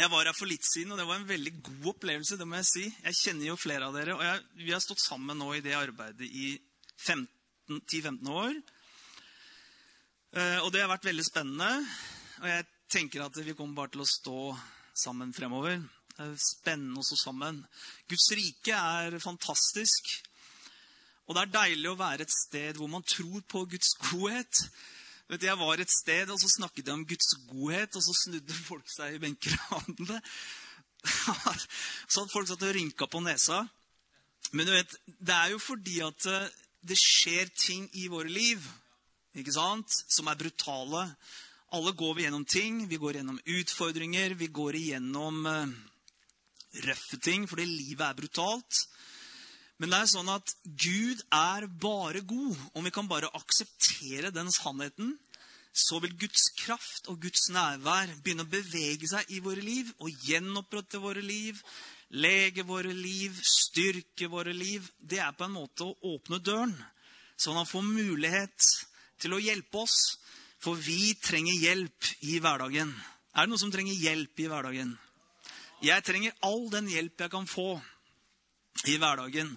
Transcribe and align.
Jeg 0.00 0.08
var 0.08 0.24
her 0.24 0.32
for 0.32 0.48
litt 0.48 0.64
siden, 0.64 0.94
og 0.94 0.96
det 0.96 1.04
var 1.04 1.18
en 1.20 1.28
veldig 1.28 1.50
god 1.60 1.88
opplevelse. 1.92 2.38
det 2.40 2.46
må 2.48 2.56
Jeg 2.56 2.68
si. 2.70 2.84
Jeg 3.04 3.16
kjenner 3.18 3.46
jo 3.50 3.56
flere 3.60 3.84
av 3.84 3.92
dere, 3.92 4.14
og 4.16 4.22
jeg, 4.24 4.44
vi 4.64 4.72
har 4.72 4.80
stått 4.80 5.02
sammen 5.02 5.36
nå 5.36 5.52
i 5.52 5.60
det 5.60 5.74
arbeidet 5.76 6.24
i 6.24 6.54
10-15 7.04 8.30
år. 8.32 8.54
Eh, 10.32 10.58
og 10.64 10.70
det 10.72 10.80
har 10.80 10.88
vært 10.88 11.04
veldig 11.04 11.26
spennende. 11.26 11.84
Og 12.40 12.48
jeg 12.48 12.66
tenker 12.88 13.26
at 13.26 13.36
vi 13.44 13.52
kommer 13.52 13.82
bare 13.82 13.92
til 13.92 14.06
å 14.06 14.08
stå 14.08 14.40
sammen 15.04 15.34
fremover. 15.36 15.76
Det 16.14 16.30
er 16.30 16.32
spennende 16.48 17.04
å 17.04 17.08
stå 17.10 17.20
sammen. 17.26 17.60
Guds 18.08 18.30
rike 18.40 18.80
er 18.80 19.20
fantastisk. 19.20 20.14
Og 21.28 21.36
det 21.36 21.44
er 21.44 21.56
deilig 21.58 21.92
å 21.92 22.00
være 22.00 22.24
et 22.24 22.38
sted 22.46 22.80
hvor 22.80 22.88
man 22.88 23.04
tror 23.04 23.44
på 23.52 23.66
Guds 23.68 23.92
godhet. 24.08 24.64
Vet 25.30 25.46
Jeg 25.46 25.58
var 25.60 25.78
et 25.78 25.92
sted, 25.92 26.30
og 26.30 26.40
så 26.42 26.48
snakket 26.56 26.88
jeg 26.88 26.96
om 26.96 27.06
Guds 27.06 27.34
godhet, 27.46 27.94
og 27.94 28.02
så 28.02 28.14
snudde 28.24 28.56
folk 28.66 28.88
seg 28.90 29.14
i 29.14 29.22
benkeradene. 29.22 30.18
Så 32.10 32.20
hadde 32.20 32.32
folk 32.34 32.48
satt 32.50 32.64
og 32.66 32.74
rynka 32.76 33.06
på 33.08 33.22
nesa. 33.24 33.62
Men 34.52 34.66
du 34.68 34.72
vet, 34.74 34.90
det 35.06 35.32
er 35.32 35.54
jo 35.54 35.60
fordi 35.62 35.94
at 36.04 36.26
eh, 36.28 36.58
det 36.84 36.98
skjer 37.00 37.48
ting 37.56 37.86
i 37.96 38.04
våre 38.12 38.28
liv 38.28 38.60
ikke 39.38 39.54
sant, 39.54 39.94
som 40.10 40.28
er 40.28 40.38
brutale. 40.38 41.04
Alle 41.76 41.92
går 41.94 42.16
vi 42.16 42.24
gjennom 42.26 42.44
ting. 42.44 42.82
Vi 42.90 42.98
går 42.98 43.20
gjennom 43.20 43.38
utfordringer. 43.46 44.34
Vi 44.34 44.48
går 44.50 44.76
igjennom 44.80 45.44
uh, 45.46 45.70
røffe 46.88 47.20
ting 47.22 47.46
fordi 47.48 47.68
livet 47.68 48.02
er 48.08 48.18
brutalt. 48.18 48.80
Men 49.80 49.94
det 49.94 49.98
er 49.98 50.08
sånn 50.12 50.28
at 50.28 50.52
Gud 50.64 51.22
er 51.32 51.64
bare 51.80 52.20
god. 52.28 52.56
Om 52.76 52.84
vi 52.84 52.92
kan 52.92 53.08
bare 53.08 53.30
akseptere 53.38 54.28
den 54.34 54.50
sannheten, 54.52 55.14
så 55.72 56.00
vil 56.02 56.16
Guds 56.20 56.50
kraft 56.58 57.08
og 57.08 57.22
Guds 57.22 57.46
nærvær 57.54 58.10
begynne 58.20 58.44
å 58.44 58.50
bevege 58.50 59.08
seg 59.08 59.30
i 59.32 59.40
våre 59.40 59.62
liv 59.64 59.88
og 60.02 60.26
gjenopprette 60.26 61.00
våre 61.00 61.22
liv, 61.24 61.58
lege 62.10 62.66
våre 62.66 62.92
liv, 62.92 63.36
styrke 63.40 64.28
våre 64.28 64.52
liv. 64.52 64.84
Det 65.00 65.22
er 65.22 65.32
på 65.38 65.46
en 65.46 65.56
måte 65.56 65.86
å 65.86 65.96
åpne 66.12 66.42
døren, 66.44 66.74
sånn 67.40 67.56
at 67.56 67.64
han 67.64 67.70
får 67.70 67.86
mulighet 67.86 68.72
til 69.22 69.36
å 69.36 69.40
hjelpe 69.40 69.86
oss. 69.86 69.96
For 70.60 70.76
vi 70.76 71.14
trenger 71.16 71.56
hjelp 71.56 72.10
i 72.28 72.36
hverdagen. 72.42 72.90
Er 73.32 73.46
det 73.46 73.52
noen 73.54 73.62
som 73.62 73.70
trenger 73.72 73.96
hjelp 73.96 74.42
i 74.44 74.48
hverdagen? 74.50 74.90
Jeg 75.80 76.04
trenger 76.04 76.36
all 76.44 76.66
den 76.68 76.90
hjelp 76.92 77.22
jeg 77.24 77.32
kan 77.32 77.48
få 77.48 77.78
i 78.88 78.96
hverdagen. 79.00 79.54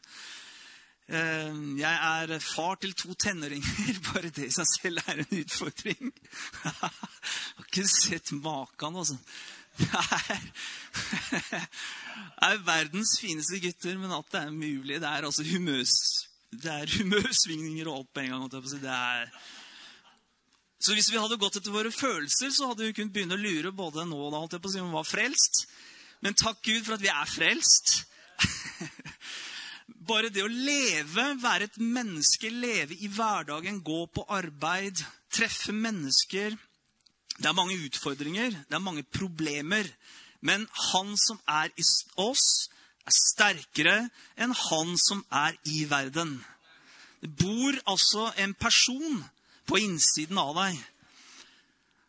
Eh, 1.08 1.58
jeg 1.80 1.94
er 1.94 2.39
far 2.39 2.78
til 2.81 2.94
to 2.95 3.14
tenåringer. 3.14 4.00
Bare 4.09 4.31
det 4.31 4.47
i 4.47 4.56
seg 4.56 4.69
selv 4.69 5.03
er 5.08 5.23
en 5.23 5.39
utfordring. 5.42 6.14
Jeg 6.14 6.75
har 6.81 7.67
ikke 7.67 7.88
sett 7.89 8.31
maken, 8.38 9.02
altså. 9.02 9.17
Det 9.73 9.89
er, 9.89 10.44
er, 12.47 12.59
verdens 12.66 13.17
fineste 13.19 13.58
gutter, 13.59 13.97
men 13.97 14.14
at 14.14 14.30
det 14.30 14.41
er 14.44 14.52
mulig 14.53 15.00
Det 15.02 15.09
er 15.09 15.25
altså 15.25 15.44
humøs, 15.47 15.94
det 16.52 16.69
er 16.69 16.91
humørsvingninger 17.00 17.89
og 17.89 18.03
opp 18.03 18.22
en 18.22 18.30
gang. 18.36 18.45
Det 18.53 18.84
er, 18.86 19.31
så 20.78 20.94
hvis 20.94 21.09
vi 21.09 21.17
hadde 21.17 21.39
gått 21.41 21.58
etter 21.58 21.73
våre 21.73 21.89
følelser, 21.91 22.53
så 22.53 22.69
hadde 22.69 22.86
vi 22.86 22.94
kunnet 22.94 23.16
begynne 23.16 23.34
å 23.34 23.41
lure 23.41 23.73
både 23.73 24.06
nå 24.06 24.19
og 24.19 24.30
da, 24.30 24.44
holdt 24.44 24.58
jeg 24.59 24.64
på 24.64 24.69
å 24.69 24.75
si, 24.75 24.84
om 24.84 24.91
vi 24.91 25.00
var 25.00 25.09
frelst. 25.09 25.64
Men 26.22 26.38
takk 26.38 26.61
Gud 26.61 26.84
for 26.86 26.95
at 26.97 27.03
vi 27.03 27.09
er 27.09 27.30
frelst. 27.34 28.03
Bare 30.09 30.31
det 30.33 30.44
å 30.44 30.52
leve, 30.52 31.25
være 31.39 31.69
et 31.69 31.80
menneske, 31.80 32.52
leve 32.52 32.97
i 33.00 33.09
hverdagen, 33.11 33.81
gå 33.83 34.05
på 34.11 34.25
arbeid, 34.31 35.00
treffe 35.33 35.73
mennesker 35.73 36.58
Det 37.39 37.47
er 37.50 37.58
mange 37.58 37.80
utfordringer, 37.88 38.53
det 38.69 38.77
er 38.77 38.83
mange 38.83 39.03
problemer. 39.03 39.88
Men 40.44 40.67
han 40.91 41.16
som 41.17 41.39
er 41.50 41.72
i 41.80 41.85
oss, 42.22 42.69
er 43.08 43.16
sterkere 43.16 43.95
enn 44.38 44.53
han 44.69 44.94
som 45.02 45.23
er 45.31 45.57
i 45.66 45.83
verden. 45.89 46.38
Det 47.23 47.31
bor 47.39 47.80
altså 47.89 48.29
en 48.38 48.53
person 48.53 49.23
på 49.66 49.79
innsiden 49.79 50.38
av 50.38 50.53
deg. 50.59 50.78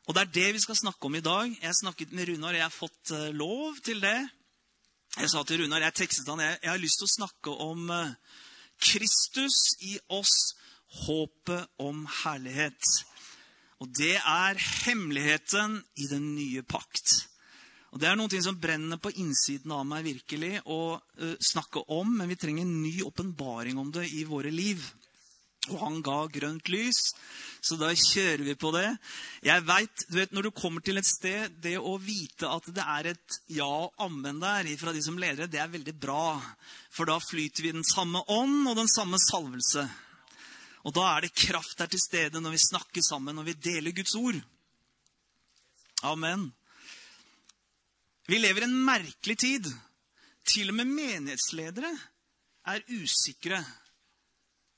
Og 0.04 0.16
det 0.16 0.24
er 0.24 0.32
det 0.36 0.48
vi 0.56 0.62
skal 0.64 0.76
snakke 0.76 1.08
om 1.08 1.16
i 1.16 1.24
dag. 1.24 1.52
Jeg 1.54 1.70
har 1.70 1.78
snakket 1.78 2.12
med 2.12 2.28
Runar, 2.28 2.52
og 2.52 2.58
jeg 2.58 2.66
har 2.66 2.74
fått 2.74 3.12
eh, 3.14 3.30
lov 3.32 3.78
til 3.86 4.02
det. 4.04 4.18
Jeg 5.14 5.30
sa 5.30 5.44
til 5.46 5.60
Runar, 5.62 5.84
jeg 5.86 5.94
tekstet 5.94 6.26
han, 6.26 6.40
jeg, 6.42 6.56
jeg 6.64 6.72
har 6.72 6.80
lyst 6.82 6.98
til 6.98 7.06
å 7.06 7.12
snakke 7.12 7.52
om 7.62 7.90
uh, 7.92 8.14
Kristus 8.82 9.58
i 9.86 9.94
oss, 10.10 10.56
håpet 11.04 11.70
om 11.82 12.00
herlighet. 12.24 12.88
Og 13.78 13.92
det 13.94 14.16
er 14.18 14.58
hemmeligheten 14.58 15.78
i 16.02 16.08
den 16.10 16.32
nye 16.34 16.64
pakt. 16.66 17.14
Og 17.94 18.02
Det 18.02 18.08
er 18.10 18.18
noe 18.18 18.42
som 18.42 18.58
brenner 18.58 18.98
på 18.98 19.12
innsiden 19.22 19.70
av 19.76 19.86
meg 19.86 20.02
virkelig 20.08 20.58
å 20.66 20.98
uh, 20.98 21.36
snakke 21.38 21.84
om, 21.94 22.10
men 22.18 22.32
vi 22.34 22.40
trenger 22.40 22.66
en 22.66 22.76
ny 22.82 22.96
åpenbaring 23.06 23.78
om 23.78 23.94
det 23.94 24.08
i 24.18 24.26
våre 24.26 24.50
liv. 24.50 24.82
Og 25.72 25.78
han 25.80 26.02
ga 26.04 26.18
grønt 26.28 26.68
lys, 26.68 26.98
så 27.64 27.78
da 27.80 27.88
kjører 27.96 28.42
vi 28.44 28.54
på 28.60 28.68
det. 28.74 28.88
Jeg 29.46 29.64
vet, 29.64 30.02
du 30.10 30.18
vet, 30.18 30.32
Når 30.36 30.42
du 30.42 30.50
kommer 30.50 30.84
til 30.84 31.00
et 31.00 31.08
sted, 31.08 31.54
det 31.64 31.78
å 31.78 31.96
vite 31.96 32.50
at 32.50 32.66
det 32.68 32.84
er 32.84 33.06
et 33.14 33.38
ja 33.48 33.64
og 33.64 33.94
ammen 33.96 34.42
der 34.42 34.68
fra 34.76 34.92
de 34.92 35.00
som 35.02 35.16
ledere, 35.16 35.48
det 35.48 35.62
er 35.62 35.72
veldig 35.72 35.94
bra. 35.96 36.36
For 36.92 37.08
da 37.08 37.16
flyter 37.16 37.64
vi 37.64 37.72
den 37.72 37.86
samme 37.86 38.20
ånd 38.28 38.68
og 38.68 38.76
den 38.76 38.90
samme 38.92 39.16
salvelse. 39.18 39.86
Og 40.84 40.92
da 40.92 41.06
er 41.14 41.24
det 41.24 41.38
kraft 41.46 41.78
der 41.80 41.88
til 41.88 42.02
stede 42.02 42.42
når 42.44 42.58
vi 42.58 42.66
snakker 42.66 43.06
sammen 43.06 43.40
og 43.40 43.48
vi 43.48 43.56
deler 43.56 43.96
Guds 43.96 44.14
ord. 44.20 44.36
Amen. 46.04 46.50
Vi 48.28 48.36
lever 48.36 48.64
i 48.64 48.68
en 48.68 48.84
merkelig 48.84 49.38
tid. 49.40 49.70
Til 50.44 50.68
og 50.68 50.76
med 50.76 50.92
menighetsledere 50.92 51.88
er 52.68 52.84
usikre 52.92 53.62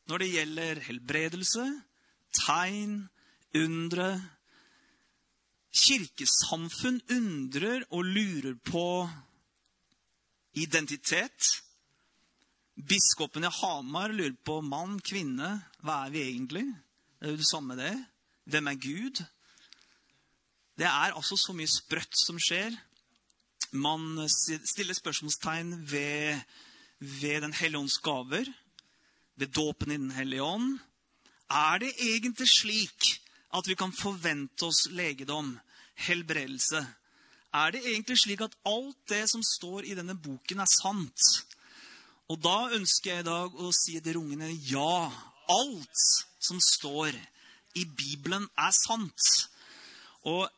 når 0.06 0.22
det 0.22 0.32
gjelder 0.32 0.80
helbredelse, 0.86 1.66
tegn, 2.36 2.96
undre. 3.56 4.10
Kirkesamfunn 5.76 7.00
undrer 7.12 7.84
og 7.90 8.04
lurer 8.04 8.56
på 8.64 8.86
identitet. 10.56 11.52
Biskopen 12.76 13.44
i 13.44 13.52
Hamar 13.60 14.12
lurer 14.12 14.36
på 14.44 14.60
mann, 14.64 14.98
kvinne. 15.00 15.56
Hva 15.84 16.04
er 16.06 16.14
vi 16.14 16.24
egentlig? 16.24 16.66
Det 17.16 17.28
er 17.28 17.34
jo 17.34 17.40
det 17.40 17.50
samme, 17.50 17.76
det. 17.78 17.94
Hvem 18.46 18.68
er 18.70 18.80
Gud? 18.80 19.22
Det 20.76 20.86
er 20.86 21.16
altså 21.16 21.38
så 21.40 21.54
mye 21.56 21.70
sprøtt 21.72 22.18
som 22.20 22.38
skjer. 22.40 22.74
Man 23.72 24.28
stiller 24.28 24.94
spørsmålstegn 24.94 25.72
ved, 25.90 26.40
ved 27.00 27.40
Den 27.42 27.52
hellige 27.52 27.80
ånds 27.80 27.98
gaver, 28.04 28.46
ved 29.36 29.52
dåpen 29.54 29.92
i 29.92 29.96
Den 29.96 30.10
hellige 30.10 30.42
ånd. 30.42 30.78
Er 31.50 31.78
det 31.78 31.94
egentlig 32.00 32.48
slik 32.50 33.20
at 33.54 33.68
vi 33.68 33.76
kan 33.78 33.92
forvente 33.92 34.66
oss 34.66 34.86
legedom, 34.90 35.54
helbredelse? 35.94 36.82
Er 37.54 37.72
det 37.72 37.84
egentlig 37.86 38.18
slik 38.20 38.42
at 38.44 38.56
alt 38.66 38.98
det 39.08 39.24
som 39.30 39.42
står 39.44 39.86
i 39.86 39.94
denne 39.94 40.16
boken, 40.18 40.60
er 40.60 40.70
sant? 40.70 41.46
Og 42.28 42.40
da 42.42 42.72
ønsker 42.74 43.12
jeg 43.12 43.22
i 43.22 43.28
dag 43.28 43.54
å 43.54 43.70
si 43.72 44.00
til 44.00 44.18
rungende 44.18 44.50
ja. 44.66 45.06
Alt 45.46 46.02
som 46.42 46.58
står 46.60 47.14
i 47.78 47.84
Bibelen, 47.86 48.48
er 48.58 48.74
sant. 48.74 49.30
Og 50.26 50.48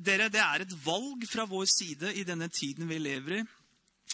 dere, 0.00 0.30
det 0.32 0.40
er 0.40 0.64
et 0.64 0.76
valg 0.86 1.26
fra 1.28 1.44
vår 1.44 1.68
side 1.68 2.14
i 2.16 2.24
denne 2.24 2.48
tiden 2.48 2.88
vi 2.88 2.98
lever 3.02 3.40
i. 3.40 3.42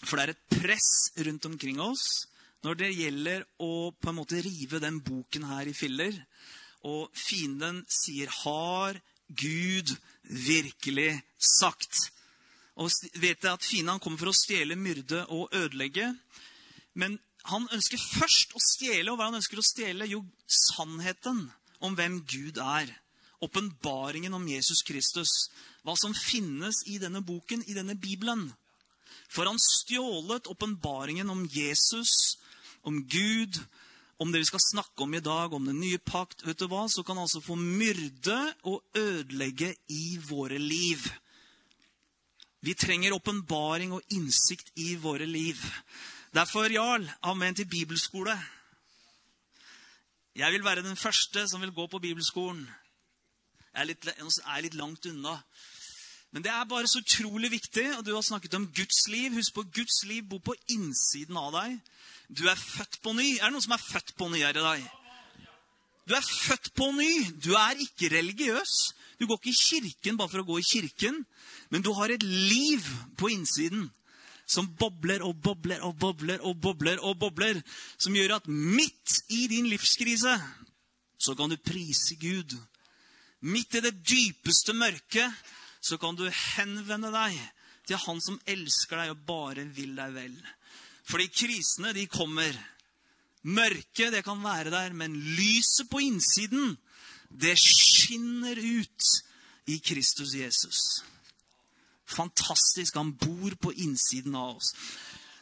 For 0.03 0.19
det 0.19 0.25
er 0.25 0.35
et 0.35 0.57
press 0.65 0.91
rundt 1.25 1.47
omkring 1.47 1.79
oss 1.81 2.27
når 2.65 2.79
det 2.81 2.95
gjelder 2.97 3.45
å 3.63 3.93
på 3.93 4.11
en 4.11 4.19
måte 4.19 4.41
rive 4.45 4.81
den 4.83 5.01
boken 5.05 5.47
her 5.51 5.69
i 5.69 5.75
filler. 5.77 6.15
Og 6.87 7.11
fienden 7.13 7.85
sier 7.89 8.29
'Har 8.29 9.01
Gud 9.29 9.97
virkelig 10.23 11.23
sagt?' 11.39 12.11
Og 12.77 12.93
vet 13.17 13.41
jeg 13.41 13.53
at 13.53 13.65
Fienden 13.65 14.01
kommer 14.05 14.21
for 14.21 14.29
å 14.29 14.37
stjele, 14.37 14.77
myrde 14.77 15.23
og 15.33 15.49
ødelegge. 15.57 16.11
Men 16.95 17.19
han 17.49 17.69
ønsker 17.73 17.97
først 17.97 18.53
å 18.53 18.61
stjele. 18.61 19.11
Og 19.11 19.17
hva 19.17 19.31
han 19.31 19.39
ønsker 19.39 19.61
å 19.61 19.65
stjele? 19.65 20.09
Jo, 20.11 20.21
sannheten 20.45 21.47
om 21.81 21.97
hvem 21.97 22.21
Gud 22.29 22.61
er. 22.61 22.93
Åpenbaringen 23.41 24.35
om 24.37 24.45
Jesus 24.49 24.83
Kristus. 24.87 25.33
Hva 25.85 25.97
som 25.97 26.13
finnes 26.13 26.83
i 26.87 26.99
denne 27.01 27.23
boken, 27.25 27.65
i 27.65 27.77
denne 27.77 27.97
Bibelen. 27.97 28.51
For 29.33 29.49
han 29.49 29.61
stjålet 29.61 30.51
åpenbaringen 30.53 31.31
om 31.33 31.47
Jesus 31.49 32.37
om 32.87 33.03
Gud, 33.11 33.59
om 34.23 34.33
det 34.33 34.41
vi 34.41 34.49
skal 34.49 34.63
snakke 34.63 35.05
om 35.05 35.15
i 35.15 35.21
dag, 35.21 35.53
om 35.53 35.67
den 35.67 35.81
nye 35.81 35.99
pakt, 35.99 36.45
vet 36.47 36.61
du 36.61 36.69
hva, 36.71 36.87
så 36.89 37.05
kan 37.05 37.19
altså 37.21 37.43
få 37.45 37.59
myrde 37.59 38.39
og 38.65 38.83
ødelegge 38.97 39.75
i 39.93 40.17
våre 40.29 40.59
liv. 40.63 41.05
Vi 42.65 42.75
trenger 42.75 43.15
åpenbaring 43.15 43.93
og 43.93 44.17
innsikt 44.17 44.73
i 44.81 44.95
våre 44.99 45.27
liv. 45.29 45.61
Derfor, 46.35 46.71
Jarl, 46.73 47.05
amen 47.23 47.55
til 47.55 47.69
bibelskole. 47.69 48.35
Jeg 50.37 50.53
vil 50.53 50.65
være 50.65 50.85
den 50.85 50.97
første 50.97 51.47
som 51.49 51.61
vil 51.61 51.73
gå 51.73 51.87
på 51.87 51.99
bibelskolen. 51.99 52.65
Jeg 53.73 53.83
er 53.83 53.89
litt, 53.89 54.05
jeg 54.09 54.57
er 54.57 54.65
litt 54.65 54.77
langt 54.77 55.07
unna. 55.09 55.37
Men 56.35 56.45
det 56.45 56.53
er 56.53 56.69
bare 56.69 56.89
så 56.91 57.01
utrolig 57.01 57.51
viktig, 57.51 57.87
og 57.97 58.05
du 58.05 58.13
har 58.15 58.25
snakket 58.27 58.55
om 58.59 58.67
Guds 58.75 59.07
liv. 59.09 59.33
Husk 59.39 59.55
på, 59.55 59.65
Guds 59.75 60.03
liv 60.09 60.27
bor 60.29 60.43
på 60.45 60.57
innsiden 60.75 61.39
av 61.41 61.55
deg. 61.55 61.79
Du 62.29 62.45
er 62.51 62.59
født 62.59 63.01
på 63.03 63.15
ny. 63.17 63.37
Er 63.39 63.47
det 63.47 63.55
noen 63.55 63.65
som 63.65 63.77
er 63.77 63.85
født 63.87 64.15
på 64.19 64.29
ny 64.33 64.43
her 64.43 64.59
i 64.59 64.65
dag? 64.65 64.87
Du 66.07 66.15
er 66.15 66.27
født 66.27 66.73
på 66.77 66.91
ny. 66.95 67.11
Du 67.43 67.55
er 67.59 67.79
ikke 67.83 68.11
religiøs. 68.13 68.75
Du 69.19 69.27
går 69.27 69.39
ikke 69.41 69.55
i 69.55 69.61
kirken 69.61 70.19
bare 70.19 70.31
for 70.33 70.43
å 70.43 70.49
gå 70.49 70.59
i 70.61 70.67
kirken, 70.67 71.23
men 71.73 71.85
du 71.85 71.93
har 71.97 72.13
et 72.13 72.23
liv 72.23 72.85
på 73.17 73.31
innsiden 73.33 73.89
som 74.47 74.69
bobler 74.79 75.25
og 75.27 75.41
bobler 75.43 75.81
og 75.83 75.97
bobler 75.99 76.43
og 76.47 76.61
bobler 76.63 77.01
og 77.03 77.17
bobler, 77.19 77.59
som 77.99 78.15
gjør 78.15 78.37
at 78.37 78.51
midt 78.51 79.17
i 79.35 79.47
din 79.51 79.67
livskrise 79.73 80.37
så 81.19 81.35
kan 81.35 81.51
du 81.51 81.57
prise 81.57 82.15
Gud. 82.21 82.53
Midt 83.41 83.75
i 83.75 83.83
det 83.83 83.97
dypeste 84.05 84.77
mørket 84.77 85.33
så 85.81 85.99
kan 86.01 86.17
du 86.19 86.27
henvende 86.31 87.13
deg 87.15 87.37
til 87.87 88.01
Han 88.03 88.21
som 88.23 88.41
elsker 88.51 88.99
deg 88.99 89.13
og 89.13 89.27
bare 89.29 89.67
vil 89.71 89.95
deg 89.95 90.15
vel. 90.17 90.39
Fordi 91.07 91.29
krisene, 91.31 91.93
de 91.95 92.09
kommer. 92.11 92.57
Mørket, 93.47 94.11
det 94.11 94.25
kan 94.27 94.43
være 94.43 94.73
der, 94.75 94.93
men 94.93 95.15
lyset 95.15 95.87
på 95.91 96.01
innsiden, 96.03 96.75
det 97.31 97.55
skinner 97.63 98.59
ut 98.59 99.11
i 99.71 99.79
Kristus 99.79 100.35
Jesus. 100.35 100.81
Fantastisk. 102.07 102.97
Han 102.99 103.15
bor 103.15 103.55
på 103.63 103.73
innsiden 103.73 104.35
av 104.35 104.57
oss. 104.57 104.73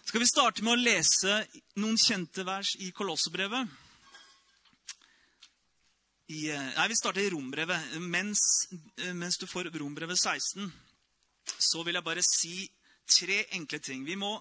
Skal 0.05 0.21
vi 0.21 0.29
starte 0.29 0.65
med 0.65 0.77
å 0.77 0.83
lese 0.85 1.41
noen 1.81 1.97
kjente 2.01 2.45
vers 2.45 2.75
i 2.85 2.91
Kolossebrevet? 2.93 3.73
I, 6.27 6.49
eh, 6.49 6.75
nei, 6.77 6.89
vi 6.89 6.97
starter 6.97 7.21
i 7.21 7.31
Rombrevet. 7.31 7.99
Mens, 8.01 8.41
eh, 8.97 9.13
mens 9.13 9.37
du 9.37 9.47
får 9.47 9.69
Rombrevet 9.79 10.19
16, 10.19 10.73
så 11.59 11.83
vil 11.85 11.95
jeg 11.95 12.05
bare 12.05 12.23
si 12.23 12.71
tre 13.07 13.45
enkle 13.53 13.79
ting. 13.79 14.05
Vi 14.07 14.17
må 14.17 14.41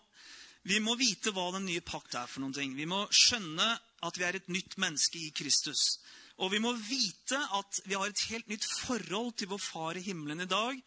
vi 0.64 0.80
må 0.80 0.96
vite 0.96 1.34
hva 1.36 1.50
den 1.52 1.66
nye 1.68 1.84
pakt 1.84 2.16
er 2.16 2.30
for 2.32 2.40
noen 2.40 2.54
ting. 2.56 2.76
Vi 2.78 2.86
må 2.88 3.02
skjønne 3.12 3.66
at 4.08 4.18
vi 4.20 4.24
er 4.24 4.38
et 4.38 4.48
nytt 4.48 4.78
menneske 4.80 5.20
i 5.20 5.34
Kristus. 5.36 6.00
Og 6.40 6.54
vi 6.54 6.62
må 6.64 6.72
vite 6.80 7.36
at 7.36 7.82
vi 7.84 7.98
har 8.00 8.08
et 8.08 8.24
helt 8.32 8.48
nytt 8.48 8.64
forhold 8.64 9.34
til 9.36 9.52
vår 9.52 9.60
far 9.60 10.00
i 10.00 10.06
himmelen 10.06 10.46
i 10.46 10.48
dag 10.48 10.80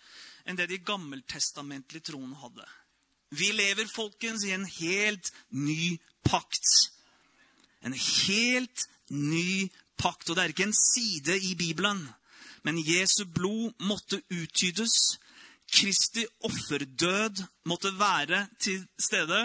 enn 0.48 0.56
det 0.56 0.70
de 0.70 0.81
gammeltestamentlige 0.81 2.08
troende 2.08 2.40
hadde. 2.40 2.64
Vi 3.37 3.50
lever, 3.52 3.84
folkens, 3.93 4.46
i 4.46 4.54
en 4.56 4.64
helt 4.64 5.28
ny 5.52 5.98
pakt. 6.25 6.72
En 7.84 7.93
helt 7.93 8.87
ny 9.12 9.69
pakt. 9.98 10.28
Og 10.31 10.37
det 10.37 10.44
er 10.44 10.54
ikke 10.54 10.69
en 10.69 10.78
side 10.78 11.38
i 11.50 11.54
Bibelen, 11.58 12.02
men 12.64 12.81
Jesu 12.82 13.25
blod 13.25 13.72
måtte 13.81 14.22
uttydes. 14.31 15.19
Kristi 15.72 16.25
offerdød 16.46 17.43
måtte 17.64 17.93
være 17.98 18.46
til 18.62 18.87
stede. 18.98 19.43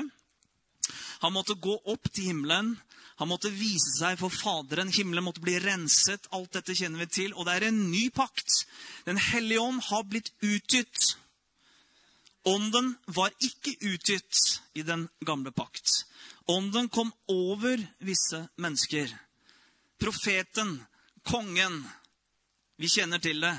Han 1.21 1.33
måtte 1.33 1.55
gå 1.55 1.75
opp 1.85 2.11
til 2.13 2.31
himmelen. 2.31 2.75
Han 3.21 3.29
måtte 3.29 3.51
vise 3.53 3.91
seg 3.99 4.17
for 4.17 4.33
Faderen. 4.33 4.89
Himmelen 4.89 5.25
måtte 5.25 5.43
bli 5.43 5.59
renset. 5.61 6.25
Alt 6.33 6.55
dette 6.57 6.73
kjenner 6.77 7.03
vi 7.03 7.09
til. 7.13 7.35
Og 7.37 7.45
det 7.45 7.57
er 7.57 7.67
en 7.67 7.83
ny 7.91 8.07
pakt. 8.09 8.63
Den 9.05 9.21
hellige 9.21 9.61
ånd 9.61 9.81
har 9.89 10.07
blitt 10.09 10.31
utgitt. 10.41 11.11
Ånden 12.49 12.95
var 13.05 13.29
ikke 13.37 13.75
utgitt 13.91 14.61
i 14.73 14.81
den 14.81 15.05
gamle 15.25 15.53
pakt. 15.53 16.07
Ånden 16.49 16.89
kom 16.89 17.13
over 17.29 17.77
visse 18.01 18.47
mennesker. 18.57 19.13
Profeten, 20.01 20.79
kongen, 21.27 21.83
vi 22.81 22.89
kjenner 22.89 23.21
til 23.21 23.43
det, 23.43 23.53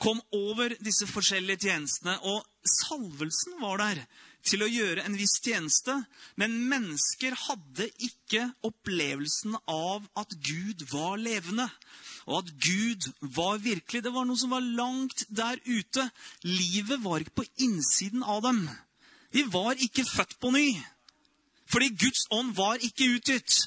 kom 0.00 0.20
over 0.36 0.74
disse 0.84 1.08
forskjellige 1.08 1.68
tjenestene, 1.68 2.16
og 2.24 2.44
salvelsen 2.68 3.56
var 3.60 3.80
der 3.80 4.02
til 4.46 4.64
å 4.64 4.68
gjøre 4.70 5.04
en 5.04 5.16
viss 5.18 5.36
tjeneste, 5.44 5.94
men 6.40 6.56
mennesker 6.70 7.36
hadde 7.46 7.88
ikke 8.00 8.46
opplevelsen 8.66 9.58
av 9.68 10.06
at 10.20 10.32
Gud 10.44 10.86
var 10.92 11.20
levende, 11.20 11.68
og 12.28 12.42
at 12.42 12.52
Gud 12.62 13.08
var 13.36 13.60
virkelig. 13.60 14.04
Det 14.04 14.12
var 14.14 14.28
noe 14.28 14.40
som 14.40 14.52
var 14.54 14.64
langt 14.64 15.24
der 15.28 15.60
ute. 15.66 16.06
Livet 16.46 17.02
var 17.04 17.24
ikke 17.24 17.40
på 17.42 17.48
innsiden 17.66 18.22
av 18.22 18.44
dem. 18.44 18.62
De 19.34 19.44
var 19.52 19.80
ikke 19.80 20.06
født 20.08 20.36
på 20.40 20.52
ny, 20.54 20.68
fordi 21.70 21.92
Guds 22.00 22.26
ånd 22.34 22.54
var 22.58 22.82
ikke 22.82 23.12
utgitt. 23.16 23.66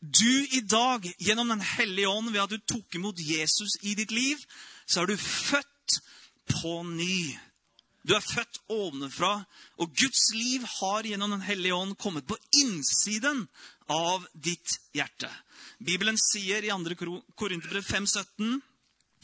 Du 0.00 0.46
i 0.50 0.60
dag, 0.60 1.06
gjennom 1.18 1.48
Den 1.48 1.60
hellige 1.60 2.08
ånd, 2.08 2.30
ved 2.32 2.42
at 2.42 2.52
du 2.52 2.58
tok 2.58 2.94
imot 2.94 3.20
Jesus 3.20 3.78
i 3.82 3.94
ditt 3.94 4.10
liv, 4.10 4.40
så 4.86 5.02
er 5.02 5.06
du 5.10 5.16
født 5.16 6.00
på 6.52 6.82
ny. 6.82 7.36
Du 8.06 8.14
er 8.14 8.22
født 8.22 8.60
ovenfra, 8.70 9.40
og 9.82 9.96
Guds 9.98 10.28
liv 10.34 10.62
har 10.78 11.08
gjennom 11.08 11.30
Den 11.34 11.42
hellige 11.42 11.74
ånd 11.74 11.96
kommet 11.98 12.26
på 12.26 12.38
innsiden 12.62 13.48
av 13.90 14.26
ditt 14.32 14.78
hjerte. 14.94 15.30
Bibelen 15.78 16.18
sier 16.20 16.64
i 16.64 16.70
2. 16.70 17.20
Korinterbrev 17.36 17.84
5,17 17.84 18.60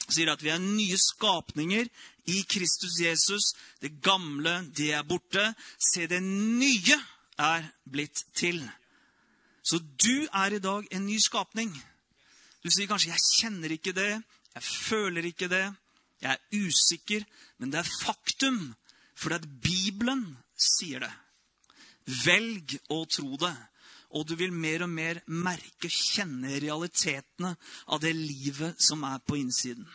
sier 0.09 0.33
at 0.33 0.43
vi 0.43 0.51
er 0.51 0.63
nye 0.63 0.99
skapninger 0.99 1.89
i 2.33 2.43
Kristus 2.49 2.99
Jesus. 3.01 3.53
Det 3.81 4.01
gamle, 4.03 4.63
det 4.77 4.93
er 4.97 5.07
borte. 5.07 5.53
Se, 5.79 6.07
det 6.11 6.23
nye 6.23 6.99
er 7.39 7.69
blitt 7.89 8.25
til. 8.35 8.63
Så 9.63 9.79
du 9.79 10.27
er 10.27 10.57
i 10.57 10.63
dag 10.63 10.87
en 10.91 11.07
ny 11.07 11.19
skapning. 11.23 11.73
Du 12.63 12.71
sier 12.71 12.87
kanskje 12.87 13.11
'jeg 13.11 13.27
kjenner 13.41 13.71
ikke 13.73 13.93
det', 13.93 14.23
'jeg 14.55 14.63
føler 14.63 15.25
ikke 15.25 15.49
det', 15.49 15.75
'jeg 16.21 16.31
er 16.31 16.39
usikker'. 16.53 17.27
Men 17.59 17.71
det 17.71 17.79
er 17.79 17.91
faktum, 18.05 18.75
For 19.15 19.29
det 19.29 19.43
er 19.43 19.61
Bibelen 19.63 20.39
sier 20.57 20.99
det. 20.99 21.13
Velg 22.25 22.79
å 22.91 23.05
tro 23.07 23.37
det, 23.37 23.57
og 24.11 24.27
du 24.27 24.35
vil 24.35 24.53
mer 24.53 24.83
og 24.83 24.91
mer 24.91 25.21
merke 25.27 25.89
kjenne 25.89 26.59
realitetene 26.61 27.57
av 27.87 28.01
det 28.01 28.17
livet 28.17 28.75
som 28.83 29.05
er 29.05 29.19
på 29.19 29.39
innsiden. 29.39 29.87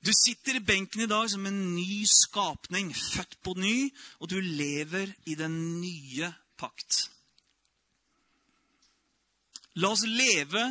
Du 0.00 0.12
sitter 0.14 0.56
i 0.56 0.64
benken 0.64 1.02
i 1.04 1.10
dag 1.10 1.28
som 1.28 1.44
en 1.46 1.74
ny 1.74 2.04
skapning, 2.06 2.94
født 2.94 3.36
på 3.44 3.54
ny, 3.58 3.90
og 4.20 4.30
du 4.30 4.40
lever 4.40 5.12
i 5.26 5.34
den 5.34 5.80
nye 5.82 6.32
pakt. 6.58 7.06
La 9.78 9.92
oss 9.94 10.02
leve 10.02 10.64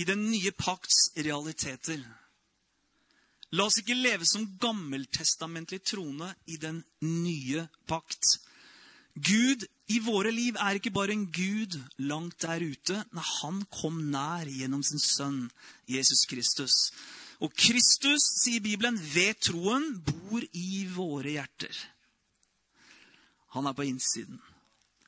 i 0.00 0.06
den 0.08 0.28
nye 0.30 0.52
pakts 0.56 1.10
realiteter. 1.16 2.00
La 3.56 3.64
oss 3.68 3.78
ikke 3.80 3.96
leve 3.96 4.26
som 4.28 4.46
gammeltestamentlig 4.60 5.80
troende 5.84 6.30
i 6.48 6.58
den 6.60 6.82
nye 7.04 7.66
pakt. 7.88 8.38
Gud 9.18 9.64
i 9.88 9.98
våre 10.04 10.30
liv 10.32 10.56
er 10.60 10.78
ikke 10.78 10.92
bare 10.94 11.14
en 11.16 11.26
Gud 11.32 11.78
langt 11.98 12.42
der 12.44 12.62
ute. 12.62 12.98
Nei, 13.16 13.24
han 13.40 13.62
kom 13.72 14.02
nær 14.12 14.48
gjennom 14.52 14.84
sin 14.86 15.00
sønn 15.02 15.46
Jesus 15.88 16.26
Kristus. 16.28 16.76
Og 17.40 17.54
Kristus, 17.56 18.24
sier 18.42 18.62
Bibelen, 18.62 18.98
ved 18.98 19.38
troen 19.46 19.92
bor 20.04 20.44
i 20.52 20.84
våre 20.92 21.36
hjerter. 21.38 21.74
Han 23.56 23.66
er 23.66 23.76
på 23.76 23.86
innsiden. 23.88 24.40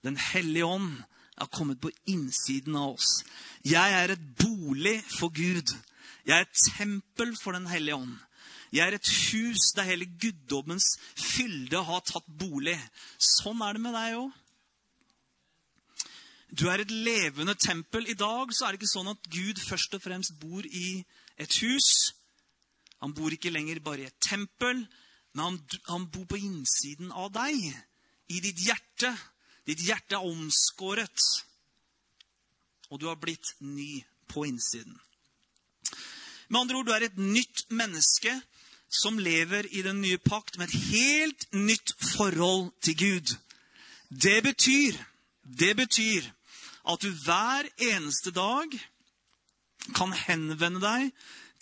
Den 0.05 0.17
hellige 0.17 0.67
ånd 0.67 0.93
er 1.41 1.53
kommet 1.53 1.81
på 1.81 1.93
innsiden 2.09 2.77
av 2.77 2.97
oss. 2.97 3.21
Jeg 3.65 3.97
er 3.97 4.15
et 4.15 4.27
bolig 4.41 4.99
for 5.19 5.33
Gud. 5.33 5.73
Jeg 6.27 6.37
er 6.37 6.47
et 6.47 6.67
tempel 6.77 7.35
for 7.43 7.57
Den 7.57 7.67
hellige 7.67 7.97
ånd. 7.97 8.19
Jeg 8.73 8.87
er 8.87 8.95
et 8.95 9.11
hus 9.33 9.73
der 9.75 9.89
hele 9.89 10.07
guddommens 10.07 10.93
fylde 11.19 11.83
har 11.85 12.05
tatt 12.07 12.29
bolig. 12.39 12.77
Sånn 13.19 13.63
er 13.67 13.75
det 13.75 13.83
med 13.83 13.97
deg 13.99 14.21
òg. 14.21 14.31
Du 16.51 16.67
er 16.71 16.83
et 16.83 16.91
levende 16.91 17.55
tempel. 17.55 18.07
I 18.11 18.19
dag 18.19 18.55
så 18.55 18.67
er 18.67 18.73
det 18.73 18.81
ikke 18.81 18.95
sånn 18.95 19.11
at 19.13 19.29
Gud 19.31 19.59
først 19.63 19.95
og 19.99 20.03
fremst 20.03 20.39
bor 20.43 20.67
i 20.67 21.03
et 21.39 21.59
hus. 21.63 21.91
Han 23.03 23.15
bor 23.17 23.33
ikke 23.33 23.53
lenger 23.55 23.83
bare 23.83 24.05
i 24.05 24.09
et 24.11 24.23
tempel, 24.23 24.83
men 25.35 25.45
han, 25.45 25.61
han 25.89 26.09
bor 26.13 26.27
på 26.31 26.41
innsiden 26.41 27.13
av 27.15 27.31
deg. 27.35 27.71
I 28.31 28.43
ditt 28.43 28.63
hjerte. 28.67 29.15
Ditt 29.71 29.85
hjerte 29.87 30.19
er 30.19 30.27
omskåret. 30.27 31.27
Og 32.91 32.99
du 32.99 33.07
har 33.07 33.21
blitt 33.23 33.53
ny 33.63 34.01
på 34.31 34.43
innsiden. 34.49 34.97
Med 36.51 36.61
andre 36.61 36.81
ord, 36.81 36.89
du 36.89 36.95
er 36.97 37.07
et 37.07 37.19
nytt 37.19 37.69
menneske 37.71 38.33
som 38.91 39.21
lever 39.23 39.69
i 39.71 39.85
den 39.87 40.01
nye 40.03 40.19
pakt 40.19 40.59
med 40.59 40.67
et 40.67 40.89
helt 40.91 41.47
nytt 41.55 41.95
forhold 42.17 42.73
til 42.83 42.97
Gud. 42.99 43.37
Det 44.11 44.43
betyr, 44.43 44.99
det 45.47 45.77
betyr 45.79 46.27
at 46.91 47.03
du 47.03 47.15
hver 47.23 47.69
eneste 47.93 48.35
dag 48.35 48.75
kan 49.95 50.11
henvende 50.27 50.83
deg 50.83 51.13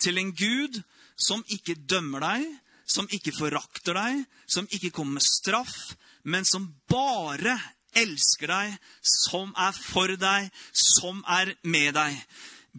til 0.01 0.17
en 0.17 0.33
Gud 0.33 0.81
som 1.19 1.45
ikke 1.53 1.77
dømmer 1.77 2.25
deg, 2.25 2.47
som 2.89 3.09
ikke 3.13 3.35
forakter 3.37 3.93
deg, 3.93 4.23
som 4.49 4.65
ikke 4.73 4.89
kommer 4.95 5.19
med 5.19 5.27
straff, 5.27 5.93
men 6.23 6.47
som 6.47 6.71
bare 6.89 7.59
elsker 7.97 8.51
deg, 8.51 8.77
som 9.01 9.53
er 9.57 9.75
for 9.75 10.13
deg, 10.19 10.49
som 10.73 11.23
er 11.27 11.55
med 11.63 11.93
deg. 11.97 12.17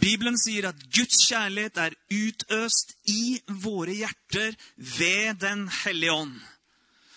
Bibelen 0.00 0.38
sier 0.38 0.68
at 0.70 0.82
Guds 0.94 1.24
kjærlighet 1.26 1.78
er 1.82 1.96
utøst 2.14 2.94
i 3.10 3.40
våre 3.64 3.96
hjerter 4.02 4.54
ved 4.76 5.40
Den 5.42 5.66
hellige 5.82 6.14
ånd. 6.14 6.36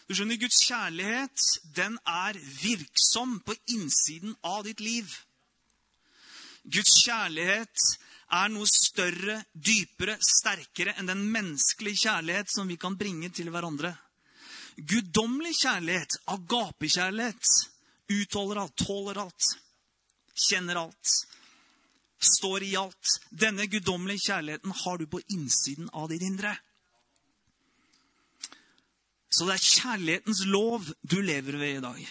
Du 0.07 0.15
skjønner, 0.17 0.37
Guds 0.41 0.59
kjærlighet 0.67 1.43
den 1.77 1.95
er 2.05 2.37
virksom 2.61 3.37
på 3.45 3.55
innsiden 3.75 4.35
av 4.43 4.65
ditt 4.67 4.81
liv. 4.83 5.07
Guds 6.63 6.97
kjærlighet 7.05 7.85
er 8.33 8.49
noe 8.51 8.67
større, 8.69 9.37
dypere, 9.53 10.17
sterkere 10.19 10.95
enn 10.97 11.09
den 11.11 11.23
menneskelige 11.31 12.07
kjærlighet 12.07 12.51
som 12.51 12.67
vi 12.67 12.79
kan 12.81 12.97
bringe 12.99 13.29
til 13.35 13.51
hverandre. 13.53 13.93
Guddommelig 14.77 15.53
kjærlighet, 15.59 16.17
agapekjærlighet, 16.33 17.51
utholder 18.11 18.63
alt, 18.63 18.75
tåler 18.75 19.21
alt, 19.25 19.53
kjenner 20.49 20.81
alt, 20.85 21.13
står 22.37 22.63
i 22.63 22.75
alt. 22.79 23.17
Denne 23.29 23.67
guddommelige 23.67 24.29
kjærligheten 24.29 24.75
har 24.83 24.97
du 24.97 25.07
på 25.07 25.21
innsiden 25.33 25.89
av 25.93 26.09
ditt 26.11 26.23
indre. 26.25 26.55
Så 29.33 29.47
det 29.47 29.55
er 29.55 29.69
kjærlighetens 29.69 30.43
lov 30.45 30.91
du 31.01 31.21
lever 31.25 31.57
ved 31.57 31.77
i 31.77 31.85
dag. 31.87 32.03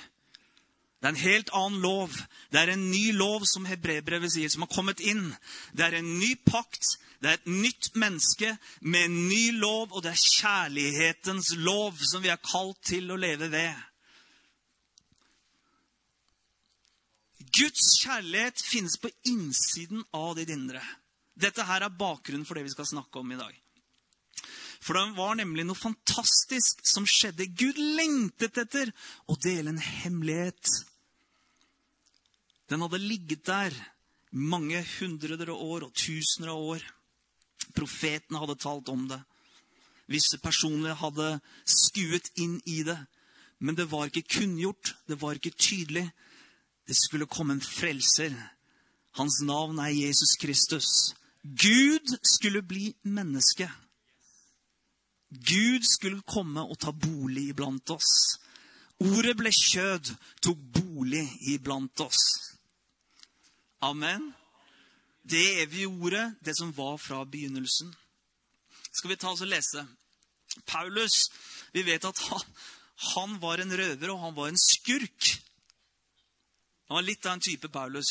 Det 1.03 1.09
er 1.09 1.15
en 1.17 1.25
helt 1.25 1.49
annen 1.59 1.83
lov. 1.83 2.15
Det 2.55 2.61
er 2.61 2.71
en 2.73 2.91
ny 2.91 3.11
lov, 3.19 3.43
som 3.51 3.67
hebreerbrevet 3.67 4.31
sier, 4.31 4.51
som 4.51 4.63
har 4.63 4.71
kommet 4.71 5.01
inn. 5.03 5.33
Det 5.75 5.87
er 5.87 5.97
en 5.99 6.13
ny 6.21 6.37
pakt. 6.47 6.93
Det 7.23 7.31
er 7.31 7.41
et 7.41 7.51
nytt 7.51 7.89
menneske 7.99 8.53
med 8.81 9.09
en 9.09 9.17
ny 9.27 9.51
lov, 9.59 9.91
og 9.91 10.05
det 10.05 10.13
er 10.13 10.23
kjærlighetens 10.23 11.57
lov 11.59 11.99
som 12.07 12.23
vi 12.23 12.31
er 12.31 12.39
kalt 12.43 12.79
til 12.87 13.11
å 13.11 13.19
leve 13.19 13.51
ved. 13.51 13.75
Guds 17.53 17.99
kjærlighet 18.01 18.63
finnes 18.65 18.97
på 19.01 19.11
innsiden 19.29 20.05
av 20.17 20.37
ditt 20.39 20.53
indre. 20.53 20.81
Dette 21.37 21.65
her 21.69 21.85
er 21.85 21.99
bakgrunnen 21.99 22.47
for 22.49 22.57
det 22.57 22.67
vi 22.67 22.73
skal 22.73 22.89
snakke 22.89 23.21
om 23.21 23.33
i 23.33 23.41
dag. 23.41 23.53
For 24.83 24.99
det 24.99 25.15
var 25.15 25.37
nemlig 25.39 25.67
noe 25.69 25.79
fantastisk 25.79 26.81
som 26.89 27.07
skjedde. 27.07 27.47
Gud 27.55 27.79
lengtet 27.79 28.59
etter 28.59 28.91
å 29.31 29.37
dele 29.39 29.71
en 29.71 29.83
hemmelighet. 29.83 30.73
Den 32.73 32.83
hadde 32.83 33.03
ligget 33.03 33.45
der 33.47 33.77
mange 34.33 34.81
hundre 34.97 35.37
år 35.53 35.87
og 35.87 35.95
tusener 35.95 36.51
av 36.55 36.67
år. 36.75 36.87
Profetene 37.77 38.41
hadde 38.43 38.59
talt 38.59 38.89
om 38.91 39.07
det. 39.11 39.21
Visse 40.11 40.41
personer 40.43 40.97
hadde 40.99 41.37
skuet 41.69 42.33
inn 42.41 42.59
i 42.67 42.83
det. 42.87 42.99
Men 43.63 43.77
det 43.79 43.87
var 43.93 44.09
ikke 44.09 44.41
kunngjort, 44.41 44.97
det 45.07 45.21
var 45.21 45.39
ikke 45.39 45.55
tydelig. 45.55 46.09
Det 46.87 46.97
skulle 46.97 47.27
komme 47.27 47.57
en 47.57 47.65
frelser. 47.65 48.35
Hans 49.19 49.41
navn 49.45 49.79
er 49.79 49.93
Jesus 49.93 50.37
Kristus. 50.41 51.15
Gud 51.43 52.19
skulle 52.23 52.63
bli 52.63 52.95
menneske. 53.03 53.71
Gud 55.33 55.83
skulle 55.89 56.23
komme 56.29 56.61
og 56.61 56.79
ta 56.81 56.93
bolig 56.93 57.49
iblant 57.53 57.91
oss. 57.91 58.39
Ordet 59.03 59.35
ble 59.39 59.51
kjød, 59.51 60.13
tok 60.45 60.59
bolig 60.77 61.25
iblant 61.51 62.01
oss. 62.05 62.21
Amen. 63.83 64.31
Det 65.23 65.63
evige 65.63 65.89
ordet, 65.89 66.35
det 66.45 66.55
som 66.59 66.71
var 66.77 66.97
fra 66.97 67.25
begynnelsen. 67.25 67.95
Skal 68.93 69.11
vi 69.11 69.17
ta 69.17 69.33
oss 69.33 69.43
og 69.43 69.51
lese? 69.51 69.87
Paulus, 70.67 71.31
vi 71.73 71.83
vet 71.87 72.05
at 72.05 72.19
han, 72.29 72.45
han 73.15 73.39
var 73.43 73.63
en 73.63 73.73
røver, 73.79 74.13
og 74.13 74.21
han 74.21 74.37
var 74.37 74.53
en 74.53 74.61
skurk. 74.61 75.33
Han 76.89 76.99
var 76.99 77.07
litt 77.07 77.27
av 77.27 77.37
en 77.37 77.45
type 77.45 77.69
Paulus. 77.73 78.11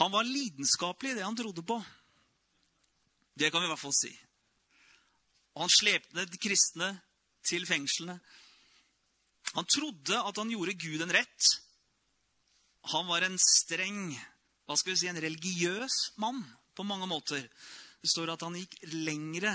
Han 0.00 0.12
var 0.12 0.24
lidenskapelig 0.24 1.12
i 1.12 1.18
det 1.18 1.24
han 1.26 1.36
trodde 1.36 1.62
på. 1.66 1.78
Det 3.34 3.50
kan 3.50 3.62
vi 3.62 3.68
i 3.68 3.72
hvert 3.72 3.82
fall 3.82 3.96
si. 3.96 4.12
Og 5.56 5.64
han 5.64 5.72
slepte 5.72 6.26
de 6.28 6.40
kristne 6.40 6.90
til 7.46 7.66
fengslene. 7.66 8.18
Han 9.56 9.66
trodde 9.66 10.20
at 10.20 10.38
han 10.38 10.52
gjorde 10.52 10.78
Gud 10.78 11.02
en 11.02 11.14
rett. 11.14 11.48
Han 12.94 13.08
var 13.10 13.26
en 13.26 13.38
streng, 13.40 14.12
hva 14.66 14.76
skal 14.78 14.94
vi 14.94 15.00
si, 15.02 15.08
en 15.10 15.20
religiøs 15.20 15.96
mann 16.22 16.42
på 16.76 16.86
mange 16.86 17.08
måter. 17.10 17.42
Det 18.00 18.08
står 18.08 18.34
at 18.34 18.44
han 18.46 18.56
gikk 18.56 18.78
lengre 18.94 19.52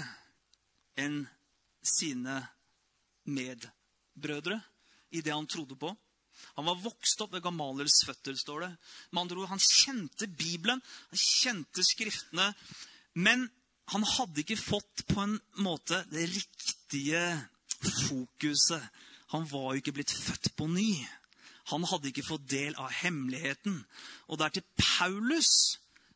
enn 1.00 1.24
sine 1.86 2.42
medbrødre 3.26 4.60
i 5.16 5.22
det 5.26 5.34
han 5.34 5.48
trodde 5.50 5.78
på. 5.80 5.94
Han 6.56 6.70
var 6.70 6.80
vokst 6.80 7.20
opp 7.24 7.34
ved 7.36 7.44
Gamaliels 7.44 7.98
føtter, 8.08 8.36
står 8.40 8.66
det. 8.66 8.72
Med 9.12 9.22
andre 9.26 9.42
ord, 9.42 9.50
Han 9.52 9.60
kjente 9.60 10.28
Bibelen, 10.28 10.82
han 11.12 11.20
kjente 11.20 11.84
Skriftene. 11.84 12.54
Men 13.14 13.50
han 13.92 14.04
hadde 14.16 14.42
ikke 14.42 14.58
fått 14.58 15.06
på 15.12 15.20
en 15.22 15.36
måte 15.62 16.02
det 16.12 16.30
riktige 16.32 17.22
fokuset. 18.08 18.82
Han 19.34 19.46
var 19.52 19.74
jo 19.74 19.84
ikke 19.84 19.98
blitt 20.00 20.14
født 20.14 20.54
på 20.58 20.68
ny. 20.72 21.06
Han 21.74 21.86
hadde 21.90 22.10
ikke 22.12 22.26
fått 22.26 22.48
del 22.50 22.76
av 22.82 22.94
hemmeligheten. 23.02 23.78
Og 24.30 24.40
det 24.40 24.48
er 24.48 24.56
til 24.58 24.68
Paulus 24.80 25.52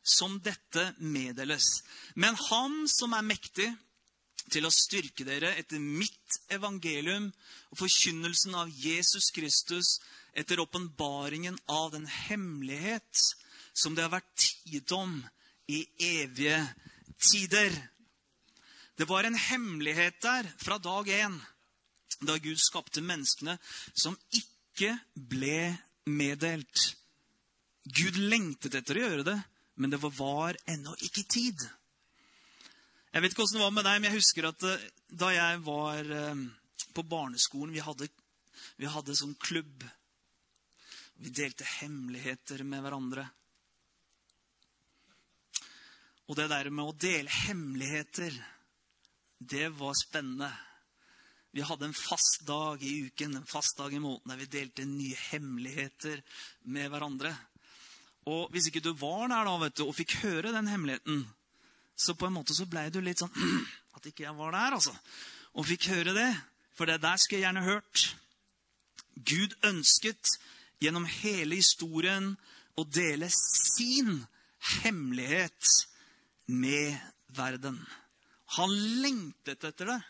som 0.02 0.38
dette 0.42 0.92
meddeles. 0.98 1.82
Men 2.14 2.38
han 2.48 2.84
som 2.90 3.14
er 3.14 3.26
mektig 3.26 3.68
til 4.50 4.66
å 4.66 4.72
styrke 4.74 5.26
dere 5.26 5.52
etter 5.60 5.82
mitt 5.82 6.40
evangelium 6.50 7.28
og 7.70 7.80
forkynnelsen 7.82 8.56
av 8.58 8.70
Jesus 8.72 9.30
Kristus 9.34 9.98
etter 10.32 10.60
åpenbaringen 10.62 11.58
av 11.66 11.90
den 11.94 12.06
hemmelighet 12.06 13.22
som 13.72 13.94
det 13.94 14.04
har 14.04 14.14
vært 14.14 14.34
tid 14.36 14.92
om 14.92 15.18
i 15.70 15.84
evige 15.98 16.58
tider. 17.18 17.74
Det 18.96 19.08
var 19.08 19.24
en 19.24 19.38
hemmelighet 19.38 20.20
der 20.22 20.48
fra 20.60 20.78
dag 20.78 21.08
én, 21.08 21.38
da 22.20 22.36
Gud 22.36 22.58
skapte 22.60 23.00
menneskene, 23.00 23.56
som 23.94 24.18
ikke 24.36 24.92
ble 25.14 25.76
meddelt. 26.04 26.94
Gud 27.84 28.18
lengtet 28.20 28.76
etter 28.76 28.98
å 28.98 29.04
gjøre 29.06 29.26
det, 29.30 29.36
men 29.80 29.92
det 29.92 30.00
var 30.02 30.58
ennå 30.68 30.92
ikke 31.06 31.24
tid. 31.24 31.62
Jeg 33.10 33.22
vet 33.22 33.32
ikke 33.32 33.42
åssen 33.46 33.58
det 33.58 33.64
var 33.64 33.74
med 33.74 33.86
deg, 33.88 33.96
men 33.98 34.10
jeg 34.10 34.20
husker 34.20 34.50
at 34.50 34.66
eh, 34.68 34.82
da 35.10 35.30
jeg 35.34 35.62
var 35.66 36.12
eh, 36.14 36.42
på 36.94 37.02
barneskolen 37.06 37.72
Vi 37.74 37.82
hadde, 37.82 38.06
vi 38.78 38.90
hadde 38.90 39.16
sånn 39.18 39.34
klubb. 39.42 39.82
Vi 41.20 41.28
delte 41.36 41.66
hemmeligheter 41.68 42.62
med 42.64 42.80
hverandre. 42.80 43.26
Og 46.30 46.36
det 46.38 46.46
der 46.48 46.70
med 46.72 46.86
å 46.86 46.96
dele 46.96 47.32
hemmeligheter, 47.44 48.34
det 49.38 49.66
var 49.76 49.96
spennende. 49.98 50.48
Vi 51.50 51.64
hadde 51.66 51.88
en 51.90 51.96
fast 51.96 52.44
dag 52.46 52.80
i 52.86 52.92
uken, 53.10 53.34
en 53.36 53.48
fast 53.48 53.76
dag 53.80 53.92
i 53.92 54.00
måneden, 54.00 54.30
der 54.30 54.38
vi 54.38 54.46
delte 54.52 54.86
nye 54.86 55.18
hemmeligheter 55.32 56.22
med 56.70 56.88
hverandre. 56.92 57.34
Og 58.30 58.48
hvis 58.54 58.70
ikke 58.70 58.84
du 58.84 58.92
var 58.94 59.26
der 59.28 59.48
da, 59.48 59.56
vet 59.60 59.76
du, 59.76 59.84
og 59.88 59.96
fikk 59.98 60.14
høre 60.22 60.54
den 60.54 60.70
hemmeligheten, 60.70 61.24
så 62.00 62.14
på 62.16 62.30
en 62.30 62.36
måte 62.38 62.56
så 62.56 62.64
blei 62.70 62.86
du 62.88 63.00
litt 63.04 63.20
sånn 63.20 63.34
At 63.98 64.06
ikke 64.08 64.24
jeg 64.24 64.36
var 64.38 64.54
der, 64.54 64.78
altså. 64.78 64.94
Og 65.58 65.66
fikk 65.68 65.90
høre 65.90 66.14
det. 66.16 66.30
For 66.78 66.88
det 66.88 67.02
der 67.02 67.18
skulle 67.20 67.42
jeg 67.42 67.48
gjerne 67.48 67.66
hørt. 67.66 68.04
Gud 69.26 69.56
ønsket 69.66 70.38
gjennom 70.80 71.06
hele 71.22 71.60
historien 71.60 72.32
å 72.78 72.84
dele 72.88 73.28
sin 73.34 74.22
hemmelighet 74.80 75.74
med 76.50 76.96
verden. 77.36 77.78
Han 78.56 78.72
lengtet 79.02 79.64
etter 79.64 79.92
det. 79.92 80.00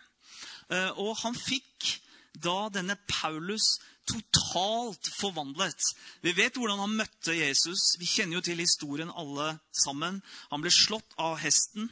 Eh, 0.70 0.90
og 1.02 1.18
han 1.24 1.36
fikk 1.36 1.96
da 2.40 2.70
denne 2.72 2.96
Paulus 3.10 3.76
totalt 4.10 5.10
forvandlet. 5.18 5.90
Vi 6.24 6.32
vet 6.34 6.56
hvordan 6.58 6.80
han 6.82 6.96
møtte 6.98 7.36
Jesus. 7.36 7.94
Vi 8.00 8.08
kjenner 8.08 8.38
jo 8.38 8.46
til 8.46 8.62
historien 8.62 9.12
alle 9.12 9.52
sammen. 9.84 10.22
Han 10.50 10.64
ble 10.64 10.72
slått 10.74 11.18
av 11.20 11.38
hesten. 11.42 11.90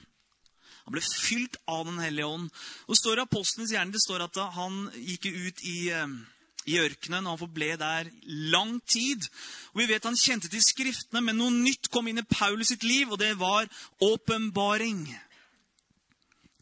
Han 0.87 0.97
ble 0.97 1.05
fylt 1.05 1.59
av 1.69 1.85
Den 1.85 2.01
hellige 2.01 2.27
ånd. 2.27 2.49
Og 2.89 2.97
står 2.97 3.21
i 3.21 3.27
Apostlenes 3.27 3.75
hjerne 3.75 3.93
det 3.93 4.03
står 4.03 4.25
at 4.25 4.41
han 4.57 4.87
gikk 4.97 5.29
ut 5.29 5.65
i 5.69 5.79
eh, 5.93 6.17
i 6.69 6.77
ørkenen, 6.83 7.27
og 7.27 7.35
han 7.35 7.41
forble 7.41 7.71
der 7.81 8.11
lang 8.53 8.75
tid. 8.87 9.25
Og 9.73 9.83
Vi 9.83 9.89
vet 9.91 10.05
han 10.05 10.19
kjente 10.19 10.51
til 10.53 10.63
Skriftene, 10.65 11.23
men 11.25 11.39
noe 11.41 11.55
nytt 11.55 11.91
kom 11.93 12.09
inn 12.09 12.21
i 12.21 12.29
Paulus 12.29 12.73
sitt 12.73 12.85
liv, 12.85 13.11
og 13.11 13.21
det 13.23 13.35
var 13.41 13.69
åpenbaring. 14.05 15.07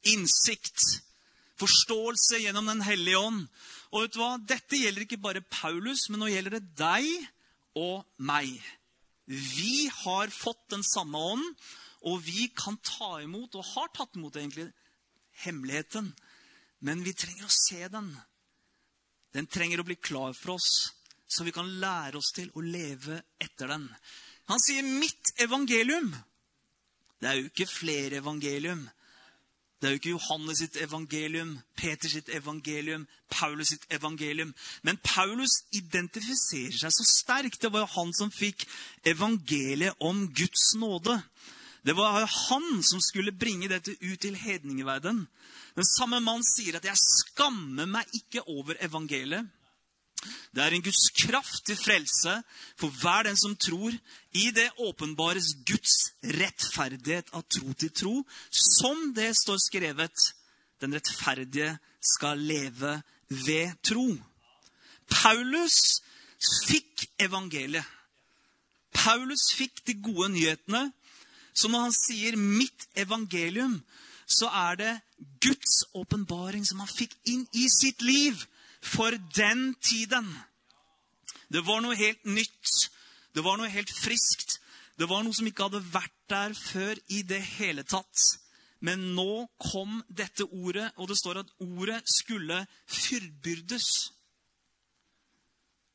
Innsikt. 0.06 1.02
Forståelse 1.58 2.42
gjennom 2.44 2.66
Den 2.66 2.84
hellige 2.84 3.18
ånd. 3.18 3.46
Og 3.92 4.04
vet 4.04 4.14
du 4.14 4.20
hva? 4.20 4.36
Dette 4.38 4.78
gjelder 4.78 5.06
ikke 5.06 5.22
bare 5.22 5.44
Paulus, 5.50 6.08
men 6.10 6.20
nå 6.20 6.30
gjelder 6.30 6.58
det 6.58 6.74
deg 6.78 7.06
og 7.76 8.04
meg. 8.18 8.52
Vi 9.26 9.88
har 10.04 10.30
fått 10.30 10.68
den 10.70 10.84
samme 10.86 11.18
ånd, 11.18 11.46
og 12.06 12.20
vi 12.22 12.46
kan 12.54 12.76
ta 12.84 13.16
imot, 13.24 13.56
og 13.58 13.66
har 13.74 13.90
tatt 13.94 14.14
imot 14.18 14.36
egentlig, 14.38 14.68
hemmeligheten. 15.42 16.12
Men 16.86 17.02
vi 17.02 17.14
trenger 17.16 17.48
å 17.48 17.56
se 17.56 17.88
den. 17.90 18.12
Den 19.36 19.48
trenger 19.52 19.82
å 19.82 19.84
bli 19.84 19.98
klar 20.00 20.32
for 20.32 20.56
oss, 20.56 20.94
så 21.28 21.44
vi 21.44 21.52
kan 21.52 21.68
lære 21.80 22.16
oss 22.16 22.32
til 22.32 22.48
å 22.56 22.64
leve 22.64 23.20
etter 23.42 23.68
den. 23.68 23.84
Han 24.48 24.62
sier 24.62 24.82
'mitt 24.82 25.34
evangelium'. 25.36 26.14
Det 27.20 27.28
er 27.28 27.34
jo 27.40 27.50
ikke 27.50 27.66
flere 27.66 28.16
evangelium. 28.16 28.88
Det 29.80 29.88
er 29.88 29.92
jo 29.92 30.00
ikke 30.00 30.16
Johannes 30.16 30.58
sitt 30.58 30.76
evangelium, 30.76 31.58
Peter 31.76 32.08
sitt 32.08 32.28
evangelium, 32.28 33.06
Paulus 33.28 33.68
sitt 33.68 33.84
evangelium. 33.90 34.54
Men 34.82 34.96
Paulus 35.04 35.52
identifiserer 35.72 36.78
seg 36.78 36.90
så 36.92 37.04
sterkt. 37.04 37.60
Det 37.60 37.72
var 37.72 37.84
jo 37.84 37.92
han 38.00 38.12
som 38.16 38.30
fikk 38.30 38.64
evangeliet 39.04 39.94
om 40.00 40.32
Guds 40.32 40.74
nåde. 40.80 41.22
Det 41.84 41.96
var 41.96 42.20
jo 42.20 42.26
han 42.26 42.82
som 42.82 43.00
skulle 43.00 43.36
bringe 43.36 43.68
dette 43.68 43.92
ut 44.00 44.20
til 44.20 44.34
hedningeverden. 44.34 45.26
Den 45.76 45.84
samme 45.84 46.20
mann 46.20 46.44
sier 46.44 46.76
at 46.76 46.84
'jeg 46.84 46.96
skammer 46.96 47.86
meg 47.86 48.06
ikke 48.14 48.48
over 48.48 48.74
evangeliet'. 48.80 49.46
Det 50.54 50.62
er 50.62 50.72
en 50.72 50.82
Guds 50.82 51.10
kraft 51.14 51.66
til 51.66 51.76
frelse 51.76 52.42
for 52.80 52.88
hver 52.88 53.22
den 53.28 53.36
som 53.36 53.56
tror. 53.56 53.92
I 54.32 54.50
det 54.50 54.70
åpenbares 54.78 55.52
Guds 55.68 55.96
rettferdighet 56.24 57.28
av 57.32 57.44
tro 57.52 57.72
til 57.72 57.92
tro, 57.92 58.14
som 58.50 59.12
det 59.14 59.34
står 59.36 59.58
skrevet. 59.68 60.16
Den 60.80 60.94
rettferdige 60.94 61.78
skal 62.00 62.38
leve 62.38 63.02
ved 63.28 63.76
tro. 63.82 64.16
Paulus 65.10 66.00
fikk 66.66 67.06
evangeliet. 67.20 67.84
Paulus 68.96 69.52
fikk 69.54 69.84
de 69.86 69.94
gode 70.02 70.32
nyhetene. 70.32 70.92
Så 71.54 71.68
når 71.68 71.80
han 71.80 71.92
sier 71.92 72.36
'mitt 72.36 72.88
evangelium', 72.96 73.82
så 74.26 74.48
er 74.48 74.74
det 74.74 75.00
Guds 75.40 75.84
åpenbaring 75.96 76.66
som 76.66 76.80
han 76.82 76.90
fikk 76.90 77.16
inn 77.24 77.46
i 77.52 77.66
sitt 77.72 78.02
liv 78.02 78.44
for 78.84 79.16
den 79.36 79.74
tiden. 79.80 80.28
Det 81.48 81.62
var 81.66 81.80
noe 81.80 81.96
helt 81.96 82.24
nytt. 82.24 82.90
Det 83.34 83.44
var 83.44 83.56
noe 83.58 83.70
helt 83.70 83.92
friskt. 83.92 84.58
Det 84.98 85.08
var 85.08 85.22
noe 85.24 85.36
som 85.36 85.46
ikke 85.48 85.68
hadde 85.68 85.84
vært 85.92 86.14
der 86.30 86.56
før 86.56 86.98
i 87.12 87.22
det 87.22 87.42
hele 87.58 87.84
tatt. 87.86 88.16
Men 88.80 89.14
nå 89.16 89.46
kom 89.60 90.02
dette 90.08 90.44
ordet, 90.44 90.90
og 90.96 91.08
det 91.08 91.16
står 91.18 91.40
at 91.40 91.52
ordet 91.64 92.02
skulle 92.10 92.66
fyrbyrdes. 92.86 93.88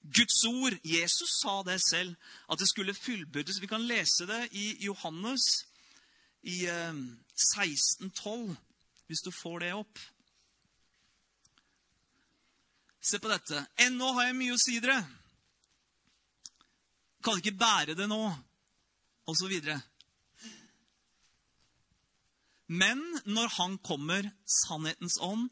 Guds 0.02 0.46
ord 0.50 0.74
Jesus 0.84 1.30
sa 1.44 1.62
det 1.66 1.78
selv, 1.86 2.16
at 2.50 2.60
det 2.60 2.70
skulle 2.70 2.98
fullbyrdes. 2.98 3.62
Vi 3.62 3.70
kan 3.70 3.86
lese 3.86 4.26
det 4.30 4.48
i 4.58 4.86
Johannes 4.86 5.66
i 6.42 6.66
1612, 6.66 8.58
hvis 9.12 9.26
du 9.26 9.32
får 9.36 9.60
det 9.60 9.74
opp. 9.76 10.00
Se 13.04 13.20
på 13.20 13.28
dette. 13.28 13.66
Ennå 13.84 14.14
har 14.16 14.30
jeg 14.30 14.38
mye 14.40 14.56
å 14.56 14.62
si 14.62 14.78
dere. 14.80 15.02
Kan 17.26 17.42
ikke 17.42 17.58
bære 17.60 17.96
det 18.00 18.08
nå. 18.08 18.22
Og 19.28 19.38
så 19.38 19.50
videre. 19.52 19.76
Men 22.72 23.02
når 23.28 23.52
han 23.58 23.76
kommer, 23.84 24.30
sannhetens 24.48 25.18
ånd, 25.20 25.50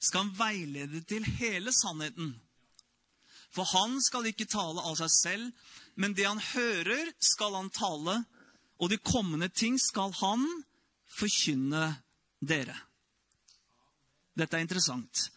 skal 0.00 0.24
han 0.24 0.32
veilede 0.38 1.02
til 1.04 1.26
hele 1.36 1.74
sannheten. 1.76 2.32
For 3.52 3.68
han 3.74 3.98
skal 4.00 4.30
ikke 4.30 4.48
tale 4.48 4.80
av 4.80 4.96
seg 5.02 5.12
selv, 5.12 5.66
men 6.00 6.16
det 6.16 6.24
han 6.24 6.40
hører, 6.40 7.12
skal 7.20 7.58
han 7.58 7.68
tale, 7.76 8.22
og 8.80 8.88
de 8.88 8.98
kommende 9.04 9.50
ting 9.52 9.76
skal 9.78 10.14
han 10.22 10.48
forkynne 11.12 11.90
dere. 12.40 12.78
Dette 14.38 14.56
er 14.56 14.64
interessant. 14.64 15.28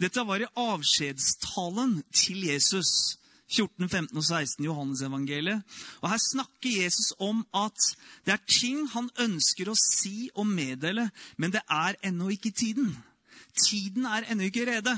Dette 0.00 0.24
var 0.26 0.42
i 0.42 0.50
avskjedstalen 0.58 2.00
til 2.14 2.46
Jesus. 2.48 3.18
14, 3.52 3.84
15 3.88 4.16
og 4.16 4.24
16 4.24 4.64
Johannes 4.64 5.02
evangeliet. 5.04 5.62
Og 6.00 6.08
Her 6.08 6.20
snakker 6.24 6.82
Jesus 6.82 7.12
om 7.20 7.44
at 7.52 7.76
det 8.24 8.32
er 8.32 8.44
ting 8.48 8.86
han 8.94 9.10
ønsker 9.20 9.68
å 9.68 9.76
si 9.76 10.30
og 10.32 10.48
meddele, 10.48 11.10
men 11.36 11.52
det 11.52 11.60
er 11.68 11.98
ennå 12.08 12.30
ikke 12.32 12.54
tiden. 12.56 12.94
Tiden 13.52 14.08
er 14.08 14.24
ennå 14.32 14.48
ikke 14.48 14.64
rede. 14.70 14.96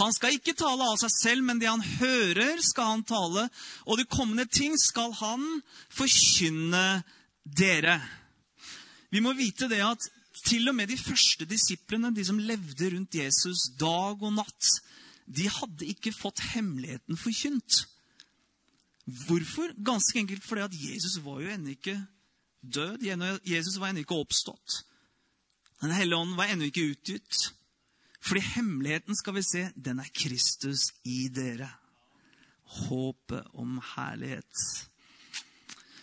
Han 0.00 0.12
skal 0.14 0.36
ikke 0.36 0.54
tale 0.56 0.86
av 0.86 1.00
seg 1.00 1.12
selv, 1.16 1.44
men 1.44 1.58
det 1.60 1.68
han 1.70 1.82
hører, 1.82 2.60
skal 2.62 2.94
han 2.94 3.04
tale. 3.08 3.48
Og 3.88 3.98
de 3.98 4.06
kommende 4.08 4.46
ting 4.46 4.76
skal 4.78 5.12
han 5.18 5.44
forkynne 5.92 7.02
dere. 7.44 7.98
Vi 9.10 9.22
må 9.24 9.34
vite 9.34 9.68
det 9.72 9.80
at 9.82 10.06
til 10.46 10.68
og 10.70 10.74
med 10.74 10.90
de 10.90 10.98
første 10.98 11.46
disiplene, 11.48 12.12
de 12.14 12.24
som 12.24 12.38
levde 12.38 12.90
rundt 12.94 13.14
Jesus 13.14 13.68
dag 13.80 14.22
og 14.22 14.34
natt, 14.34 14.70
de 15.30 15.46
hadde 15.50 15.88
ikke 15.92 16.12
fått 16.14 16.42
hemmeligheten 16.54 17.18
forkynt. 17.18 17.84
Hvorfor? 19.26 19.72
Ganske 19.84 20.18
enkelt 20.18 20.44
fordi 20.46 20.66
at 20.66 20.76
Jesus 20.76 21.18
var 21.24 21.40
jo 21.42 21.50
ennå 21.50 21.74
ikke 21.74 21.96
død. 22.62 23.06
Jesus 23.46 23.78
var 23.80 23.90
ennå 23.90 24.04
ikke 24.04 24.18
oppstått. 24.18 24.82
Den 25.80 25.94
hellige 25.96 26.20
ånd 26.20 26.36
var 26.38 26.50
ennå 26.50 26.68
ikke 26.68 26.90
utgitt. 26.92 27.50
Fordi 28.20 28.40
hemmeligheten, 28.40 29.16
skal 29.16 29.34
vi 29.34 29.42
se, 29.42 29.64
den 29.74 30.02
er 30.02 30.10
Kristus 30.14 30.90
i 31.08 31.28
dere. 31.32 31.70
Håpet 32.86 33.48
om 33.54 33.80
herlighet. 33.94 34.66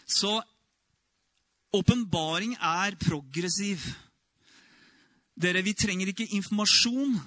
Så 0.08 0.42
åpenbaring 1.74 2.56
er 2.58 2.98
progressiv. 3.00 3.86
Dere, 5.38 5.62
vi 5.62 5.76
trenger 5.78 6.10
ikke 6.10 6.30
informasjon 6.34 7.18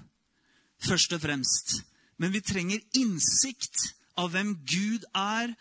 først 0.82 1.14
og 1.14 1.22
fremst, 1.22 1.80
men 2.18 2.32
vi 2.34 2.42
trenger 2.42 2.82
innsikt 2.98 3.92
av 4.18 4.32
hvem 4.34 4.56
Gud 4.66 5.06
er, 5.14 5.54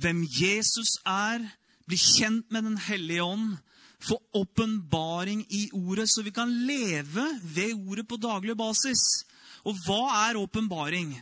hvem 0.00 0.24
Jesus 0.26 0.96
er, 1.06 1.44
bli 1.86 1.98
kjent 1.98 2.50
med 2.50 2.66
Den 2.66 2.78
hellige 2.88 3.22
ånd, 3.24 3.58
få 4.00 4.16
åpenbaring 4.34 5.44
i 5.52 5.68
ordet, 5.76 6.08
så 6.08 6.24
vi 6.24 6.32
kan 6.32 6.50
leve 6.66 7.26
ved 7.42 7.74
ordet 7.76 8.06
på 8.08 8.16
daglig 8.16 8.56
basis. 8.56 9.26
Og 9.68 9.76
hva 9.84 10.30
er 10.30 10.40
åpenbaring? 10.40 11.12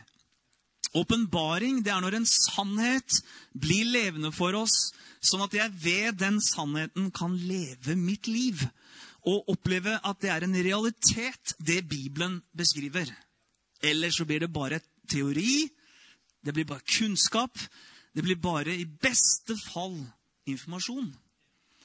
Åpenbaring 0.95 1.83
er 1.83 1.99
når 2.01 2.17
en 2.17 2.29
sannhet 2.29 3.19
blir 3.53 3.85
levende 3.85 4.31
for 4.33 4.55
oss, 4.57 4.93
sånn 5.19 5.43
at 5.43 5.53
jeg 5.53 5.75
ved 5.83 6.21
den 6.23 6.39
sannheten 6.41 7.11
kan 7.11 7.35
leve 7.35 7.97
mitt 7.99 8.31
liv 8.31 8.63
og 9.29 9.51
oppleve 9.53 9.97
at 10.05 10.21
det 10.21 10.31
er 10.33 10.45
en 10.45 10.55
realitet, 10.55 11.53
det 11.59 11.83
Bibelen 11.89 12.39
beskriver. 12.57 13.11
Eller 13.83 14.11
så 14.11 14.25
blir 14.25 14.43
det 14.43 14.53
bare 14.53 14.81
teori, 15.09 15.69
det 16.45 16.53
blir 16.53 16.65
bare 16.65 16.87
kunnskap. 16.87 17.59
Det 18.15 18.23
blir 18.23 18.39
bare 18.41 18.75
i 18.75 18.85
beste 18.85 19.55
fall 19.69 19.97
informasjon. 20.49 21.11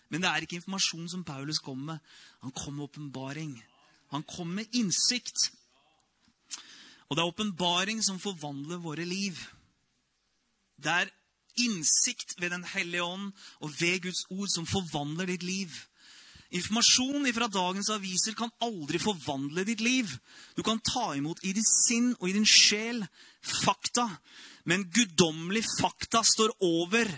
Men 0.08 0.22
det 0.22 0.30
er 0.30 0.44
ikke 0.44 0.56
informasjon 0.60 1.08
som 1.08 1.24
Paulus 1.24 1.58
kommer 1.58 1.84
med. 1.84 1.98
Han 2.42 2.52
kommer 2.52 2.76
med 2.76 2.84
åpenbaring. 2.84 3.52
Han 4.10 4.22
kommer 4.22 4.54
med 4.54 4.74
innsikt. 4.74 5.52
Og 7.08 7.16
det 7.16 7.22
er 7.22 7.32
åpenbaring 7.32 8.02
som 8.04 8.20
forvandler 8.20 8.82
våre 8.82 9.04
liv. 9.04 9.38
Det 10.76 10.90
er 10.90 11.12
innsikt 11.56 12.40
ved 12.40 12.50
Den 12.50 12.64
hellige 12.64 13.02
ånd 13.02 13.32
og 13.60 13.70
ved 13.80 14.00
Guds 14.02 14.24
ord 14.30 14.48
som 14.54 14.66
forvandler 14.66 15.26
ditt 15.26 15.42
liv. 15.42 15.70
Informasjon 16.54 17.26
fra 17.34 17.48
dagens 17.50 17.88
aviser 17.90 18.36
kan 18.38 18.52
aldri 18.62 19.00
forvandle 19.02 19.64
ditt 19.66 19.80
liv. 19.82 20.10
Du 20.54 20.62
kan 20.62 20.78
ta 20.78 21.10
imot 21.16 21.42
i 21.42 21.52
ditt 21.56 21.66
sinn 21.66 22.12
og 22.20 22.28
i 22.30 22.34
din 22.36 22.46
sjel 22.46 23.02
fakta. 23.42 24.06
Men 24.64 24.86
guddommelig 24.94 25.64
fakta 25.80 26.22
står 26.24 26.54
over 26.64 27.10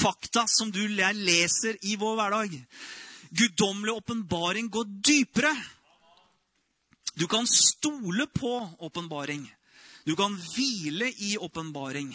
fakta 0.00 0.46
som 0.48 0.70
du 0.72 0.80
leser 0.88 1.76
i 1.82 1.96
vår 2.00 2.20
hverdag. 2.20 2.54
Guddommelig 3.34 3.96
åpenbaring 3.98 4.70
går 4.70 4.86
dypere. 5.02 5.52
Du 7.14 7.26
kan 7.26 7.46
stole 7.50 8.26
på 8.26 8.54
åpenbaring. 8.78 9.42
Du 10.04 10.14
kan 10.16 10.38
hvile 10.54 11.10
i 11.18 11.36
åpenbaring. 11.38 12.14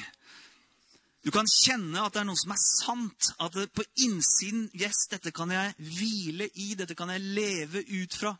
Du 1.25 1.31
kan 1.35 1.47
kjenne 1.51 1.99
at 1.99 2.15
det 2.15 2.21
er 2.21 2.27
noe 2.29 2.39
som 2.39 2.53
er 2.55 2.61
sant. 2.61 3.31
At 3.43 3.55
det 3.57 3.71
på 3.75 3.83
innsiden 4.05 4.69
Yes, 4.77 5.07
dette 5.11 5.33
kan 5.35 5.51
jeg 5.51 5.75
hvile 5.77 6.47
i. 6.55 6.73
Dette 6.79 6.95
kan 6.95 7.11
jeg 7.11 7.25
leve 7.35 7.83
ut 7.83 8.15
fra. 8.15 8.35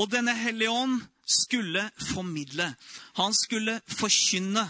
Og 0.00 0.08
denne 0.12 0.32
Hellige 0.36 0.72
Ånd 0.72 1.02
skulle 1.28 1.84
formidle. 2.14 2.70
Han 3.20 3.36
skulle 3.36 3.80
forkynne. 3.86 4.64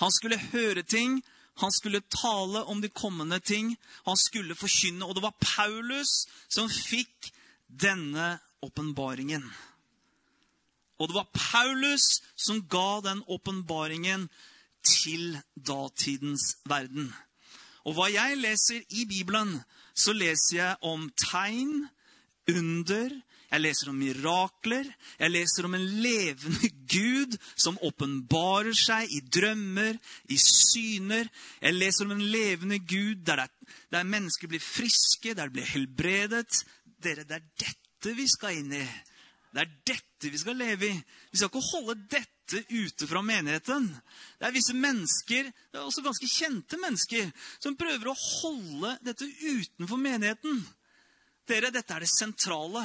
Han 0.00 0.12
skulle 0.12 0.40
høre 0.52 0.82
ting. 0.82 1.22
Han 1.60 1.72
skulle 1.72 2.04
tale 2.12 2.64
om 2.64 2.80
de 2.80 2.88
kommende 2.88 3.40
ting. 3.40 3.72
Han 4.04 4.16
skulle 4.16 4.56
forkynne. 4.56 5.04
Og 5.04 5.16
det 5.16 5.24
var 5.24 5.36
Paulus 5.40 6.26
som 6.48 6.68
fikk 6.68 7.32
denne 7.68 8.36
åpenbaringen. 8.64 9.44
Og 11.00 11.08
det 11.08 11.16
var 11.16 11.32
Paulus 11.32 12.20
som 12.36 12.60
ga 12.68 13.00
den 13.04 13.24
åpenbaringen 13.28 14.28
til 14.86 15.38
datidens 15.56 16.56
verden. 16.68 17.10
Og 17.88 17.96
hva 17.96 18.10
jeg 18.12 18.36
leser 18.40 18.82
i 18.96 19.06
Bibelen, 19.08 19.56
så 19.96 20.12
leser 20.16 20.56
jeg 20.56 20.76
om 20.86 21.08
tegn, 21.16 21.88
under, 22.50 23.20
Jeg 23.50 23.60
leser 23.60 23.88
om 23.90 23.96
mirakler. 23.98 24.86
Jeg 25.18 25.30
leser 25.30 25.66
om 25.66 25.74
en 25.74 25.86
levende 26.02 26.68
Gud 26.86 27.34
som 27.58 27.78
åpenbarer 27.82 28.76
seg 28.78 29.10
i 29.10 29.18
drømmer, 29.26 29.98
i 30.30 30.38
syner. 30.38 31.26
Jeg 31.58 31.74
leser 31.74 32.06
om 32.06 32.14
en 32.14 32.22
levende 32.30 32.78
Gud 32.78 33.24
der, 33.26 33.42
det, 33.42 33.74
der 33.90 34.06
mennesker 34.06 34.46
blir 34.48 34.62
friske, 34.62 35.34
der 35.34 35.50
det 35.50 35.56
blir 35.58 35.66
helbredet. 35.66 36.62
Dere, 37.02 37.26
det 37.26 37.40
er 37.40 37.48
dette 37.64 38.14
vi 38.14 38.28
skal 38.30 38.60
inn 38.60 38.70
i. 38.70 38.86
Det 39.50 39.64
er 39.64 39.74
dette 39.96 40.30
vi 40.30 40.38
skal 40.38 40.56
leve 40.56 40.92
i. 40.92 41.02
Vi 41.32 41.38
skal 41.40 41.50
ikke 41.50 41.66
holde 41.72 41.98
dette 42.06 42.39
ute 42.68 43.06
fra 43.06 43.22
menigheten. 43.22 43.86
Det 44.38 44.48
er 44.48 44.54
visse 44.54 44.74
mennesker, 44.74 45.50
det 45.50 45.78
er 45.78 45.86
også 45.86 46.02
ganske 46.04 46.28
kjente 46.28 46.78
mennesker, 46.80 47.30
som 47.62 47.78
prøver 47.78 48.10
å 48.10 48.18
holde 48.18 48.96
dette 49.06 49.28
utenfor 49.28 50.00
menigheten. 50.00 50.64
Dere, 51.48 51.70
dette 51.74 51.94
er 51.94 52.04
det 52.04 52.10
sentrale. 52.10 52.84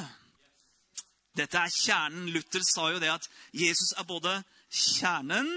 Dette 1.36 1.60
er 1.60 1.72
kjernen. 1.72 2.30
Luther 2.32 2.64
sa 2.64 2.88
jo 2.92 3.00
det 3.02 3.12
at 3.12 3.28
Jesus 3.54 3.92
er 3.98 4.08
både 4.08 4.38
kjernen 4.72 5.50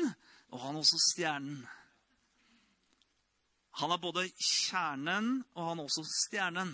og 0.50 0.62
han 0.63 0.76
er 0.76 0.84
også 0.84 1.00
stjernen. 1.12 1.62
Han 3.80 3.93
er 3.93 4.02
både 4.02 4.26
kjernen 4.36 5.32
og 5.56 5.67
han 5.69 5.80
er 5.80 5.89
også 5.89 6.04
stjernen. 6.10 6.74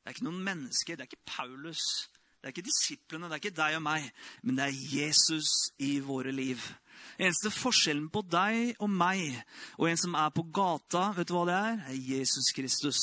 Det 0.00 0.08
er 0.08 0.16
ikke 0.16 0.28
noen 0.28 0.44
mennesker, 0.44 0.96
det 0.96 1.04
er 1.04 1.10
ikke 1.10 1.28
Paulus, 1.28 1.82
det 2.40 2.48
er 2.48 2.54
ikke 2.54 2.70
disiplene, 2.70 3.28
det 3.28 3.36
er 3.36 3.42
ikke 3.42 3.56
deg 3.56 3.74
og 3.76 3.82
meg, 3.84 4.06
men 4.42 4.56
det 4.56 4.70
er 4.70 4.78
Jesus 4.94 5.50
i 5.78 5.98
våre 6.00 6.32
liv. 6.32 6.62
Eneste 7.20 7.52
forskjellen 7.54 8.08
på 8.12 8.22
deg 8.30 8.76
og 8.80 8.90
meg 8.90 9.22
og 9.78 9.88
en 9.90 10.00
som 10.00 10.16
er 10.18 10.32
på 10.34 10.44
gata, 10.54 11.10
vet 11.16 11.28
du 11.28 11.34
hva 11.36 11.44
det 11.48 11.56
er? 11.58 11.80
er 11.90 11.98
Jesus 12.14 12.50
Kristus. 12.56 13.00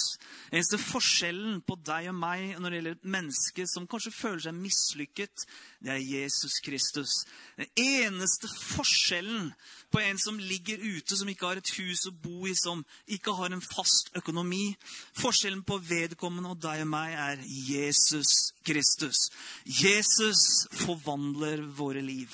Eneste 0.51 0.79
forskjellen 0.81 1.62
på 1.67 1.77
deg 1.88 2.10
og 2.12 2.17
meg 2.17 2.57
når 2.57 2.69
det 2.69 2.79
gjelder 2.79 2.97
et 2.97 3.10
menneske 3.17 3.67
som 3.69 3.88
kanskje 3.89 4.15
føler 4.15 4.45
seg 4.47 4.57
mislykket, 4.57 5.47
det 5.83 5.93
er 5.93 6.03
Jesus 6.03 6.60
Kristus. 6.65 7.19
Den 7.57 7.69
eneste 7.77 8.49
forskjellen 8.49 9.51
på 9.93 10.01
en 10.03 10.19
som 10.19 10.39
ligger 10.39 10.81
ute, 10.81 11.15
som 11.15 11.29
ikke 11.31 11.47
har 11.47 11.62
et 11.62 11.73
hus 11.77 12.07
å 12.10 12.15
bo 12.23 12.47
i, 12.49 12.55
som 12.57 12.83
ikke 13.13 13.36
har 13.38 13.53
en 13.53 13.63
fast 13.63 14.12
økonomi 14.17 14.75
Forskjellen 15.17 15.63
på 15.65 15.77
vedkommende 15.81 16.51
og 16.53 16.62
deg 16.62 16.83
og 16.83 16.91
meg 16.91 17.15
er 17.17 17.41
Jesus 17.69 18.53
Kristus. 18.67 19.27
Jesus 19.65 20.67
forvandler 20.83 21.65
våre 21.79 22.03
liv. 22.05 22.33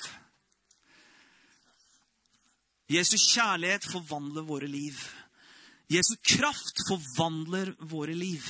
Jesu 2.90 3.16
kjærlighet 3.16 3.86
forvandler 3.92 4.44
våre 4.44 4.68
liv. 4.68 4.98
Jesu 5.88 6.14
kraft 6.24 6.84
forvandler 6.88 7.72
våre 7.80 8.14
liv. 8.14 8.44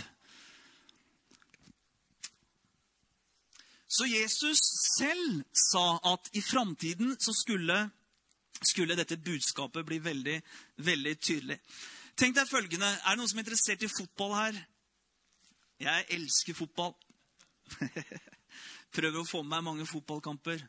Så 3.89 4.07
Jesus 4.11 4.59
selv 4.99 5.43
sa 5.55 6.01
at 6.13 6.31
i 6.35 6.43
framtiden 6.43 7.15
så 7.21 7.33
skulle, 7.33 7.77
skulle, 8.63 8.97
dette 8.99 9.17
budskapet 9.17 9.87
bli 9.87 10.01
veldig, 10.03 10.41
veldig 10.77 11.19
tydelig. 11.21 11.59
Tenk 12.19 12.35
deg 12.37 12.51
følgende 12.51 12.87
Er 12.87 13.15
det 13.15 13.19
noen 13.19 13.31
som 13.31 13.39
er 13.39 13.47
interessert 13.47 13.83
i 13.83 13.91
fotball 13.91 14.35
her? 14.35 14.59
Jeg 15.79 16.07
elsker 16.17 16.59
fotball. 16.59 16.95
Prøver 18.97 19.21
å 19.21 19.27
få 19.27 19.43
med 19.43 19.57
meg 19.57 19.65
mange 19.69 19.87
fotballkamper. 19.87 20.63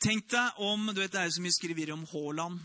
Tenk 0.00 0.30
deg 0.32 0.60
om 0.64 0.86
du 0.94 1.00
vet, 1.00 1.12
Det 1.12 1.20
er 1.20 1.28
jo 1.28 1.36
så 1.36 1.42
mye 1.44 1.52
skriverier 1.52 1.92
om 1.92 2.06
Haaland. 2.08 2.60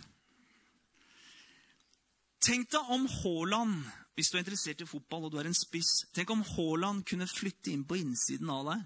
Tenk 2.46 2.70
deg 2.72 2.92
om 2.96 3.08
Haaland, 3.12 3.84
hvis 4.16 4.30
du 4.32 4.38
er 4.38 4.46
interessert 4.46 4.82
i 4.82 4.88
fotball 4.88 5.26
og 5.26 5.34
du 5.34 5.40
er 5.42 5.50
en 5.50 5.58
spiss 5.58 6.06
Tenk 6.16 6.30
om 6.32 6.44
Haaland 6.56 7.04
kunne 7.04 7.28
flytte 7.28 7.74
inn 7.74 7.84
på 7.84 7.98
innsiden 8.00 8.52
av 8.54 8.70
deg 8.70 8.86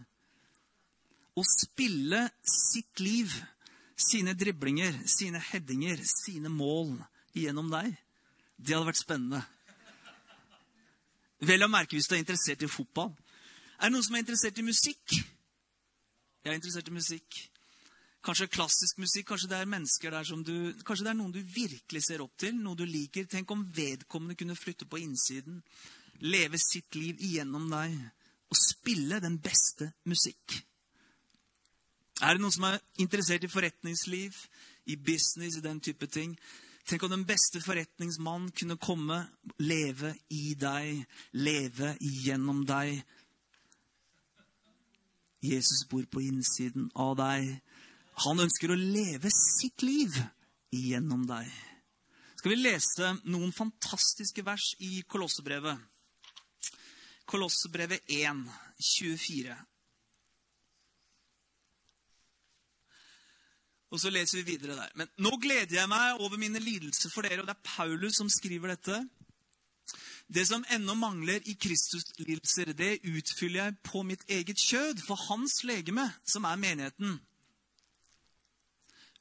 og 1.38 1.46
spille 1.48 2.26
sitt 2.44 3.00
liv, 3.00 3.32
sine 3.96 4.34
driblinger, 4.36 4.98
sine 5.08 5.40
headinger, 5.40 6.02
sine 6.04 6.50
mål 6.52 6.98
gjennom 7.38 7.70
deg. 7.72 7.94
Det 8.58 8.76
hadde 8.76 8.90
vært 8.90 9.00
spennende. 9.00 9.40
Vel 11.48 11.64
å 11.64 11.70
merke 11.72 11.96
hvis 11.96 12.10
du 12.10 12.18
er 12.18 12.24
interessert 12.26 12.66
i 12.66 12.72
fotball. 12.72 13.14
Er 13.80 13.88
det 13.88 13.94
noen 13.94 14.04
som 14.04 14.18
er 14.18 14.26
interessert 14.26 14.60
i 14.60 14.66
musikk? 14.68 15.16
Jeg 15.16 16.52
er 16.52 16.58
interessert 16.58 16.92
i 16.92 16.98
musikk. 16.98 17.40
Kanskje 18.30 18.46
klassisk 18.54 19.00
musikk, 19.02 19.32
kanskje 19.32 19.48
det 19.50 19.58
er 19.58 19.70
mennesker 19.70 20.13
der 20.13 20.26
som 20.28 20.44
du, 20.46 20.54
kanskje 20.86 21.08
det 21.08 21.10
er 21.15 21.18
noen 21.18 21.32
du 21.34 21.39
virkelig 21.42 22.04
ser 22.06 22.22
opp 22.22 22.36
til, 22.38 22.54
noe 22.62 22.78
du 22.78 22.84
liker. 22.86 23.26
Tenk 23.26 23.50
om 23.50 23.63
vedkommende 23.74 24.38
kunne 24.38 24.58
flytte 24.58 24.86
på 24.86 25.00
innsiden, 25.02 25.63
leve 26.22 26.60
sitt 26.62 26.94
liv 26.94 27.18
igjennom 27.26 27.65
deg 27.72 27.96
og 28.54 28.60
spille 28.60 29.18
den 29.24 29.39
beste 29.42 29.88
musikk. 30.06 30.60
Er 32.22 32.38
det 32.38 32.44
noen 32.44 32.54
som 32.54 32.68
er 32.70 32.78
interessert 33.02 33.48
i 33.48 33.50
forretningsliv, 33.50 34.38
i 34.94 35.00
business, 35.10 35.58
i 35.58 35.65
den 35.65 35.82
type 35.82 36.06
ting? 36.13 36.36
Tenk 36.86 37.08
om 37.08 37.15
den 37.15 37.26
beste 37.26 37.63
forretningsmann 37.65 38.52
kunne 38.54 38.78
komme, 38.78 39.24
leve 39.58 40.13
i 40.30 40.54
deg, 40.54 41.02
leve 41.34 41.96
igjennom 41.98 42.62
deg. 42.70 43.02
Jesus 45.42 45.82
bor 45.89 46.06
på 46.06 46.22
innsiden 46.30 46.92
av 46.94 47.18
deg. 47.18 47.56
Han 48.25 48.43
ønsker 48.43 48.73
å 48.73 48.79
leve 48.79 49.32
sitt 49.32 49.84
liv 49.86 50.15
gjennom 50.75 51.23
deg. 51.29 51.47
Skal 52.39 52.53
vi 52.53 52.60
lese 52.60 53.13
noen 53.32 53.51
fantastiske 53.55 54.43
vers 54.47 54.73
i 54.84 55.01
Kolossebrevet? 55.08 55.79
Kolossebrevet 57.29 58.10
1, 58.10 58.43
24. 58.79 59.55
Og 63.89 64.01
så 64.01 64.12
leser 64.13 64.39
vi 64.39 64.53
videre 64.53 64.75
der. 64.77 64.91
Men 64.99 65.10
nå 65.23 65.32
gleder 65.41 65.79
jeg 65.79 65.89
meg 65.89 66.19
over 66.21 66.38
mine 66.41 66.62
lidelser 66.62 67.12
for 67.13 67.25
dere. 67.25 67.41
Og 67.41 67.49
det 67.49 67.55
er 67.55 67.71
Paulus 67.71 68.19
som 68.19 68.29
skriver 68.29 68.75
dette. 68.75 68.99
Det 70.29 70.43
som 70.45 70.65
ennå 70.69 70.93
mangler 70.93 71.41
i 71.49 71.55
Kristus-lidelser, 71.58 72.75
det 72.77 72.99
utfyller 73.01 73.63
jeg 73.63 73.79
på 73.84 74.03
mitt 74.05 74.27
eget 74.29 74.62
kjød, 74.62 75.01
for 75.08 75.17
hans 75.29 75.63
legeme, 75.65 76.05
som 76.21 76.45
er 76.45 76.60
menigheten. 76.62 77.17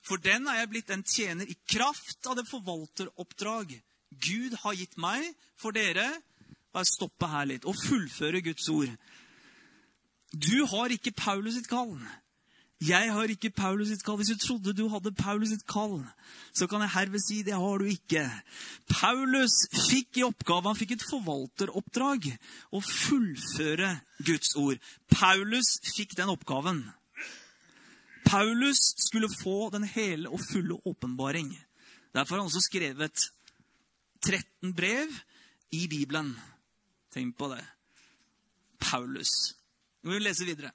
For 0.09 0.21
den 0.25 0.49
er 0.49 0.63
jeg 0.63 0.71
blitt 0.73 0.93
en 0.95 1.05
tjener 1.05 1.49
i 1.49 1.57
kraft 1.69 2.27
av 2.29 2.39
det 2.39 2.49
forvalteroppdrag 2.49 3.77
Gud 4.25 4.55
har 4.63 4.77
gitt 4.79 4.97
meg 5.01 5.27
for 5.61 5.77
dere. 5.77 6.07
Bare 6.73 6.89
stoppe 6.89 7.29
her 7.29 7.49
litt 7.51 7.67
og 7.69 7.77
fullføre 7.77 8.41
Guds 8.45 8.69
ord. 8.73 8.95
Du 10.33 10.65
har 10.73 10.93
ikke 10.93 11.13
Paulus 11.17 11.59
sitt 11.59 11.69
kall. 11.69 11.97
Jeg 12.85 13.11
har 13.11 13.31
ikke 13.33 13.51
Paulus 13.51 13.89
sitt 13.91 14.05
kall. 14.07 14.19
Hvis 14.21 14.31
du 14.33 14.39
trodde 14.39 14.75
du 14.77 14.87
hadde 14.93 15.13
Paulus 15.19 15.51
sitt 15.51 15.67
kall, 15.69 15.99
så 16.55 16.69
kan 16.71 16.85
jeg 16.85 16.95
herved 16.95 17.25
si 17.25 17.41
det 17.43 17.57
har 17.57 17.81
du 17.83 17.89
ikke. 17.91 18.25
Paulus 18.93 19.57
fikk 19.89 20.21
i 20.21 20.27
oppgave, 20.29 20.69
han 20.71 20.79
fikk 20.79 20.95
et 20.95 21.09
forvalteroppdrag 21.11 22.31
å 22.71 22.83
fullføre 22.85 23.97
Guds 24.25 24.55
ord. 24.61 24.79
Paulus 25.11 25.75
fikk 25.97 26.15
den 26.21 26.31
oppgaven. 26.33 26.85
Paulus 28.29 28.81
skulle 29.07 29.29
få 29.43 29.71
den 29.73 29.85
hele 29.89 30.29
og 30.29 30.41
fulle 30.53 30.77
åpenbaring. 30.87 31.53
Derfor 32.15 32.35
har 32.35 32.43
han 32.43 32.51
også 32.51 32.65
skrevet 32.65 33.25
13 34.27 34.75
brev 34.77 35.09
i 35.71 35.87
Bibelen. 35.89 36.35
Tenk 37.15 37.39
på 37.39 37.49
det. 37.53 37.65
Paulus. 38.81 39.31
Nå 40.03 40.11
vil 40.11 40.21
vi 40.21 40.27
lese 40.29 40.45
videre. 40.45 40.73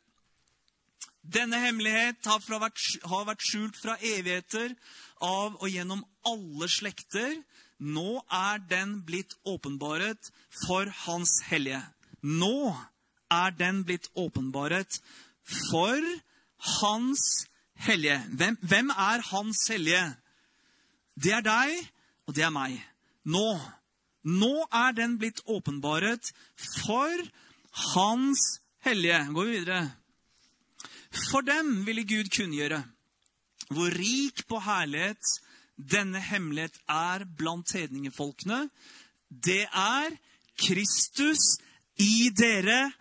Denne 1.24 1.60
hemmelighet 1.64 2.26
har, 2.28 2.42
vært, 2.60 2.82
har 3.08 3.28
vært 3.30 3.46
skjult 3.48 3.78
fra 3.80 3.96
evigheter 4.02 4.74
av 5.24 5.56
og 5.56 5.70
gjennom 5.72 6.04
alle 6.28 6.68
slekter. 6.68 7.38
Nå 7.80 8.20
er 8.28 8.60
den 8.68 8.98
blitt 9.08 9.38
åpenbaret 9.48 10.32
for 10.66 10.92
Hans 11.06 11.40
hellige. 11.48 11.80
Nå 12.22 12.74
er 13.32 13.56
den 13.56 13.86
blitt 13.88 14.10
åpenbaret 14.20 15.00
for 15.70 16.04
hans 16.64 17.24
hellige. 17.76 18.20
Hvem, 18.38 18.58
hvem, 18.62 18.90
er 18.90 19.22
Hans 19.30 19.68
hellige? 19.70 20.16
Det 21.16 21.34
er 21.34 21.42
deg, 21.46 21.74
og 22.28 22.36
det 22.36 22.44
er 22.44 22.54
meg. 22.54 22.78
Nå. 23.26 23.60
Nå 24.24 24.54
er 24.72 24.96
den 24.96 25.18
blitt 25.20 25.44
åpenbaret 25.46 26.32
for 26.80 27.28
Hans 27.94 28.46
hellige. 28.86 29.26
Går 29.34 29.46
vi 29.46 29.60
videre. 29.60 29.92
For 31.30 31.46
dem 31.46 31.86
ville 31.86 32.08
Gud 32.08 32.32
kunngjøre 32.34 32.84
hvor 33.74 33.94
rik 33.98 34.44
på 34.50 34.60
herlighet 34.62 35.30
denne 35.78 36.22
hemmelighet 36.22 36.76
er 36.90 37.26
blant 37.38 37.72
hedningefolkene. 37.74 38.68
Det 39.30 39.64
er 39.66 40.14
Kristus 40.60 41.58
i 41.98 42.30
dere, 42.38 42.92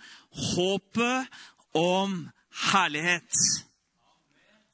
håpet 0.54 1.28
om 1.76 2.22
herlighet. 2.52 3.32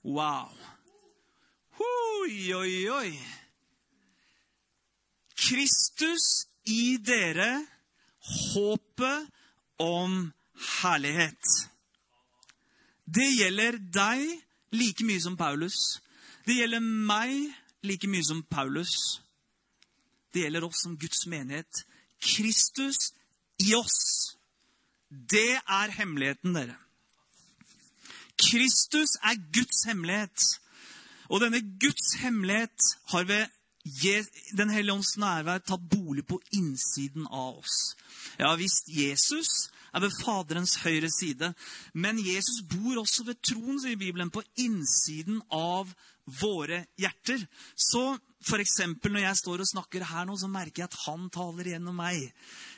Wow. 0.04 0.52
Oi, 1.78 2.54
oi, 2.54 2.88
oi. 2.90 3.12
Kristus 5.38 6.46
i 6.66 6.98
dere, 7.00 7.66
håpet 8.52 9.28
om 9.78 10.32
herlighet. 10.80 11.54
Det 13.08 13.28
gjelder 13.38 13.78
deg 13.78 14.24
like 14.76 15.06
mye 15.06 15.22
som 15.22 15.38
Paulus. 15.38 16.00
Det 16.44 16.58
gjelder 16.58 16.82
meg 16.82 17.54
like 17.86 18.10
mye 18.10 18.26
som 18.26 18.42
Paulus. 18.42 19.20
Det 20.34 20.44
gjelder 20.44 20.66
oss 20.66 20.82
som 20.84 20.98
Guds 20.98 21.24
menighet. 21.30 21.84
Kristus 22.20 23.12
i 23.64 23.72
oss. 23.74 24.34
Det 25.08 25.56
er 25.56 25.94
hemmeligheten, 25.96 26.52
dere. 26.56 26.76
Kristus 28.38 29.16
er 29.22 29.38
Guds 29.54 29.84
hemmelighet. 29.88 30.44
Og 31.28 31.42
denne 31.42 31.60
Guds 31.80 32.14
hemmelighet 32.22 32.92
har 33.12 33.28
ved 33.28 33.46
Den 34.58 34.68
hellige 34.68 34.92
ånds 34.92 35.14
nærvær 35.16 35.62
tatt 35.64 35.84
bolig 35.88 36.26
på 36.28 36.36
innsiden 36.52 37.24
av 37.30 37.62
oss. 37.62 37.94
Ja 38.36 38.50
visst, 38.60 38.90
Jesus 38.92 39.70
er 39.94 40.02
ved 40.04 40.12
Faderens 40.18 40.74
høyre 40.82 41.08
side, 41.08 41.54
men 41.94 42.20
Jesus 42.20 42.60
bor 42.68 43.00
også 43.00 43.24
ved 43.24 43.40
troen, 43.40 43.78
sier 43.80 43.96
Bibelen, 43.96 44.28
på 44.28 44.42
innsiden 44.60 45.40
av 45.48 45.94
våre 46.42 46.82
hjerter. 47.00 47.46
Så 47.72 48.18
f.eks. 48.44 48.76
når 49.08 49.22
jeg 49.22 49.40
står 49.40 49.64
og 49.64 49.70
snakker 49.72 50.04
her 50.10 50.28
nå, 50.28 50.36
så 50.36 50.50
merker 50.52 50.84
jeg 50.84 50.90
at 50.90 51.00
han 51.06 51.30
taler 51.32 51.72
gjennom 51.72 51.96
meg. 51.96 52.28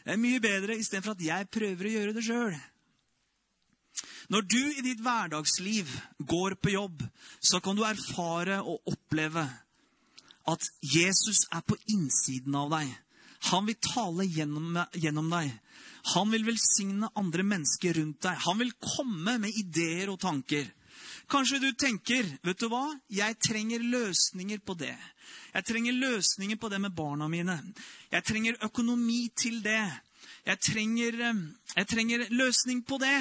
Det 0.05 0.15
er 0.15 0.23
mye 0.23 0.43
bedre 0.43 0.79
istedenfor 0.79 1.17
at 1.17 1.27
jeg 1.27 1.51
prøver 1.51 1.89
å 1.89 1.97
gjøre 1.97 2.15
det 2.17 2.27
sjøl. 2.29 2.55
Når 4.31 4.47
du 4.47 4.61
i 4.63 4.83
ditt 4.85 5.01
hverdagsliv 5.03 5.91
går 6.19 6.55
på 6.63 6.75
jobb, 6.77 7.03
så 7.43 7.59
kan 7.61 7.77
du 7.77 7.83
erfare 7.83 8.61
og 8.63 8.93
oppleve 8.93 9.43
at 10.51 10.67
Jesus 10.87 11.43
er 11.51 11.65
på 11.67 11.79
innsiden 11.91 12.55
av 12.55 12.71
deg. 12.77 12.91
Han 13.51 13.67
vil 13.67 13.79
tale 13.83 14.27
gjennom, 14.29 14.77
gjennom, 14.95 15.31
deg. 15.33 15.51
Han 16.15 16.31
vil 16.31 16.47
velsigne 16.47 17.09
andre 17.19 17.45
mennesker 17.47 17.97
rundt 17.99 18.21
deg. 18.27 18.37
Han 18.47 18.61
vil 18.61 18.75
komme 18.79 19.39
med 19.43 19.57
ideer 19.57 20.13
og 20.13 20.21
tanker. 20.23 20.69
Kanskje 21.31 21.61
du 21.63 21.71
tenker 21.79 22.27
vet 22.45 22.61
du 22.61 22.69
hva? 22.71 22.85
Jeg 23.11 23.39
trenger 23.43 23.83
løsninger 23.83 24.61
på 24.67 24.77
det. 24.79 24.97
Jeg 25.55 25.67
trenger 25.67 25.97
løsninger 25.97 26.59
på 26.61 26.71
det 26.71 26.81
med 26.83 26.95
barna 26.95 27.27
mine. 27.31 27.57
Jeg 28.13 28.27
trenger 28.27 28.61
økonomi 28.67 29.25
til 29.39 29.59
det. 29.65 29.83
Jeg 30.47 30.61
trenger, 30.63 31.21
eh, 31.31 31.43
jeg 31.77 31.87
trenger 31.91 32.27
løsning 32.31 32.85
på 32.87 32.99
det. 32.99 33.19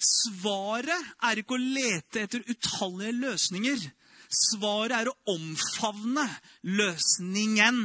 Svaret 0.00 1.10
er 1.28 1.40
ikke 1.42 1.58
å 1.58 1.60
lete 1.60 2.24
etter 2.24 2.44
utallige 2.48 3.12
løsninger. 3.20 3.82
Svaret 4.30 4.96
er 4.96 5.10
å 5.10 5.18
omfavne 5.34 6.24
løsningen. 6.64 7.82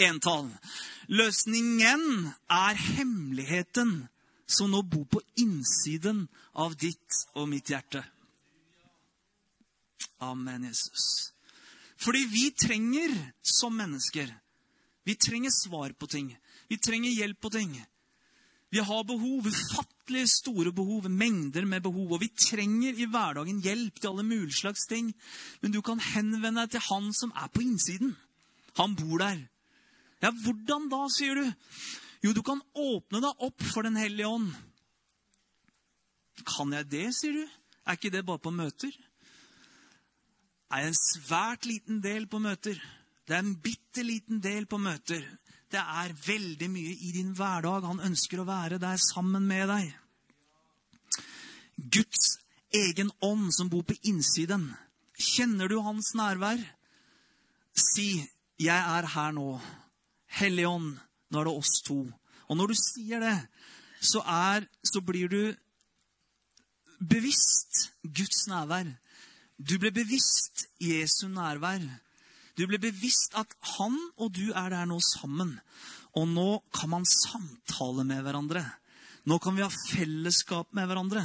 Entall. 0.00 0.48
Løsningen 1.06 2.32
er 2.50 2.80
hemmeligheten 2.96 3.92
som 4.46 4.72
nå 4.72 4.80
bor 4.82 5.04
på 5.06 5.20
innsiden 5.40 6.24
av 6.58 6.74
ditt 6.80 7.20
og 7.38 7.46
mitt 7.52 7.70
hjerte. 7.70 8.02
Amen, 10.24 10.64
Jesus. 10.66 11.34
Fordi 12.00 12.24
vi 12.32 12.48
trenger 12.50 13.12
som 13.42 13.76
mennesker 13.76 14.32
Vi 15.04 15.14
trenger 15.20 15.50
svar 15.52 15.92
på 15.92 16.06
ting. 16.08 16.30
Vi 16.68 16.78
trenger 16.80 17.10
hjelp 17.10 17.40
på 17.40 17.50
ting. 17.52 17.74
Vi 18.74 18.82
har 18.82 19.04
behov, 19.06 19.46
ufattelig 19.46 20.24
store 20.32 20.72
behov, 20.74 21.06
mengder 21.06 21.66
med 21.68 21.84
behov. 21.84 22.16
Og 22.16 22.22
vi 22.24 22.32
trenger 22.34 22.98
i 22.98 23.06
hverdagen 23.06 23.62
hjelp 23.62 24.00
til 24.00 24.10
alle 24.10 24.26
mulige 24.26 24.58
slags 24.64 24.88
ting. 24.90 25.12
Men 25.62 25.74
du 25.74 25.78
kan 25.84 26.02
henvende 26.02 26.64
deg 26.64 26.74
til 26.74 26.86
han 26.88 27.12
som 27.14 27.30
er 27.38 27.52
på 27.54 27.62
innsiden. 27.62 28.16
Han 28.80 28.96
bor 28.98 29.22
der. 29.22 29.44
Ja, 30.24 30.32
hvordan 30.34 30.88
da, 30.90 31.04
sier 31.12 31.38
du? 31.38 31.46
Jo, 32.24 32.32
du 32.34 32.42
kan 32.42 32.62
åpne 32.74 33.22
deg 33.22 33.46
opp 33.46 33.62
for 33.70 33.86
Den 33.86 34.00
hellige 34.00 34.26
ånd. 34.26 34.50
Kan 36.42 36.74
jeg 36.74 36.90
det, 36.90 37.08
sier 37.14 37.44
du? 37.44 37.58
Er 37.86 37.98
ikke 37.98 38.10
det 38.10 38.26
bare 38.26 38.42
på 38.42 38.50
møter? 38.50 38.90
er 40.74 40.88
en 40.88 40.98
svært 40.98 41.68
liten 41.68 42.00
del 42.02 42.26
på 42.30 42.40
møter. 42.42 42.78
Det 43.24 43.36
er 43.36 43.44
en 43.44 43.56
bitte 43.62 44.02
liten 44.02 44.40
del 44.42 44.66
på 44.66 44.80
møter. 44.82 45.22
Det 45.72 45.80
er 45.80 46.14
veldig 46.26 46.68
mye 46.70 46.94
i 47.08 47.12
din 47.14 47.32
hverdag. 47.36 47.86
Han 47.88 48.02
ønsker 48.04 48.40
å 48.40 48.48
være 48.48 48.78
der 48.82 49.00
sammen 49.02 49.46
med 49.48 49.68
deg. 49.72 49.92
Guds 51.76 52.36
egen 52.74 53.10
ånd 53.22 53.50
som 53.54 53.70
bor 53.70 53.82
på 53.86 53.96
innsiden. 54.02 54.68
Kjenner 55.14 55.70
du 55.70 55.80
hans 55.82 56.14
nærvær? 56.14 56.60
Si 57.74 58.26
'Jeg 58.58 58.80
er 58.98 59.06
her 59.06 59.32
nå'. 59.32 59.60
Hellige 60.26 60.68
ånd, 60.68 60.98
nå 61.30 61.40
er 61.40 61.44
det 61.44 61.54
oss 61.58 61.82
to. 61.86 62.06
Og 62.48 62.56
når 62.56 62.66
du 62.66 62.74
sier 62.74 63.20
det, 63.20 63.46
så, 64.00 64.20
er, 64.20 64.66
så 64.84 65.00
blir 65.00 65.28
du 65.28 65.54
bevisst 67.00 67.90
Guds 68.02 68.46
nærvær. 68.46 68.90
Du 69.58 69.78
ble 69.78 69.90
bevisst 69.90 70.66
Jesu 70.80 71.28
nærvær. 71.28 71.82
Du 72.54 72.66
blir 72.70 72.82
bevisst 72.82 73.34
at 73.38 73.50
han 73.74 73.96
og 74.14 74.32
du 74.36 74.52
er 74.54 74.70
der 74.72 74.86
nå 74.86 75.00
sammen. 75.02 75.56
Og 76.14 76.28
nå 76.30 76.48
kan 76.74 76.92
man 76.92 77.06
samtale 77.08 78.04
med 78.06 78.22
hverandre. 78.22 78.62
Nå 79.24 79.38
kan 79.40 79.56
vi 79.56 79.64
ha 79.64 79.70
fellesskap 79.72 80.68
med 80.76 80.86
hverandre. 80.86 81.24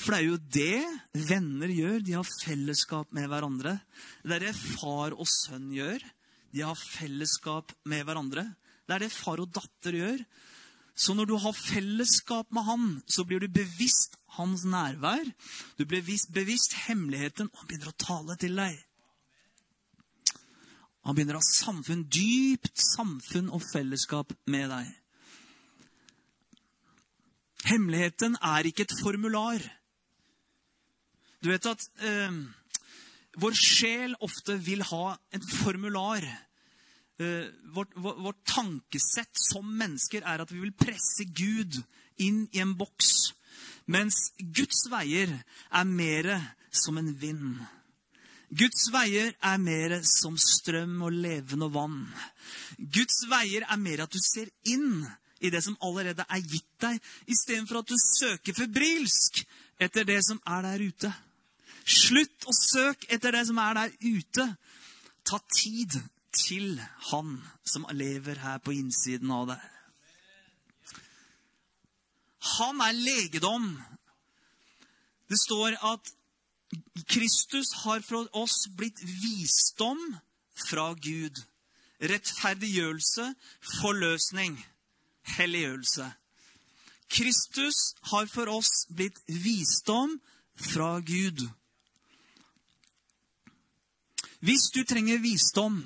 For 0.00 0.14
det 0.14 0.18
er 0.18 0.26
jo 0.26 0.40
det 0.56 1.26
venner 1.28 1.70
gjør. 1.70 1.98
De 2.02 2.16
har 2.16 2.34
fellesskap 2.40 3.12
med 3.14 3.28
hverandre. 3.30 3.76
Det 4.24 4.38
er 4.38 4.46
det 4.48 4.56
far 4.56 5.14
og 5.14 5.28
sønn 5.28 5.68
gjør. 5.74 6.02
De 6.54 6.64
har 6.64 6.78
fellesskap 6.78 7.74
med 7.90 8.06
hverandre. 8.08 8.46
Det 8.88 8.96
er 8.96 9.04
det 9.04 9.12
far 9.12 9.42
og 9.44 9.52
datter 9.54 9.98
gjør. 10.00 10.24
Så 10.94 11.14
når 11.14 11.28
du 11.28 11.36
har 11.42 11.56
fellesskap 11.58 12.50
med 12.54 12.66
han, 12.68 12.90
så 13.10 13.24
blir 13.26 13.42
du 13.42 13.48
bevisst 13.50 14.16
hans 14.38 14.64
nærvær. 14.64 15.26
Du 15.76 15.84
blir 15.84 16.04
bevisst 16.34 16.76
hemmeligheten, 16.86 17.50
og 17.50 17.60
han 17.60 17.70
begynner 17.70 17.92
å 17.92 18.02
tale 18.06 18.38
til 18.40 18.56
deg. 18.58 18.78
Han 21.04 21.16
begynner 21.16 21.38
å 21.38 21.42
ha 21.42 21.46
samfunn, 21.46 22.06
dypt 22.08 22.80
samfunn 22.80 23.50
og 23.52 23.64
fellesskap 23.68 24.32
med 24.50 24.70
deg. 24.72 24.90
Hemmeligheten 27.68 28.38
er 28.44 28.68
ikke 28.68 28.84
et 28.84 28.96
formular. 29.00 29.62
Du 31.44 31.50
vet 31.52 31.68
at 31.68 31.84
eh, 32.04 32.40
vår 33.40 33.56
sjel 33.56 34.16
ofte 34.24 34.56
vil 34.64 34.84
ha 34.88 35.14
et 35.36 35.44
formular 35.60 36.24
Eh, 37.18 37.46
vårt, 37.62 37.88
vårt, 37.94 38.44
tankesett 38.44 39.30
som 39.38 39.68
mennesker 39.78 40.24
er 40.26 40.42
at 40.42 40.50
vi 40.50 40.58
vil 40.64 40.74
presse 40.74 41.22
Gud 41.30 41.78
inn 42.18 42.48
i 42.50 42.58
en 42.58 42.72
boks. 42.74 43.30
Mens 43.86 44.32
Guds 44.38 44.88
veier 44.90 45.30
er 45.70 45.86
mer 45.86 46.32
som 46.74 46.98
en 46.98 47.12
vind. 47.14 47.60
Guds 48.54 48.86
veier 48.94 49.32
er 49.42 49.58
mer 49.58 49.96
som 50.06 50.36
strøm 50.38 51.00
og 51.06 51.14
levende 51.24 51.70
vann. 51.74 52.04
Guds 52.78 53.24
veier 53.30 53.66
er 53.66 53.80
mer 53.80 54.04
at 54.04 54.14
du 54.14 54.20
ser 54.22 54.50
inn 54.70 55.02
i 55.44 55.50
det 55.50 55.62
som 55.64 55.76
allerede 55.82 56.24
er 56.28 56.42
gitt 56.46 56.70
deg, 56.84 57.00
istedenfor 57.26 57.82
at 57.82 57.90
du 57.90 57.96
søker 57.98 58.56
febrilsk 58.56 59.42
etter 59.82 60.06
det 60.06 60.20
som 60.26 60.40
er 60.46 60.66
der 60.68 60.84
ute. 60.86 61.10
Slutt 61.84 62.46
å 62.48 62.54
søke 62.56 63.10
etter 63.12 63.34
det 63.34 63.44
som 63.48 63.58
er 63.60 63.74
der 63.80 63.96
ute. 64.00 64.46
Ta 65.24 65.40
tid 65.52 65.98
til 66.34 66.80
Han 67.10 67.36
som 67.66 67.86
lever 67.92 68.40
her 68.42 68.58
på 68.62 68.74
innsiden 68.74 69.30
av 69.34 69.48
deg. 69.52 69.70
Han 72.58 72.80
er 72.84 72.96
legedom. 72.96 73.68
Det 75.30 75.38
står 75.40 75.78
at 75.80 76.12
Kristus 77.08 77.72
har 77.84 78.00
for 78.06 78.28
oss 78.36 78.68
blitt 78.76 79.00
visdom 79.02 80.00
fra 80.68 80.92
Gud. 80.94 81.42
Rettferdiggjørelse, 82.02 83.34
forløsning, 83.80 84.58
helliggjørelse. 85.36 86.12
Kristus 87.10 87.94
har 88.10 88.26
for 88.26 88.50
oss 88.50 88.86
blitt 88.90 89.20
visdom 89.28 90.18
fra 90.56 90.98
Gud. 91.00 91.46
Hvis 94.44 94.68
du 94.74 94.82
trenger 94.84 95.22
visdom, 95.22 95.84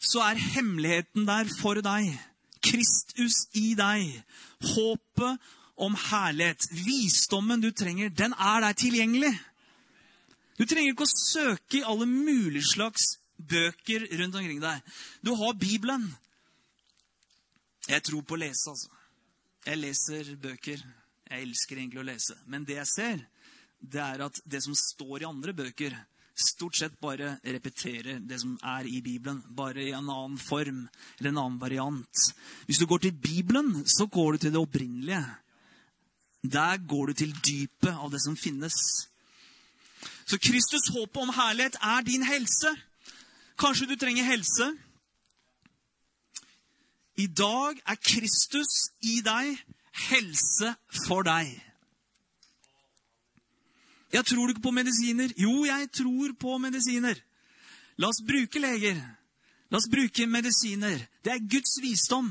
så 0.00 0.20
er 0.20 0.42
hemmeligheten 0.56 1.26
der 1.28 1.48
for 1.60 1.80
deg. 1.84 2.10
Kristus 2.64 3.46
i 3.56 3.72
deg. 3.78 4.20
Håpet 4.74 5.40
om 5.80 5.96
herlighet. 5.96 6.66
Visdommen 6.72 7.62
du 7.62 7.70
trenger, 7.72 8.12
den 8.12 8.34
er 8.36 8.66
der 8.66 8.76
tilgjengelig. 8.78 9.32
Du 10.60 10.66
trenger 10.68 10.92
ikke 10.92 11.08
å 11.08 11.12
søke 11.12 11.80
i 11.80 11.86
alle 11.88 12.06
mulige 12.08 12.68
slags 12.74 13.14
bøker 13.40 14.04
rundt 14.20 14.36
omkring 14.36 14.60
deg. 14.60 14.82
Du 15.24 15.32
har 15.40 15.56
Bibelen. 15.56 16.10
Jeg 17.88 18.04
tror 18.06 18.22
på 18.22 18.36
å 18.36 18.42
lese, 18.42 18.68
altså. 18.72 18.90
Jeg 19.64 19.80
leser 19.80 20.34
bøker. 20.40 20.82
Jeg 21.30 21.46
elsker 21.46 21.78
egentlig 21.78 22.02
å 22.02 22.08
lese. 22.10 22.36
Men 22.50 22.66
det 22.68 22.76
jeg 22.80 22.90
ser, 22.90 23.24
det 23.80 24.02
er 24.04 24.24
at 24.26 24.40
det 24.44 24.60
som 24.64 24.76
står 24.76 25.22
i 25.22 25.28
andre 25.30 25.54
bøker, 25.56 25.96
stort 26.40 26.76
sett 26.78 26.96
bare 27.00 27.34
repeterer 27.44 28.20
det 28.24 28.38
som 28.40 28.56
er 28.64 28.88
i 28.88 29.00
Bibelen, 29.04 29.42
bare 29.48 29.82
i 29.84 29.92
en 29.96 30.08
annen 30.08 30.38
form 30.40 30.86
eller 31.18 31.30
en 31.32 31.40
annen 31.42 31.60
variant. 31.60 32.24
Hvis 32.66 32.80
du 32.80 32.86
går 32.88 33.04
til 33.04 33.16
Bibelen, 33.16 33.82
så 33.88 34.06
går 34.06 34.32
du 34.32 34.44
til 34.44 34.54
det 34.54 34.62
opprinnelige. 34.62 35.22
Der 36.42 36.76
går 36.88 37.06
du 37.06 37.12
til 37.12 37.34
dypet 37.44 37.92
av 37.92 38.10
det 38.10 38.22
som 38.24 38.36
finnes. 38.36 38.76
Så 40.26 40.38
Kristus' 40.38 40.92
håp 40.94 41.16
om 41.16 41.32
herlighet 41.34 41.76
er 41.82 42.00
din 42.06 42.22
helse. 42.22 42.70
Kanskje 43.58 43.86
du 43.86 43.96
trenger 43.96 44.24
helse. 44.24 44.72
I 47.16 47.26
dag 47.26 47.80
er 47.86 47.98
Kristus 48.00 48.70
i 49.02 49.20
deg 49.24 49.58
helse 50.08 50.74
for 51.06 51.26
deg. 51.26 51.50
Jeg 54.12 54.26
tror 54.26 54.46
du 54.46 54.54
ikke 54.54 54.68
på 54.68 54.74
medisiner? 54.74 55.32
Jo, 55.38 55.64
jeg 55.64 55.90
tror 55.94 56.32
på 56.40 56.58
medisiner. 56.58 57.18
La 58.00 58.08
oss 58.08 58.22
bruke 58.26 58.58
leger. 58.58 58.98
La 59.70 59.78
oss 59.78 59.90
bruke 59.90 60.26
medisiner. 60.26 61.04
Det 61.24 61.32
er 61.32 61.50
Guds 61.50 61.76
visdom. 61.82 62.30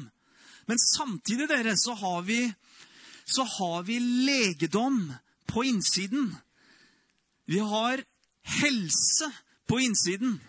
Men 0.67 0.79
samtidig, 0.79 1.47
dere, 1.49 1.77
så 1.77 1.93
har 1.93 2.21
vi, 2.21 2.41
så 3.29 3.43
har 3.43 3.83
vi 3.83 3.99
legedom 3.99 5.13
på 5.45 5.63
innsiden. 5.63 6.35
Vi 7.45 7.59
har 7.59 8.03
helse 8.61 9.31
på 9.67 9.79
innsiden. 9.79 10.39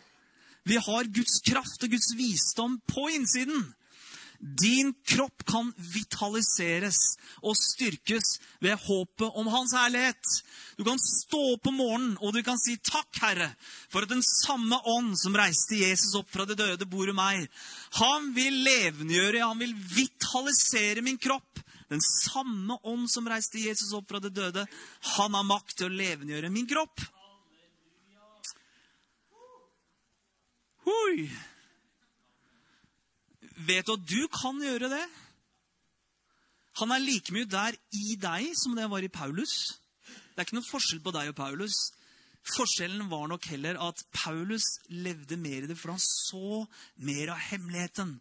Vi 0.64 0.76
har 0.76 1.04
Guds 1.04 1.40
kraft 1.44 1.84
og 1.84 1.92
Guds 1.92 2.14
visdom 2.16 2.80
på 2.86 3.08
innsiden. 3.10 3.74
Din 4.40 4.94
kropp 5.04 5.42
kan 5.44 5.68
vitaliseres 5.76 6.96
og 7.44 7.56
styrkes 7.60 8.38
ved 8.64 8.78
håpet 8.86 9.36
om 9.36 9.50
Hans 9.52 9.74
herlighet. 9.76 10.30
Du 10.78 10.84
kan 10.86 11.00
stå 11.00 11.40
opp 11.56 11.68
om 11.68 11.76
morgenen 11.76 12.14
og 12.24 12.32
du 12.32 12.40
kan 12.44 12.56
si 12.60 12.78
takk, 12.80 13.10
Herre, 13.20 13.50
for 13.92 14.06
at 14.06 14.12
den 14.12 14.24
samme 14.24 14.78
ånd 14.88 15.12
som 15.20 15.36
reiste 15.36 15.82
Jesus 15.82 16.16
opp 16.16 16.30
fra 16.32 16.48
det 16.48 16.56
døde, 16.56 16.88
bor 16.88 17.08
i 17.08 17.16
meg. 17.16 17.44
Han 18.00 18.30
vil 18.36 18.62
levendegjøre, 18.64 19.44
han 19.44 19.60
vil 19.60 19.76
vitalisere 19.92 21.04
min 21.04 21.20
kropp. 21.20 21.60
Den 21.90 22.02
samme 22.04 22.76
ånd 22.86 23.08
som 23.10 23.26
reiste 23.28 23.58
Jesus 23.58 23.92
opp 23.98 24.06
fra 24.10 24.20
det 24.22 24.32
døde, 24.36 24.66
han 25.16 25.34
har 25.34 25.46
makt 25.46 25.74
til 25.78 25.88
å 25.88 25.96
levendegjøre 26.00 26.52
min 26.54 26.68
kropp. 26.70 27.02
Hui. 30.86 31.26
Vet 33.66 33.88
du 33.88 33.96
at 33.96 34.06
du 34.06 34.22
kan 34.32 34.62
gjøre 34.62 34.88
det? 34.92 35.04
Han 36.80 36.94
er 36.94 37.02
like 37.02 37.34
mye 37.34 37.48
der 37.50 37.76
i 37.92 38.16
deg 38.20 38.54
som 38.56 38.76
det 38.78 38.86
var 38.88 39.04
i 39.04 39.12
Paulus. 39.12 39.56
Det 40.06 40.38
er 40.38 40.46
ikke 40.46 40.60
noen 40.60 40.70
forskjell 40.70 41.02
på 41.04 41.12
deg 41.12 41.32
og 41.32 41.36
Paulus. 41.42 41.76
Forskjellen 42.54 43.10
var 43.10 43.26
nok 43.28 43.44
heller 43.50 43.76
at 43.84 44.00
Paulus 44.14 44.78
levde 44.88 45.36
mer 45.36 45.66
i 45.66 45.68
det, 45.68 45.76
for 45.76 45.92
han 45.92 46.00
så 46.00 46.62
mer 47.04 47.34
av 47.34 47.42
hemmeligheten. 47.50 48.14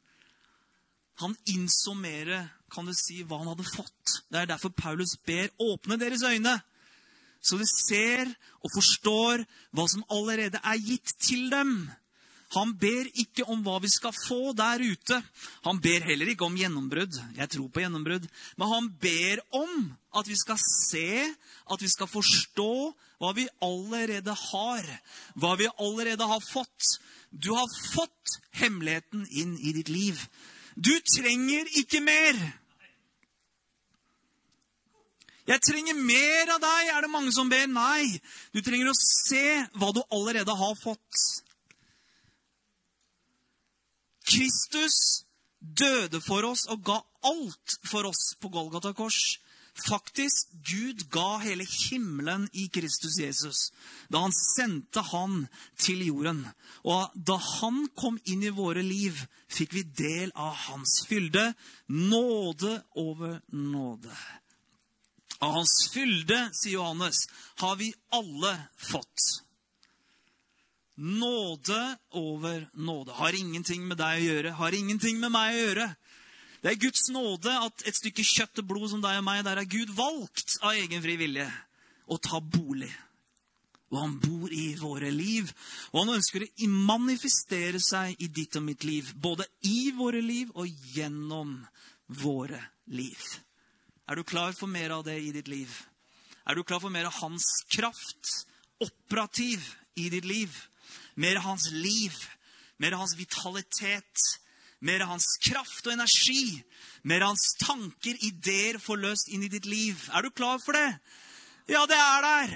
Han 1.20 1.36
innså 1.52 1.94
mer, 2.00 2.50
kan 2.72 2.88
du 2.88 2.94
si, 2.96 3.24
hva 3.24 3.42
han 3.42 3.52
hadde 3.52 3.68
fått. 3.68 4.20
Det 4.32 4.42
er 4.42 4.52
derfor 4.52 4.72
Paulus 4.76 5.18
ber 5.28 5.52
åpne 5.60 5.98
deres 6.00 6.24
øyne, 6.24 6.60
så 7.42 7.58
de 7.60 7.66
ser 7.68 8.30
og 8.60 8.72
forstår 8.74 9.46
hva 9.76 9.86
som 9.88 10.04
allerede 10.12 10.60
er 10.60 10.80
gitt 10.84 11.16
til 11.24 11.48
dem. 11.52 11.90
Han 12.58 12.72
ber 12.82 13.06
ikke 13.22 13.46
om 13.52 13.62
hva 13.66 13.78
vi 13.84 13.92
skal 13.94 14.14
få 14.16 14.56
der 14.58 14.82
ute. 14.82 15.20
Han 15.68 15.78
ber 15.84 16.06
heller 16.08 16.32
ikke 16.32 16.48
om 16.48 16.58
gjennombrudd. 16.58 17.14
Jeg 17.38 17.52
tror 17.54 17.68
på 17.70 17.84
gjennombrudd. 17.84 18.26
Men 18.58 18.72
han 18.74 18.88
ber 19.02 19.44
om 19.54 19.76
at 20.18 20.28
vi 20.28 20.38
skal 20.40 20.58
se, 20.64 21.30
at 21.70 21.84
vi 21.84 21.90
skal 21.94 22.10
forstå 22.10 22.72
hva 23.22 23.34
vi 23.38 23.46
allerede 23.62 24.34
har. 24.34 24.90
Hva 25.38 25.54
vi 25.62 25.70
allerede 25.78 26.26
har 26.26 26.42
fått. 26.50 26.96
Du 27.30 27.54
har 27.54 27.70
fått 27.94 28.40
hemmeligheten 28.58 29.28
inn 29.30 29.54
i 29.62 29.76
ditt 29.78 29.94
liv. 29.94 30.18
Du 30.80 30.94
trenger 31.16 31.68
ikke 31.82 32.00
mer. 32.02 32.38
Jeg 35.50 35.62
trenger 35.66 35.98
mer 35.98 36.52
av 36.54 36.62
deg, 36.62 36.92
er 36.94 37.04
det 37.04 37.12
mange 37.12 37.34
som 37.34 37.50
ber. 37.50 37.66
Nei, 37.68 38.20
du 38.54 38.62
trenger 38.64 38.92
å 38.92 38.98
se 38.98 39.44
hva 39.82 39.90
du 39.96 40.04
allerede 40.14 40.56
har 40.56 40.76
fått. 40.84 41.24
Kristus 44.30 45.26
døde 45.60 46.22
for 46.22 46.46
oss 46.48 46.68
og 46.70 46.84
ga 46.86 47.00
alt 47.28 47.80
for 47.90 48.08
oss 48.08 48.36
på 48.40 48.52
Golgata 48.54 48.94
kors. 48.96 49.40
Faktisk, 49.88 50.52
Gud 50.66 51.06
ga 51.14 51.38
hele 51.44 51.64
himmelen 51.64 52.48
i 52.52 52.68
Kristus 52.68 53.20
Jesus 53.20 53.70
da 54.10 54.24
han 54.26 54.34
sendte 54.36 55.04
han 55.12 55.44
til 55.80 56.02
jorden. 56.08 56.44
Og 56.84 57.14
da 57.16 57.38
han 57.38 57.86
kom 57.98 58.20
inn 58.26 58.44
i 58.44 58.54
våre 58.54 58.84
liv, 58.86 59.18
fikk 59.50 59.76
vi 59.78 59.84
del 59.84 60.34
av 60.36 60.56
hans 60.68 61.00
fylde. 61.10 61.52
Nåde 61.88 62.80
over 62.98 63.40
nåde. 63.54 64.16
Av 65.40 65.54
hans 65.56 65.76
fylde, 65.94 66.50
sier 66.58 66.80
Johannes, 66.80 67.28
har 67.62 67.78
vi 67.80 67.94
alle 68.12 68.56
fått. 68.76 69.30
Nåde 71.00 71.98
over 72.12 72.68
nåde. 72.74 73.12
Har 73.16 73.36
ingenting 73.38 73.86
med 73.88 74.02
deg 74.02 74.20
å 74.20 74.26
gjøre. 74.26 74.56
Har 74.60 74.76
ingenting 74.76 75.22
med 75.22 75.32
meg 75.32 75.54
å 75.54 75.62
gjøre. 75.62 75.86
Det 76.60 76.72
er 76.72 76.82
Guds 76.82 77.08
nåde 77.14 77.52
at 77.66 77.84
et 77.88 77.98
stykke 77.98 78.26
kjøtt 78.26 78.62
og 78.62 78.68
blod 78.68 78.90
som 78.92 79.04
deg 79.04 79.20
og 79.22 79.26
meg, 79.28 79.44
der 79.48 79.62
er 79.62 79.70
Gud 79.70 79.94
valgt 79.96 80.58
av 80.60 80.76
egen 80.76 81.04
fri 81.04 81.16
vilje 81.20 81.48
å 82.10 82.18
ta 82.20 82.42
bolig. 82.44 82.92
Og 83.90 83.98
han 84.04 84.18
bor 84.22 84.52
i 84.54 84.76
våre 84.78 85.10
liv. 85.10 85.50
Og 85.94 86.04
han 86.04 86.16
ønsker 86.20 86.46
å 86.46 86.70
manifestere 86.70 87.80
seg 87.82 88.20
i 88.22 88.28
ditt 88.30 88.60
og 88.60 88.68
mitt 88.68 88.86
liv. 88.86 89.08
Både 89.18 89.48
i 89.66 89.90
våre 89.98 90.22
liv 90.22 90.52
og 90.54 90.70
gjennom 90.94 91.56
våre 92.22 92.60
liv. 92.94 93.24
Er 94.10 94.20
du 94.20 94.26
klar 94.28 94.54
for 94.58 94.70
mer 94.70 94.94
av 94.94 95.08
det 95.08 95.18
i 95.24 95.32
ditt 95.34 95.50
liv? 95.50 95.74
Er 96.46 96.58
du 96.58 96.62
klar 96.62 96.84
for 96.84 96.94
mer 96.94 97.10
av 97.10 97.18
hans 97.24 97.48
kraft, 97.74 98.36
operativ, 98.84 99.64
i 99.98 100.08
ditt 100.14 100.26
liv? 100.26 100.54
mer 101.20 101.36
av 101.36 101.44
hans 101.44 101.72
liv, 101.72 102.16
mer 102.78 102.96
av 102.96 103.04
hans 103.04 103.16
vitalitet, 103.20 104.26
mer 104.80 105.04
av 105.04 105.14
hans 105.16 105.28
kraft 105.44 105.88
og 105.88 105.94
energi, 105.94 106.62
mer 107.04 107.24
av 107.26 107.34
hans 107.34 107.46
tanker, 107.62 108.16
ideer 108.24 108.80
forløst 108.82 109.32
inn 109.34 109.44
i 109.44 109.52
ditt 109.52 109.68
liv. 109.68 110.08
Er 110.16 110.24
du 110.24 110.32
klar 110.32 110.62
for 110.64 110.78
det? 110.78 111.00
Ja, 111.70 111.86
det 111.90 112.00
er 112.00 112.26
der. 112.26 112.56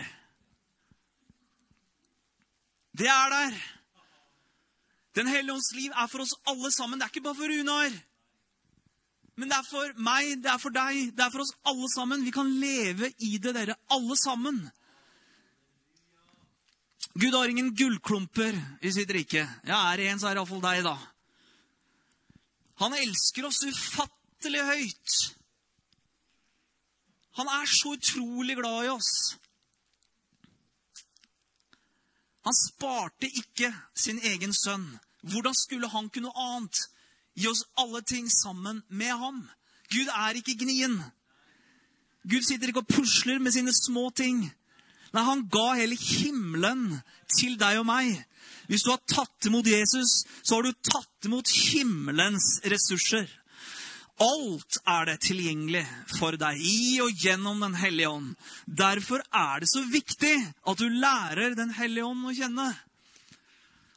Det 2.94 3.10
er 3.10 3.30
der. 3.34 3.58
Den 5.18 5.30
hellige 5.30 5.54
ånds 5.54 5.74
liv 5.76 5.92
er 5.92 6.10
for 6.10 6.24
oss 6.24 6.34
alle 6.50 6.72
sammen. 6.74 7.00
Det 7.00 7.06
er 7.06 7.14
ikke 7.14 7.28
bare 7.28 7.38
for 7.38 7.52
Runar. 7.52 7.94
Men 9.36 9.50
det 9.50 9.58
er 9.58 9.66
for 9.66 9.94
meg, 10.06 10.36
det 10.46 10.50
er 10.50 10.62
for 10.62 10.74
deg, 10.74 11.10
det 11.18 11.24
er 11.26 11.34
for 11.34 11.42
oss 11.42 11.54
alle 11.70 11.90
sammen. 11.90 12.26
Vi 12.26 12.34
kan 12.34 12.50
leve 12.62 13.10
i 13.26 13.38
det, 13.42 13.56
dere, 13.56 13.78
alle 13.94 14.18
sammen. 14.18 14.62
Gud 17.14 17.34
har 17.34 17.50
ingen 17.50 17.74
gullklumper 17.78 18.58
i 18.82 18.94
sitt 18.94 19.10
rike. 19.14 19.46
Ja, 19.66 19.80
er 19.92 20.02
det 20.02 20.08
en, 20.10 20.22
så 20.22 20.30
er 20.30 20.38
det 20.38 20.44
iallfall 20.44 20.64
deg, 20.66 20.86
da. 20.86 20.96
Han 22.82 22.96
elsker 22.98 23.46
oss 23.48 23.62
ufattelig 23.68 24.64
høyt. 24.66 25.16
Han 27.38 27.50
er 27.50 27.70
så 27.70 27.96
utrolig 27.98 28.58
glad 28.58 28.86
i 28.86 28.92
oss. 28.94 29.14
Han 32.44 32.58
sparte 32.58 33.30
ikke 33.30 33.72
sin 33.96 34.20
egen 34.20 34.54
sønn. 34.54 34.86
Hvordan 35.22 35.56
skulle 35.56 35.90
han 35.90 36.10
kunne 36.10 36.34
annet? 36.36 36.82
Gi 37.34 37.48
oss 37.50 37.64
alle 37.80 38.02
ting 38.02 38.28
sammen 38.32 38.84
med 38.90 39.14
ham. 39.18 39.40
Gud 39.90 40.10
er 40.12 40.38
ikke 40.38 40.58
gnien. 40.60 41.00
Gud 42.30 42.44
sitter 42.46 42.70
ikke 42.70 42.84
og 42.84 42.92
pusler 42.92 43.40
med 43.40 43.56
sine 43.56 43.72
små 43.74 44.10
ting. 44.16 44.44
Nei, 45.14 45.24
han 45.24 45.48
ga 45.50 45.74
hele 45.78 45.98
himmelen 46.00 47.00
til 47.38 47.58
deg 47.60 47.80
og 47.82 47.88
meg. 47.90 48.22
Hvis 48.74 48.88
du 48.88 48.90
har 48.90 49.02
tatt 49.06 49.46
imot 49.46 49.68
Jesus, 49.70 50.24
så 50.42 50.58
har 50.58 50.66
du 50.66 50.74
tatt 50.82 51.28
imot 51.30 51.50
himmelens 51.70 52.56
ressurser. 52.66 53.28
Alt 54.24 54.80
er 54.90 55.12
det 55.12 55.20
tilgjengelig 55.28 55.84
for 56.16 56.34
deg 56.42 56.58
i 56.58 56.98
og 57.04 57.22
gjennom 57.22 57.62
Den 57.62 57.76
hellige 57.78 58.10
ånd. 58.10 58.32
Derfor 58.66 59.22
er 59.30 59.62
det 59.62 59.70
så 59.70 59.84
viktig 59.90 60.34
at 60.42 60.82
du 60.82 60.88
lærer 60.90 61.54
Den 61.58 61.74
hellige 61.78 62.08
ånd 62.08 62.26
å 62.26 62.34
kjenne. 62.34 62.66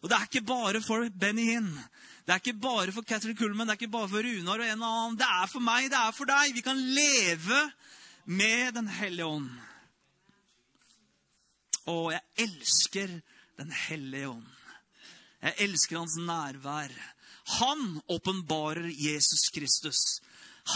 Og 0.05 0.11
det 0.13 0.19
er 0.19 0.29
ikke 0.29 0.45
bare 0.49 0.83
for 0.85 1.09
Benny 1.09 1.47
Hinn. 1.55 1.71
Det 2.27 2.35
er 2.35 2.43
ikke 2.43 2.61
bare 2.61 2.93
for 2.93 3.07
Catherine 3.09 3.39
Kullman, 3.39 3.69
det 3.69 3.77
er 3.77 3.81
ikke 3.81 3.95
bare 3.97 4.11
for 4.13 4.29
Runar 4.29 4.61
og 4.61 4.67
en 4.67 4.83
og 4.83 4.91
annen. 4.91 5.17
Det 5.21 5.31
er 5.31 5.49
for 5.55 5.65
meg, 5.65 5.89
det 5.93 6.03
er 6.03 6.13
for 6.17 6.29
deg. 6.29 6.53
Vi 6.53 6.65
kan 6.67 6.85
leve 6.99 7.63
med 8.27 8.77
Den 8.77 8.93
hellige 8.93 9.31
ånd. 9.39 9.49
Å, 11.87 11.97
jeg 12.13 12.49
elsker 12.49 13.17
Den 13.57 13.73
hellige 13.87 14.35
ånd. 14.35 14.56
Jeg 15.43 15.55
elsker 15.67 15.99
hans 15.99 16.17
nærvær. 16.17 16.95
Han 17.61 18.01
åpenbarer 18.09 18.89
Jesus 18.91 19.49
Kristus. 19.55 20.01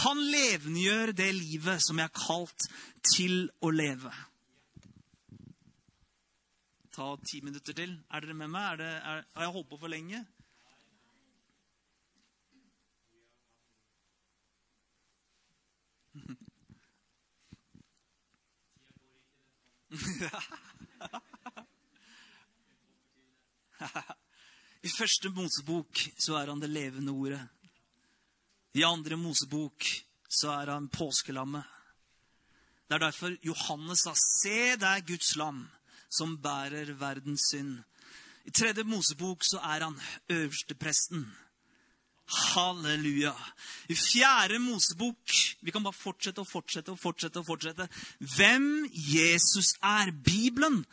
Han 0.03 0.17
levendegjør 0.31 1.11
det 1.11 1.31
livet 1.35 1.83
som 1.83 1.99
jeg 1.99 2.07
er 2.07 2.15
kalt 2.15 2.67
til 3.11 3.49
å 3.59 3.71
leve. 3.75 4.11
Ta 6.95 7.15
ti 7.27 7.41
minutter 7.43 7.73
til. 7.75 7.97
Er 8.11 8.23
dere 8.23 8.35
med 8.35 8.51
meg? 8.51 8.77
Det, 8.79 8.87
er, 8.87 9.25
har 9.35 9.47
jeg 9.47 9.55
holdt 9.57 9.69
på 9.71 9.81
for 9.81 9.91
lenge? 9.91 10.25
I 24.91 24.93
første 24.93 25.29
Mosebok 25.31 25.99
så 26.19 26.33
er 26.35 26.49
han 26.51 26.59
det 26.59 26.67
levende 26.67 27.13
ordet. 27.15 27.39
I 28.75 28.81
andre 28.83 29.15
Mosebok 29.15 29.85
så 30.27 30.49
er 30.51 30.71
han 30.73 30.89
påskelammet. 30.91 31.63
Det 32.89 32.97
er 32.97 33.03
derfor 33.05 33.37
Johannes 33.39 34.03
sa, 34.03 34.11
'Se, 34.13 34.75
det 34.75 34.89
er 34.89 35.07
Guds 35.07 35.35
lam 35.35 35.69
som 36.09 36.35
bærer 36.37 36.91
verdens 36.99 37.53
synd'. 37.53 37.83
I 38.45 38.51
tredje 38.51 38.83
Mosebok 38.83 39.43
så 39.43 39.59
er 39.63 39.83
han 39.83 40.01
øverstepresten. 40.29 41.23
Halleluja. 42.31 43.35
I 43.87 43.95
fjerde 43.95 44.59
Mosebok 44.59 45.33
Vi 45.59 45.71
kan 45.71 45.83
bare 45.83 45.95
fortsette 45.97 46.39
og 46.41 46.47
fortsette 46.47 46.93
og 46.93 46.99
fortsette. 46.99 47.39
og 47.39 47.45
fortsette. 47.45 47.87
Hvem 48.35 48.89
Jesus 48.93 49.73
er. 49.83 50.11
Bibelen 50.11 50.85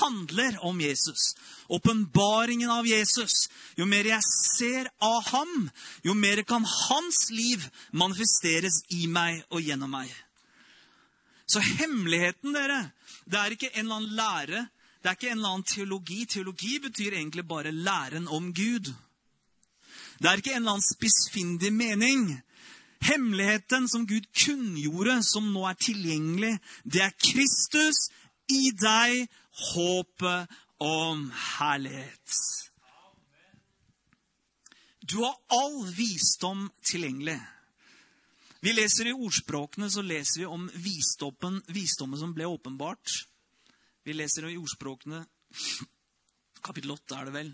handler 0.00 0.58
om 0.64 0.80
Jesus. 0.80 1.34
Åpenbaringen 1.68 2.70
av 2.70 2.86
Jesus. 2.86 3.48
Jo 3.78 3.84
mer 3.84 4.08
jeg 4.08 4.22
ser 4.56 4.88
av 5.00 5.22
ham, 5.32 5.70
jo 6.04 6.14
mer 6.14 6.42
kan 6.42 6.64
hans 6.64 7.30
liv 7.30 7.68
manifesteres 7.92 8.82
i 8.88 9.06
meg 9.06 9.42
og 9.50 9.60
gjennom 9.60 9.90
meg. 9.90 10.12
Så 11.46 11.60
hemmeligheten, 11.60 12.54
dere, 12.54 12.90
det 13.24 13.38
er 13.38 13.54
ikke 13.54 13.70
en 13.74 13.84
eller 13.84 14.00
annen 14.00 14.16
lære. 14.16 14.66
Det 15.02 15.10
er 15.10 15.18
ikke 15.18 15.30
en 15.30 15.38
eller 15.38 15.52
annen 15.54 15.68
teologi. 15.70 16.24
Teologi 16.26 16.78
betyr 16.82 17.14
egentlig 17.14 17.44
bare 17.46 17.70
læren 17.70 18.28
om 18.28 18.52
Gud. 18.54 18.90
Det 20.18 20.30
er 20.30 20.40
ikke 20.40 20.54
en 20.54 20.62
eller 20.62 20.76
annen 20.76 20.86
spissfindig 20.86 21.72
mening. 21.72 22.28
Hemmeligheten 23.04 23.88
som 23.88 24.06
Gud 24.08 24.28
kunngjorde, 24.32 25.18
som 25.26 25.50
nå 25.52 25.66
er 25.68 25.76
tilgjengelig, 25.80 26.54
det 26.84 27.02
er 27.04 27.18
Kristus 27.20 28.06
i 28.52 28.70
deg, 28.72 29.26
håpet 29.72 30.56
om 30.82 31.28
herlighet. 31.58 32.38
Du 35.06 35.20
har 35.22 35.36
all 35.54 35.84
visdom 35.94 36.66
tilgjengelig. 36.84 37.38
Vi 38.64 38.72
leser 38.74 39.06
I 39.06 39.14
ordspråkene 39.14 39.86
så 39.92 40.02
leser 40.02 40.42
vi 40.42 40.46
om 40.50 40.64
visdommen, 40.82 41.60
visdommen 41.70 42.18
som 42.18 42.32
ble 42.34 42.48
åpenbart. 42.50 43.12
Vi 44.02 44.16
leser 44.16 44.48
i 44.50 44.58
ordspråkene 44.58 45.22
Kapittel 46.66 46.96
8 46.96 47.20
er 47.20 47.28
det 47.28 47.34
vel. 47.36 47.52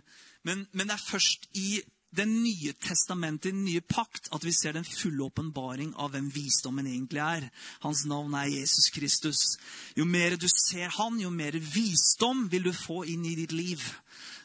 Men, 0.48 0.64
men 0.72 0.88
det 0.88 0.94
er 0.96 1.04
først 1.10 1.50
i 1.60 1.82
det 2.12 2.26
nye 2.28 2.74
testamentet, 2.76 3.50
den 3.52 3.64
nye 3.64 3.80
pakt, 3.80 4.28
at 4.36 4.44
vi 4.44 4.52
ser 4.52 4.76
den 4.76 4.84
fulle 4.84 5.24
åpenbaring 5.24 5.94
av 5.96 6.12
hvem 6.12 6.28
visdommen 6.34 6.88
egentlig 6.88 7.22
er. 7.24 7.46
Hans 7.84 8.04
navn 8.08 8.34
er 8.36 8.50
Jesus 8.52 8.90
Kristus. 8.92 9.40
Jo 9.96 10.04
mer 10.04 10.36
du 10.36 10.48
ser 10.50 10.92
han, 10.98 11.16
jo 11.20 11.30
mer 11.32 11.56
visdom 11.56 12.46
vil 12.52 12.68
du 12.68 12.72
få 12.76 13.02
inn 13.08 13.24
i 13.28 13.36
ditt 13.38 13.54
liv. 13.56 13.80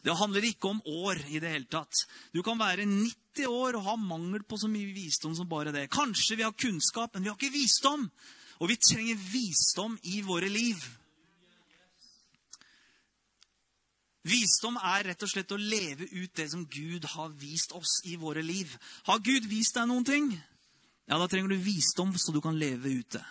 Det 0.04 0.16
handler 0.16 0.48
ikke 0.48 0.72
om 0.72 0.80
år 0.88 1.20
i 1.28 1.42
det 1.44 1.52
hele 1.52 1.68
tatt. 1.68 2.06
Du 2.32 2.40
kan 2.46 2.60
være 2.60 2.88
90 2.88 3.52
år 3.52 3.76
og 3.76 3.88
ha 3.90 3.98
mangel 4.00 4.46
på 4.48 4.60
så 4.62 4.70
mye 4.72 4.94
visdom 4.96 5.36
som 5.36 5.50
bare 5.50 5.76
det. 5.76 5.90
Kanskje 5.92 6.40
vi 6.40 6.48
har 6.48 6.56
kunnskap, 6.56 7.14
men 7.14 7.26
vi 7.26 7.34
har 7.34 7.36
ikke 7.36 7.52
visdom. 7.52 8.08
Og 8.64 8.72
vi 8.72 8.80
trenger 8.80 9.20
visdom 9.34 10.00
i 10.08 10.22
våre 10.26 10.48
liv. 10.50 10.80
Visdom 14.28 14.76
er 14.82 15.12
rett 15.12 15.24
og 15.24 15.32
slett 15.32 15.54
å 15.56 15.60
leve 15.62 16.08
ut 16.12 16.34
det 16.36 16.50
som 16.52 16.66
Gud 16.68 17.06
har 17.14 17.32
vist 17.40 17.72
oss 17.78 18.02
i 18.10 18.18
våre 18.20 18.44
liv. 18.44 18.74
Har 19.08 19.24
Gud 19.24 19.48
vist 19.48 19.78
deg 19.78 19.88
noen 19.88 20.08
ting? 20.08 20.32
Ja, 21.08 21.16
da 21.16 21.30
trenger 21.32 21.54
du 21.54 21.64
visdom 21.64 22.12
så 22.20 22.34
du 22.36 22.42
kan 22.44 22.58
leve 22.60 22.92
ut 23.00 23.16
det. 23.16 23.24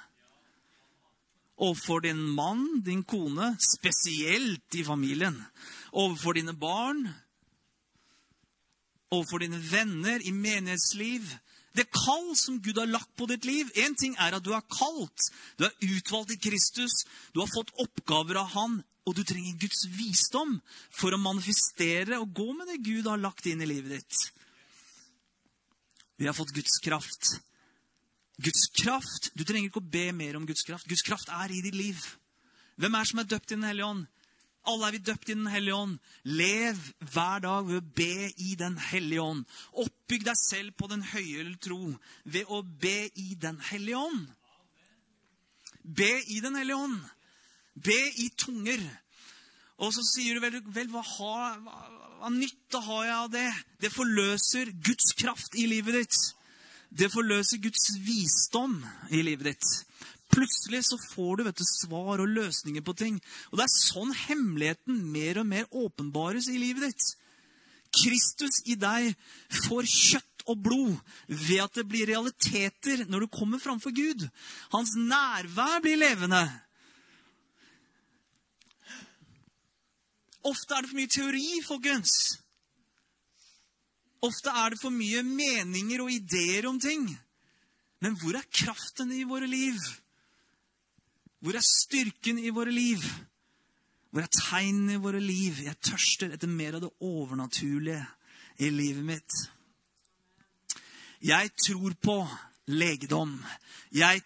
Overfor 1.56 2.02
din 2.04 2.20
mann, 2.36 2.82
din 2.84 3.02
kone, 3.04 3.54
spesielt 3.60 4.74
i 4.76 4.84
familien. 4.84 5.38
Overfor 5.92 6.36
dine 6.36 6.52
barn. 6.52 7.06
Overfor 9.10 9.40
dine 9.44 9.60
venner 9.60 10.20
i 10.20 10.32
menighetsliv. 10.32 11.32
Det 11.76 11.90
kall 11.92 12.30
som 12.38 12.60
Gud 12.64 12.78
har 12.80 12.88
lagt 12.88 13.12
på 13.18 13.28
ditt 13.28 13.44
liv 13.44 13.68
Én 13.76 13.96
ting 13.98 14.16
er 14.16 14.38
at 14.38 14.44
du 14.44 14.52
er 14.56 14.64
kalt. 14.72 15.28
Du 15.60 15.66
er 15.66 15.74
utvalgt 15.84 16.32
i 16.32 16.40
Kristus. 16.40 17.04
Du 17.34 17.42
har 17.42 17.50
fått 17.52 17.74
oppgaver 17.82 18.40
av 18.40 18.54
Han. 18.56 18.80
Og 19.06 19.14
du 19.14 19.22
trenger 19.22 19.58
Guds 19.60 19.84
visdom 19.94 20.56
for 20.90 21.14
å 21.14 21.20
manifestere 21.20 22.18
og 22.18 22.32
gå 22.34 22.48
med 22.56 22.72
det 22.72 22.80
Gud 22.86 23.06
har 23.06 23.20
lagt 23.22 23.46
inn 23.46 23.62
i 23.62 23.68
livet 23.68 24.00
ditt. 24.00 24.22
Vi 26.16 26.26
har 26.26 26.34
fått 26.34 26.54
Guds 26.56 26.80
kraft. 26.82 27.36
Guds 28.36 28.66
kraft 28.76 29.30
Du 29.36 29.44
trenger 29.44 29.70
ikke 29.70 29.80
å 29.80 29.92
be 29.94 30.10
mer 30.16 30.36
om 30.36 30.46
Guds 30.48 30.64
kraft. 30.66 30.88
Guds 30.88 31.04
kraft 31.06 31.30
er 31.30 31.52
i 31.52 31.62
ditt 31.64 31.76
liv. 31.76 32.00
Hvem 32.80 32.98
er 32.98 33.08
som 33.08 33.20
er 33.22 33.28
døpt 33.30 33.52
i 33.52 33.56
Den 33.56 33.68
hellige 33.68 33.92
ånd? 33.92 34.06
Alle 34.66 34.88
er 34.88 34.96
vi 34.96 35.02
døpt 35.06 35.30
i 35.30 35.36
Den 35.36 35.46
hellige 35.50 35.74
ånd. 35.74 35.98
Lev 36.24 36.78
hver 37.12 37.42
dag 37.44 37.66
ved 37.68 37.78
å 37.78 37.94
be 37.96 38.30
i 38.42 38.54
Den 38.58 38.78
hellige 38.90 39.22
ånd. 39.22 39.44
Oppbygg 39.72 40.26
deg 40.26 40.38
selv 40.40 40.76
på 40.78 40.88
den 40.90 41.04
høye 41.12 41.44
tro 41.62 41.80
ved 42.24 42.50
å 42.50 42.62
be 42.62 43.10
i 43.14 43.34
Den 43.38 43.60
hellige 43.70 44.00
ånd. 44.00 44.26
Be 45.82 46.12
i 46.34 46.40
Den 46.42 46.58
hellige 46.58 46.80
ånd. 46.88 46.98
Be 47.74 47.98
i 48.22 48.30
tunger. 48.38 48.82
Og 49.76 49.92
så 49.92 50.02
sier 50.08 50.36
du 50.36 50.40
vel, 50.40 50.58
vel 50.72 50.88
hva, 50.88 51.02
har, 51.04 51.58
hva, 51.60 51.80
hva 52.20 52.32
nytte 52.32 52.80
har 52.86 53.04
jeg 53.04 53.16
av 53.16 53.30
det? 53.34 53.48
Det 53.84 53.92
forløser 53.92 54.72
Guds 54.82 55.12
kraft 55.18 55.58
i 55.60 55.66
livet 55.68 56.00
ditt. 56.00 56.20
Det 56.96 57.10
forløser 57.12 57.60
Guds 57.60 57.90
visdom 58.06 58.78
i 59.12 59.20
livet 59.26 59.52
ditt. 59.52 59.72
Plutselig 60.32 60.82
så 60.88 60.98
får 61.12 61.36
du 61.36 61.44
vet 61.46 61.60
du, 61.60 61.66
svar 61.66 62.20
og 62.22 62.28
løsninger 62.28 62.84
på 62.84 62.94
ting. 62.98 63.20
Og 63.50 63.58
Det 63.58 63.66
er 63.66 63.76
sånn 63.76 64.12
hemmeligheten 64.26 64.98
mer 65.12 65.40
og 65.42 65.48
mer 65.48 65.68
åpenbares 65.70 66.50
i 66.52 66.58
livet 66.60 66.90
ditt. 66.90 67.12
Kristus 67.96 68.60
i 68.68 68.76
deg 68.76 69.14
får 69.66 69.88
kjøtt 69.88 70.44
og 70.46 70.62
blod 70.62 70.94
ved 71.26 71.62
at 71.64 71.78
det 71.78 71.86
blir 71.88 72.10
realiteter 72.10 73.06
når 73.10 73.24
du 73.24 73.32
kommer 73.32 73.62
framfor 73.62 73.94
Gud. 73.94 74.26
Hans 74.74 74.94
nærvær 74.98 75.80
blir 75.82 75.98
levende. 75.98 76.44
Ofte 80.46 80.76
er 80.76 80.84
det 80.84 80.90
for 80.90 81.00
mye 81.00 81.10
teori, 81.10 81.46
folkens. 81.66 82.12
Ofte 84.26 84.52
er 84.52 84.74
det 84.74 84.80
for 84.80 84.94
mye 84.94 85.22
meninger 85.26 86.02
og 86.04 86.12
ideer 86.12 86.68
om 86.70 86.78
ting. 86.80 87.08
Men 88.02 88.14
hvor 88.20 88.36
er 88.38 88.46
kraften 88.52 89.10
i 89.14 89.24
våre 89.26 89.48
liv? 89.50 89.80
Hvor 91.46 91.54
er 91.54 91.62
styrken 91.62 92.40
i 92.42 92.50
våre 92.50 92.72
liv? 92.74 93.04
Hvor 94.10 94.24
er 94.24 94.32
tegnene 94.34 94.96
i 94.96 95.02
våre 95.02 95.20
liv? 95.22 95.60
Jeg 95.62 95.78
tørster 95.78 96.32
etter 96.34 96.50
mer 96.50 96.74
av 96.74 96.82
det 96.82 96.90
overnaturlige 97.06 98.00
i 98.58 98.70
livet 98.74 99.06
mitt. 99.06 99.36
Jeg 101.22 101.52
tror 101.68 101.94
på 102.02 102.16
legedom. 102.66 103.36
Jeg, 103.94 104.24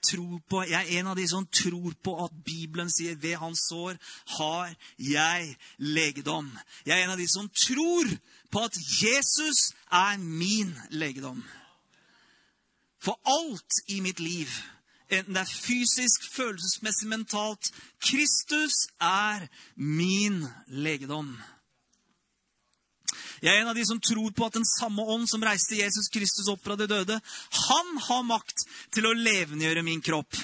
på, 0.48 0.62
jeg, 0.64 0.80
er 0.80 1.02
en 1.02 1.12
av 1.12 1.20
de 1.20 1.28
som 1.28 1.44
tror 1.52 1.92
på 2.00 2.16
at 2.24 2.40
Bibelen 2.46 2.88
sier 2.88 3.20
ved 3.20 3.36
hans 3.42 3.66
sår 3.68 4.00
har 4.38 4.72
jeg 4.96 5.54
legedom. 5.76 6.48
Jeg 6.88 6.96
er 6.96 7.04
en 7.04 7.16
av 7.18 7.20
de 7.20 7.28
som 7.28 7.52
tror 7.52 8.16
på 8.48 8.64
at 8.64 8.80
Jesus 8.96 9.74
er 9.92 10.16
min 10.16 10.72
legedom. 10.88 11.44
For 13.04 13.20
alt 13.28 13.84
i 13.92 14.00
mitt 14.00 14.24
liv, 14.24 14.48
enten 15.10 15.36
det 15.36 15.42
er 15.42 15.54
fysisk, 15.54 16.26
følelsesmessig, 16.34 17.08
mentalt 17.10 17.70
Kristus 18.02 18.86
er 19.00 19.48
min 19.76 20.44
legedom. 20.66 21.34
Jeg 23.40 23.56
er 23.56 23.62
en 23.62 23.70
av 23.72 23.76
de 23.76 23.84
som 23.88 24.00
tror 24.04 24.34
på 24.36 24.46
at 24.46 24.56
den 24.58 24.66
samme 24.68 25.04
ånd 25.14 25.24
som 25.30 25.42
reiste 25.44 25.78
Jesus 25.78 26.10
Kristus 26.12 26.48
opp 26.52 26.60
fra 26.64 26.76
de 26.76 26.84
døde, 26.90 27.16
han 27.70 27.92
har 28.06 28.26
makt 28.28 28.66
til 28.92 29.08
å 29.08 29.16
levendegjøre 29.16 29.84
min 29.86 30.02
kropp. 30.04 30.36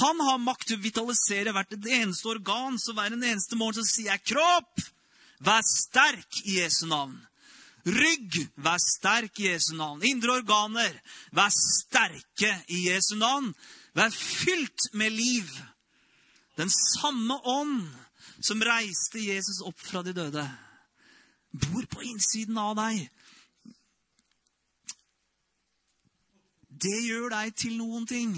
Han 0.00 0.22
har 0.26 0.42
makt 0.42 0.66
til 0.66 0.80
å 0.80 0.82
vitalisere 0.82 1.54
hvert 1.54 1.76
eneste 1.78 2.32
organ. 2.32 2.78
Så 2.78 2.96
hver 2.96 3.14
en 3.14 3.22
eneste 3.22 3.58
morgen 3.58 3.78
så 3.78 3.86
sier 3.86 4.10
jeg, 4.10 4.24
'Kropp, 4.32 4.82
vær 5.46 5.62
sterk 5.62 6.42
i 6.44 6.58
Jesu 6.58 6.86
navn'. 6.90 7.20
Rygg, 7.86 8.34
vær 8.60 8.82
sterk 8.82 9.38
i 9.40 9.48
Jesu 9.48 9.72
navn. 9.78 10.02
Indre 10.04 10.40
organer, 10.42 10.92
vær 11.32 11.54
sterke 11.54 12.50
i 12.68 12.88
Jesu 12.90 13.14
navn. 13.16 13.54
Vær 14.00 14.14
fylt 14.16 14.94
med 14.96 15.10
liv. 15.12 15.48
Den 16.56 16.70
samme 16.70 17.36
ånd 17.44 17.82
som 18.40 18.62
reiste 18.64 19.20
Jesus 19.20 19.60
opp 19.68 19.76
fra 19.80 20.00
de 20.02 20.14
døde 20.16 20.44
bor 21.52 21.84
på 21.92 22.00
innsiden 22.08 22.56
av 22.62 22.78
deg. 22.78 23.02
Det 26.80 26.96
gjør 27.04 27.28
deg 27.34 27.52
til 27.60 27.76
noen 27.76 28.08
ting. 28.08 28.34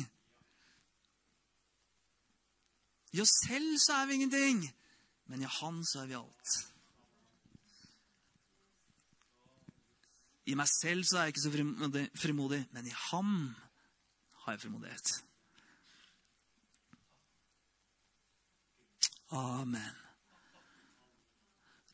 I 3.14 3.22
oss 3.22 3.38
selv 3.44 3.78
så 3.78 4.00
er 4.00 4.10
vi 4.10 4.18
ingenting, 4.18 4.64
men 5.30 5.46
i 5.46 5.56
Han 5.60 5.82
så 5.86 6.02
er 6.02 6.10
vi 6.10 6.18
alt. 6.18 6.54
I 10.50 10.56
meg 10.58 10.66
selv 10.74 11.06
så 11.06 11.20
er 11.20 11.28
jeg 11.28 11.36
ikke 11.36 11.44
så 11.46 11.58
frimodig, 12.24 12.64
men 12.72 12.88
i 12.88 13.02
Ham 13.10 13.52
har 14.42 14.56
jeg 14.56 14.64
frimodighet. 14.64 15.20
Amen. 19.32 19.94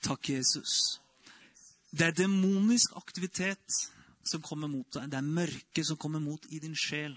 Takk, 0.02 0.28
Jesus. 0.28 0.98
Det 1.90 2.08
er 2.08 2.16
demonisk 2.16 2.96
aktivitet 2.98 3.78
som 4.26 4.42
kommer 4.42 4.68
mot 4.70 4.88
deg. 4.94 5.06
Det 5.10 5.18
er 5.18 5.34
mørke 5.38 5.84
som 5.86 5.98
kommer 6.00 6.22
mot 6.22 6.44
i 6.50 6.58
din 6.62 6.74
sjel. 6.76 7.14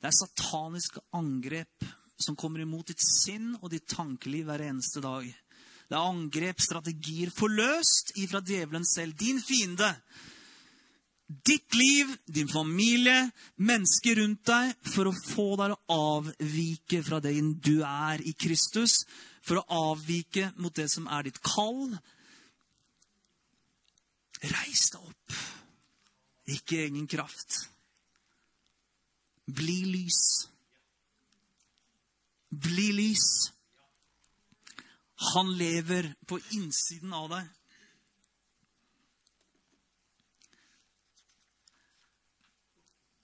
Det 0.00 0.08
er 0.10 0.16
sataniske 0.16 1.02
angrep 1.16 1.86
som 2.20 2.36
kommer 2.36 2.64
imot 2.64 2.90
ditt 2.90 3.04
sinn 3.04 3.54
og 3.60 3.70
ditt 3.72 3.86
tankeliv 3.88 4.50
hver 4.50 4.66
eneste 4.66 5.02
dag. 5.04 5.24
Det 5.90 5.96
er 5.96 6.10
angrep, 6.10 6.60
strategier, 6.62 7.30
forløst 7.34 8.14
ifra 8.20 8.42
djevelen 8.44 8.84
selv, 8.86 9.16
din 9.18 9.40
fiende. 9.42 9.94
Ditt 11.30 11.74
liv, 11.74 12.16
din 12.26 12.48
familie, 12.48 13.30
mennesker 13.62 14.18
rundt 14.18 14.48
deg, 14.50 14.72
for 14.82 15.06
å 15.06 15.14
få 15.14 15.44
deg 15.60 15.74
å 15.76 15.98
avvike 16.16 17.04
fra 17.06 17.20
den 17.22 17.52
du 17.62 17.84
er 17.86 18.22
i 18.26 18.32
Kristus. 18.34 19.04
For 19.46 19.60
å 19.60 19.92
avvike 19.92 20.48
mot 20.58 20.74
det 20.74 20.88
som 20.90 21.06
er 21.06 21.28
ditt 21.28 21.38
kall. 21.46 21.94
Reis 24.42 24.88
deg 24.90 25.06
opp. 25.06 25.38
Ikke 26.50 26.82
egen 26.88 27.06
kraft. 27.06 27.60
Bli 29.46 29.84
lys. 29.86 30.20
Bli 32.50 32.90
lys. 32.98 33.30
Han 35.30 35.54
lever 35.54 36.10
på 36.26 36.42
innsiden 36.58 37.14
av 37.14 37.30
deg. 37.36 37.59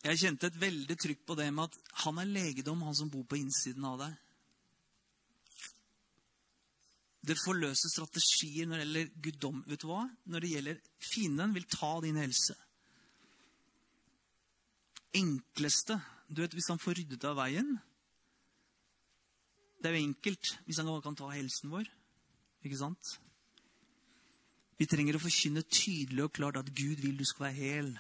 Jeg 0.07 0.21
kjente 0.21 0.47
et 0.47 0.61
veldig 0.61 0.95
trykk 1.03 1.25
på 1.27 1.35
det 1.39 1.49
med 1.51 1.67
at 1.67 1.93
han 2.05 2.21
er 2.23 2.31
legedom, 2.31 2.85
han 2.87 2.95
som 2.95 3.11
bor 3.11 3.25
på 3.27 3.41
innsiden 3.41 3.85
av 3.89 3.99
deg. 4.05 4.15
Det 7.27 7.35
forløser 7.41 7.91
strategier 7.91 8.69
når 8.71 8.79
det 8.79 8.85
gjelder 8.85 9.09
guddom. 9.25 9.63
Vet 9.67 9.83
du 9.83 9.89
hva? 9.91 10.05
Når 10.31 10.45
det 10.45 10.53
gjelder 10.53 10.81
fienden, 11.03 11.55
vil 11.57 11.67
ta 11.73 11.91
din 12.05 12.21
helse. 12.23 12.55
Enkleste 15.17 15.99
Du 16.29 16.43
vet, 16.43 16.55
hvis 16.55 16.69
han 16.69 16.81
får 16.83 16.99
ryddet 16.99 17.23
av 17.25 17.37
veien 17.39 17.69
Det 19.79 19.87
er 19.89 19.95
jo 19.95 20.03
enkelt 20.03 20.51
hvis 20.67 20.81
han 20.83 20.91
kan 21.03 21.17
ta 21.19 21.31
helsen 21.31 21.71
vår. 21.73 21.89
Ikke 22.67 22.79
sant? 22.79 23.17
Vi 24.77 24.87
trenger 24.91 25.17
å 25.17 25.23
forkynne 25.23 25.63
tydelig 25.63 26.27
og 26.27 26.35
klart 26.37 26.59
at 26.61 26.73
Gud 26.75 27.01
vil 27.01 27.17
du 27.17 27.25
skal 27.25 27.49
være 27.49 27.59
hel. 27.59 27.93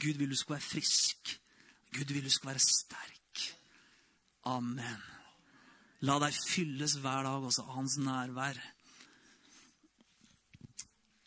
Gud 0.00 0.20
vil 0.20 0.30
du 0.30 0.36
skal 0.36 0.56
være 0.56 0.68
frisk. 0.68 1.40
Gud 1.92 2.12
vil 2.12 2.24
du 2.24 2.30
skal 2.30 2.52
være 2.52 2.64
sterk. 2.64 3.42
Amen. 4.48 5.02
La 6.02 6.18
deg 6.18 6.34
fylles 6.48 6.96
hver 7.02 7.26
dag 7.28 7.44
også 7.46 7.66
av 7.66 7.76
hans 7.76 7.98
nærvær. 8.02 8.56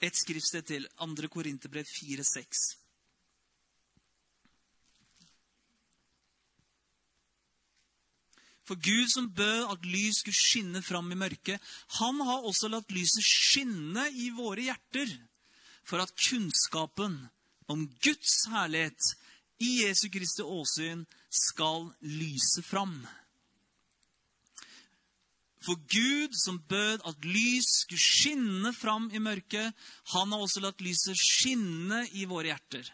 Et 0.03 0.17
skriftsted 0.17 0.65
til. 0.67 0.87
2. 0.99 1.29
Korinterbrev 1.31 1.85
4,6. 1.87 2.65
For 8.65 8.81
Gud 8.81 9.07
som 9.13 9.29
bød 9.29 9.67
at 9.71 9.85
lys 9.85 10.19
skulle 10.23 10.37
skinne 10.37 10.81
fram 10.81 11.11
i 11.13 11.19
mørket, 11.21 11.61
han 12.01 12.21
har 12.25 12.47
også 12.49 12.67
latt 12.73 12.89
lyset 12.91 13.21
skinne 13.21 14.07
i 14.09 14.31
våre 14.33 14.65
hjerter, 14.65 15.11
for 15.85 16.01
at 16.01 16.13
kunnskapen 16.17 17.19
om 17.71 17.85
Guds 18.03 18.45
herlighet 18.51 19.11
i 19.63 19.83
Jesu 19.83 20.09
Kristi 20.13 20.43
åsyn 20.43 21.05
skal 21.29 21.89
lyse 22.01 22.63
fram. 22.65 22.97
For 25.65 25.79
Gud 25.89 26.35
som 26.37 26.59
bød 26.69 27.01
at 27.09 27.25
lys 27.25 27.69
skulle 27.81 28.01
skinne 28.01 28.73
fram 28.73 29.09
i 29.13 29.19
mørket, 29.19 29.73
han 30.13 30.31
har 30.31 30.43
også 30.43 30.61
latt 30.61 30.83
lyset 30.85 31.17
skinne 31.17 32.03
i 32.13 32.27
våre 32.29 32.53
hjerter 32.53 32.91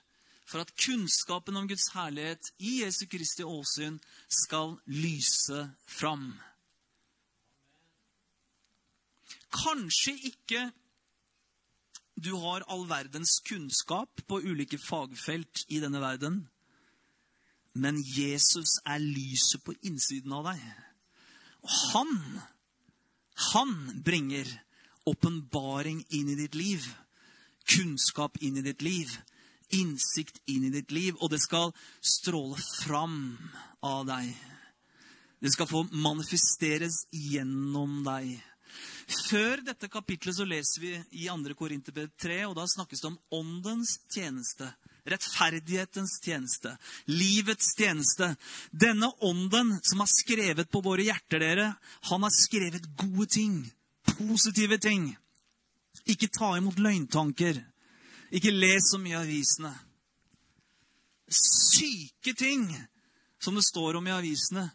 for 0.51 0.63
at 0.63 0.73
kunnskapen 0.75 1.55
om 1.55 1.67
Guds 1.67 1.87
herlighet 1.95 2.49
i 2.59 2.81
Jesu 2.81 3.05
Kristi 3.11 3.45
åsyn 3.47 3.99
skal 4.27 4.75
lyse 4.91 5.63
fram. 5.87 6.33
Kanskje 9.51 10.15
ikke 10.31 10.65
du 12.15 12.33
har 12.37 12.65
all 12.67 12.85
verdens 12.89 13.39
kunnskap 13.47 14.23
på 14.27 14.41
ulike 14.43 14.79
fagfelt 14.81 15.65
i 15.69 15.79
denne 15.83 16.01
verden, 16.03 16.43
men 17.73 18.01
Jesus 18.03 18.79
er 18.85 18.99
lyset 18.99 19.63
på 19.63 19.75
innsiden 19.87 20.33
av 20.35 20.49
deg. 20.51 20.63
Og 21.63 21.75
han, 21.93 22.11
han 23.53 23.75
bringer 24.03 24.49
åpenbaring 25.07 26.03
inn 26.11 26.33
i 26.33 26.39
ditt 26.39 26.57
liv, 26.57 26.83
kunnskap 27.71 28.37
inn 28.43 28.59
i 28.59 28.65
ditt 28.65 28.83
liv 28.83 29.13
innsikt 29.71 30.41
inn 30.51 30.65
i 30.67 30.73
ditt 30.73 30.91
liv, 30.91 31.15
og 31.19 31.31
det 31.31 31.41
skal 31.43 31.73
stråle 32.03 32.59
fram 32.83 33.37
av 33.85 34.05
deg. 34.09 34.31
Det 35.41 35.51
skal 35.55 35.69
få 35.69 35.85
manifesteres 35.91 37.05
gjennom 37.11 38.01
deg. 38.05 38.35
Før 39.29 39.61
dette 39.65 39.89
kapitlet 39.91 40.37
så 40.37 40.45
leser 40.47 40.83
vi 40.83 40.93
i 41.23 41.27
2. 41.27 41.55
Korinterbrev 41.59 42.11
3, 42.21 42.37
og 42.47 42.55
da 42.59 42.67
snakkes 42.69 43.03
det 43.03 43.09
om 43.09 43.19
åndens 43.41 43.97
tjeneste. 44.11 44.69
Rettferdighetens 45.09 46.19
tjeneste. 46.21 46.75
Livets 47.09 47.73
tjeneste. 47.77 48.35
Denne 48.71 49.09
ånden 49.25 49.73
som 49.83 50.03
har 50.03 50.11
skrevet 50.11 50.69
på 50.71 50.83
våre 50.85 51.07
hjerter, 51.07 51.41
dere, 51.41 51.67
han 52.11 52.23
har 52.23 52.33
skrevet 52.35 52.85
gode 52.99 53.27
ting. 53.33 53.57
Positive 54.17 54.77
ting. 54.81 55.09
Ikke 56.05 56.29
ta 56.31 56.53
imot 56.57 56.79
løgntanker. 56.79 57.63
Ikke 58.31 58.53
les 58.53 58.91
så 58.91 58.99
mye 59.01 59.17
i 59.17 59.21
avisene. 59.21 59.73
Syke 61.31 62.35
ting 62.37 62.69
som 63.41 63.57
det 63.57 63.65
står 63.65 63.97
om 63.99 64.07
i 64.07 64.13
avisene. 64.15 64.69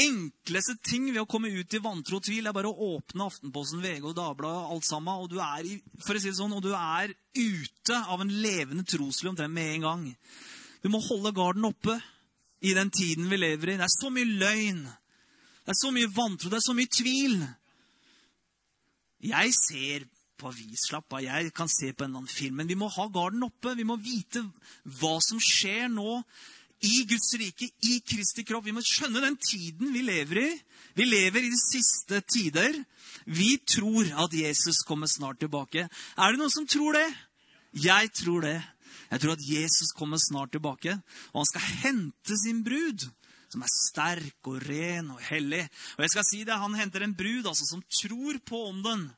Enkleste 0.00 0.76
ting 0.86 1.08
ved 1.10 1.20
å 1.22 1.28
komme 1.28 1.50
ut 1.52 1.74
i 1.74 1.80
vantro 1.82 2.20
og 2.20 2.24
tvil 2.24 2.46
er 2.48 2.54
bare 2.56 2.70
å 2.70 2.94
åpne 2.94 3.26
Aftenposten, 3.26 3.82
VG 3.82 4.06
og 4.06 4.16
Dagbladet 4.16 4.70
alt 4.74 4.86
sammen, 4.86 5.24
og 5.24 5.32
du 5.32 5.40
er, 5.42 5.66
for 6.04 6.16
å 6.16 6.22
si 6.22 6.30
det 6.30 6.38
sånn, 6.38 6.54
og 6.56 6.62
du 6.64 6.70
er 6.76 7.12
ute 7.36 7.98
av 8.08 8.22
en 8.22 8.32
levende 8.42 8.86
trosliv 8.88 9.32
omtrent 9.32 9.52
med 9.54 9.74
en 9.74 9.86
gang. 9.88 10.06
Du 10.80 10.88
må 10.92 11.02
holde 11.04 11.34
garden 11.36 11.66
oppe 11.68 11.98
i 12.64 12.72
den 12.76 12.92
tiden 12.94 13.28
vi 13.30 13.40
lever 13.40 13.74
i. 13.74 13.80
Det 13.80 13.88
er 13.88 13.92
så 13.92 14.12
mye 14.12 14.38
løgn. 14.40 14.84
Det 15.64 15.74
er 15.74 15.80
så 15.80 15.92
mye 15.94 16.12
vantro. 16.14 16.52
Det 16.52 16.60
er 16.60 16.66
så 16.68 16.76
mye 16.76 16.92
tvil. 16.92 17.36
Jeg 19.30 19.52
ser 19.56 20.06
på 20.40 20.48
avis. 20.48 20.86
Slapp 20.88 21.12
av, 21.12 21.24
jeg 21.24 21.52
kan 21.56 21.68
se 21.68 21.92
på 21.92 22.04
en 22.04 22.10
eller 22.10 22.22
annen 22.22 22.32
film. 22.32 22.56
Men 22.60 22.70
vi 22.70 22.78
må 22.78 22.88
ha 22.92 23.06
garden 23.12 23.44
oppe. 23.46 23.76
Vi 23.76 23.86
må 23.88 23.98
vite 24.00 24.42
hva 25.00 25.18
som 25.24 25.40
skjer 25.42 25.90
nå 25.92 26.22
i 26.86 27.04
Guds 27.08 27.34
rike, 27.36 27.68
i 27.84 28.00
Kristi 28.00 28.44
kropp. 28.46 28.64
Vi 28.66 28.74
må 28.74 28.82
skjønne 28.84 29.22
den 29.22 29.36
tiden 29.36 29.92
vi 29.92 30.02
lever 30.06 30.42
i. 30.42 30.50
Vi 30.96 31.06
lever 31.06 31.44
i 31.44 31.52
de 31.52 31.60
siste 31.60 32.22
tider. 32.24 32.78
Vi 33.28 33.54
tror 33.68 34.08
at 34.24 34.34
Jesus 34.36 34.82
kommer 34.88 35.10
snart 35.10 35.40
tilbake. 35.42 35.86
Er 36.16 36.32
det 36.32 36.40
noen 36.40 36.52
som 36.52 36.68
tror 36.68 36.96
det? 36.96 37.08
Jeg 37.84 38.12
tror 38.16 38.46
det. 38.48 38.58
Jeg 39.10 39.22
tror 39.22 39.34
at 39.34 39.46
Jesus 39.46 39.92
kommer 39.98 40.20
snart 40.22 40.52
tilbake, 40.54 40.94
og 41.32 41.40
han 41.42 41.48
skal 41.50 41.68
hente 41.82 42.36
sin 42.38 42.62
brud 42.66 43.08
som 43.50 43.64
er 43.66 43.72
sterk 43.74 44.46
og 44.46 44.60
ren 44.62 45.08
og 45.10 45.22
hellig. 45.26 45.64
Og 45.96 46.04
jeg 46.04 46.12
skal 46.12 46.26
si 46.28 46.44
det, 46.46 46.54
Han 46.54 46.76
henter 46.78 47.02
en 47.02 47.16
brud 47.18 47.46
altså, 47.50 47.66
som 47.66 47.82
tror 47.82 48.38
på 48.46 48.68
ånden 48.68 49.08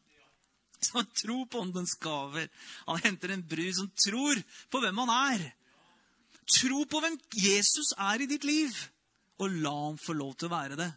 som 0.82 1.06
tror 1.06 1.46
på 1.46 1.60
åndens 1.62 1.94
gaver. 2.00 2.48
Han 2.86 3.00
henter 3.04 3.32
en 3.32 3.44
brud 3.48 3.74
som 3.76 3.90
tror 4.06 4.40
på 4.70 4.80
hvem 4.82 4.98
han 5.04 5.12
er. 5.14 5.44
Tro 6.51 6.84
på 6.90 7.01
hvem 7.01 7.18
Jesus 7.38 7.93
er 7.99 8.22
i 8.22 8.26
ditt 8.30 8.45
liv, 8.45 8.74
og 9.38 9.55
la 9.62 9.72
ham 9.86 9.99
få 10.01 10.16
lov 10.16 10.34
til 10.36 10.51
å 10.51 10.55
være 10.57 10.78
det. 10.80 10.90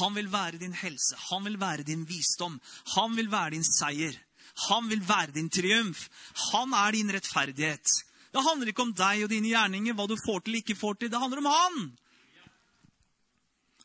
Han 0.00 0.14
vil 0.14 0.30
være 0.32 0.60
din 0.62 0.74
helse, 0.76 1.16
han 1.30 1.44
vil 1.44 1.58
være 1.60 1.84
din 1.86 2.06
visdom, 2.08 2.60
han 2.94 3.16
vil 3.18 3.30
være 3.30 3.56
din 3.56 3.66
seier. 3.66 4.16
Han 4.68 4.88
vil 4.90 5.02
være 5.06 5.34
din 5.36 5.48
triumf. 5.50 6.08
Han 6.52 6.74
er 6.74 6.92
din 6.92 7.12
rettferdighet. 7.14 7.86
Det 8.30 8.44
handler 8.44 8.70
ikke 8.70 8.84
om 8.86 8.94
deg 8.94 9.24
og 9.24 9.32
dine 9.32 9.50
gjerninger, 9.50 9.94
hva 9.96 10.06
du 10.10 10.16
får 10.20 10.44
til 10.46 10.60
ikke 10.60 10.78
får 10.78 10.98
til. 10.98 11.10
Det 11.12 11.20
handler 11.22 11.42
om 11.42 11.50
han. 11.50 11.78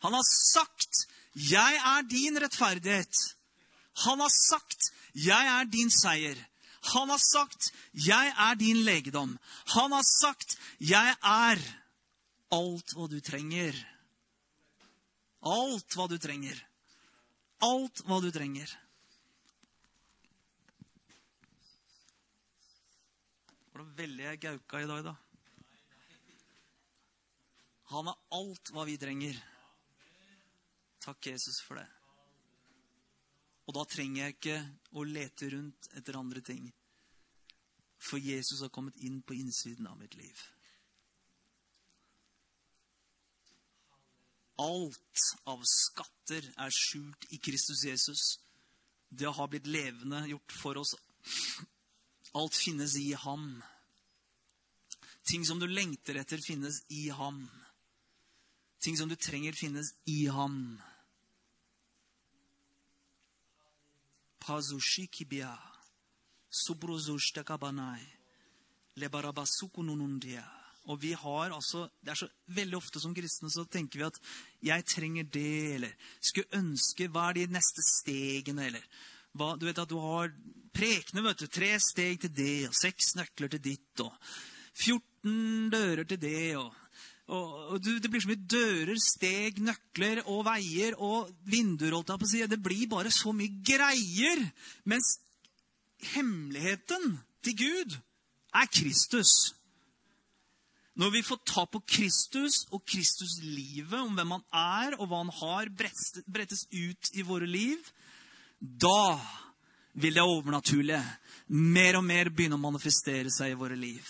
Han 0.05 0.13
har 0.13 0.25
sagt, 0.27 1.07
'Jeg 1.35 1.73
er 1.75 2.01
din 2.09 2.37
rettferdighet'. 2.37 3.35
Han 4.05 4.19
har 4.19 4.29
sagt, 4.29 4.91
'Jeg 5.15 5.45
er 5.59 5.63
din 5.65 5.89
seier'. 5.89 6.45
Han 6.93 7.09
har 7.09 7.17
sagt, 7.17 7.71
'Jeg 7.93 8.33
er 8.37 8.55
din 8.55 8.85
legedom'. 8.85 9.37
Han 9.73 9.91
har 9.91 10.03
sagt, 10.21 10.57
'Jeg 10.79 11.17
er 11.23 11.57
alt 12.51 12.93
hva 12.93 13.07
du 13.07 13.19
trenger'. 13.19 13.75
Alt 15.41 15.95
hva 15.95 16.07
du 16.09 16.17
trenger. 16.17 16.57
Alt 17.61 18.01
hva 18.05 18.21
du 18.21 18.31
trenger. 18.31 18.69
Var 23.73 23.83
det 23.83 23.97
veldig 23.97 24.23
jeg 24.23 24.39
gauka 24.39 24.81
i 24.81 24.87
dag, 24.87 25.03
da? 25.03 25.15
Han 27.93 28.07
er 28.07 28.17
alt 28.31 28.71
hva 28.73 28.85
vi 28.87 28.97
trenger. 28.97 29.37
Takk, 31.05 31.27
Jesus, 31.27 31.61
for 31.61 31.77
det. 31.77 31.94
Og 33.65 33.73
da 33.73 33.85
trenger 33.89 34.21
jeg 34.21 34.35
ikke 34.35 34.57
å 34.93 35.05
lete 35.09 35.49
rundt 35.53 35.89
etter 35.97 36.19
andre 36.19 36.41
ting. 36.45 36.67
For 37.97 38.21
Jesus 38.21 38.61
har 38.61 38.73
kommet 38.73 38.99
inn 39.01 39.21
på 39.25 39.37
innsiden 39.37 39.87
av 39.89 39.97
mitt 39.97 40.13
liv. 40.19 40.37
Alt 44.61 45.23
av 45.51 45.63
skatter 45.67 46.45
er 46.61 46.71
skjult 46.71 47.25
i 47.35 47.41
Kristus 47.43 47.83
Jesus. 47.87 48.23
Det 49.09 49.31
har 49.33 49.49
blitt 49.51 49.67
levende 49.67 50.21
gjort 50.29 50.55
for 50.61 50.79
oss. 50.79 50.93
Alt 52.35 52.55
finnes 52.55 52.95
i 52.99 53.11
ham. 53.19 53.63
Ting 55.25 55.45
som 55.47 55.59
du 55.59 55.65
lengter 55.67 56.19
etter, 56.21 56.39
finnes 56.45 56.83
i 56.93 57.07
ham. 57.09 57.47
Ting 58.83 58.97
som 58.97 59.09
du 59.09 59.15
trenger, 59.15 59.57
finnes 59.57 59.95
i 60.05 60.25
ham. 60.29 60.77
Pazushikibia, 64.45 65.57
subrozushtakabanai, 66.49 68.05
lebarabasukununundia. 69.01 70.43
Og 70.85 71.01
vi 71.01 71.15
har 71.17 71.49
altså, 71.49 71.87
det 72.01 72.13
er 72.13 72.19
så 72.19 72.27
Veldig 72.53 72.77
ofte 72.77 73.01
som 73.01 73.13
kristne 73.17 73.49
så 73.49 73.63
tenker 73.65 73.99
vi 73.99 74.05
at 74.05 74.19
'jeg 74.61 74.85
trenger 74.85 75.23
det', 75.23 75.73
eller 75.75 75.93
'skulle 76.21 76.53
ønske 76.53 77.07
Hva 77.09 77.29
er 77.29 77.33
de 77.33 77.47
neste 77.47 77.81
stegene', 77.81 78.65
eller 78.65 78.83
hva, 79.33 79.57
Du 79.57 79.65
vet 79.65 79.79
at 79.79 79.89
du 79.89 79.97
har 79.97 80.31
prekene, 80.73 81.23
vet 81.23 81.39
du. 81.39 81.47
Tre 81.47 81.79
steg 81.79 82.21
til 82.21 82.35
det, 82.35 82.67
og 82.67 82.75
seks 82.75 83.15
nøkler 83.15 83.49
til 83.49 83.59
ditt, 83.59 83.99
og 83.99 84.13
14 84.75 85.69
dører 85.71 86.03
til 86.03 86.21
det, 86.21 86.57
og, 86.57 86.73
og, 87.27 87.81
Det 87.81 88.09
blir 88.11 88.21
så 88.21 88.29
mye 88.29 88.47
dører, 88.49 88.97
steg, 89.01 89.59
nøkler 89.63 90.21
og 90.29 90.45
veier 90.45 90.93
og 91.01 91.31
vinduer, 91.49 91.95
holdt 91.95 92.13
jeg 92.13 92.21
på 92.21 92.27
å 92.27 92.31
si. 92.31 92.41
Det 92.47 92.61
blir 92.61 92.87
bare 92.91 93.11
så 93.13 93.33
mye 93.33 93.61
greier. 93.65 94.43
Mens 94.85 95.15
hemmeligheten 96.13 97.17
til 97.45 97.57
Gud 97.57 97.97
er 98.53 98.69
Kristus. 98.69 99.55
Når 100.95 101.11
vi 101.11 101.23
får 101.27 101.41
ta 101.49 101.65
på 101.67 101.81
Kristus 101.83 102.61
og 102.71 102.85
Kristuslivet, 102.87 103.97
om 103.99 104.13
hvem 104.15 104.37
han 104.37 104.45
er 104.55 104.95
og 104.99 105.09
hva 105.09 105.23
han 105.25 105.33
har, 105.41 105.73
brettes 105.75 106.67
ut 106.71 107.09
i 107.17 107.25
våre 107.25 107.49
liv, 107.49 107.81
da 108.61 109.17
vil 109.95 110.15
det 110.15 110.23
overnaturlige 110.23 111.01
mer 111.51 111.97
og 111.99 112.05
mer 112.05 112.29
begynne 112.31 112.55
å 112.55 112.63
manifestere 112.63 113.33
seg 113.33 113.51
i 113.51 113.59
våre 113.59 113.75
liv. 113.79 114.05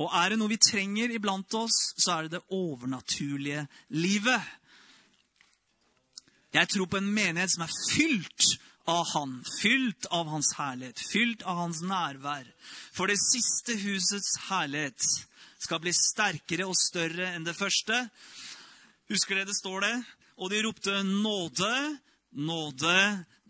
Og 0.00 0.10
er 0.10 0.32
det 0.32 0.38
noe 0.40 0.50
vi 0.50 0.60
trenger 0.60 1.12
iblant 1.14 1.54
oss, 1.58 1.94
så 2.00 2.16
er 2.16 2.26
det 2.26 2.38
det 2.38 2.54
overnaturlige 2.56 3.66
livet. 3.94 4.52
Jeg 6.54 6.70
tror 6.70 6.86
på 6.90 7.00
en 7.00 7.10
menighet 7.14 7.50
som 7.54 7.64
er 7.66 7.76
fylt 7.90 8.54
av 8.90 9.06
Han, 9.14 9.38
fylt 9.62 10.06
av 10.12 10.28
Hans 10.30 10.52
herlighet, 10.58 11.00
fylt 11.10 11.42
av 11.48 11.62
Hans 11.62 11.80
nærvær. 11.86 12.46
For 12.94 13.10
det 13.10 13.18
siste 13.22 13.78
husets 13.80 14.34
herlighet 14.48 15.08
skal 15.64 15.80
bli 15.82 15.94
sterkere 15.96 16.68
og 16.68 16.76
større 16.78 17.32
enn 17.32 17.46
det 17.46 17.56
første. 17.56 18.04
Husker 19.10 19.38
dere 19.38 19.48
det 19.50 19.58
står 19.58 19.86
det? 19.86 19.94
Og 20.38 20.50
de 20.52 20.62
ropte 20.66 21.02
nåde, 21.06 21.74
nåde, 22.32 22.98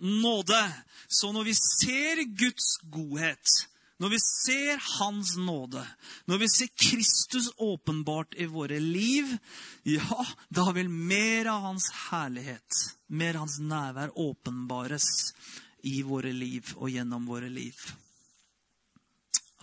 nåde. 0.01 0.63
Så 1.09 1.33
når 1.33 1.49
vi 1.49 1.55
ser 1.59 2.23
Guds 2.39 2.77
godhet, 2.93 3.57
når 4.05 4.13
vi 4.13 4.21
ser 4.21 4.83
Hans 4.99 5.31
nåde, 5.41 5.81
når 6.29 6.43
vi 6.43 6.49
ser 6.53 6.69
Kristus 6.77 7.49
åpenbart 7.57 8.37
i 8.37 8.45
våre 8.53 8.77
liv, 8.77 9.31
ja, 9.89 10.27
da 10.53 10.67
vil 10.77 10.93
mer 10.93 11.49
av 11.49 11.65
Hans 11.71 11.89
herlighet, 12.11 12.83
mer 13.09 13.39
av 13.39 13.47
Hans 13.47 13.57
nærvær 13.65 14.13
åpenbares 14.21 15.09
i 15.89 16.03
våre 16.05 16.35
liv 16.37 16.75
og 16.77 16.93
gjennom 16.93 17.25
våre 17.25 17.49
liv. 17.49 17.81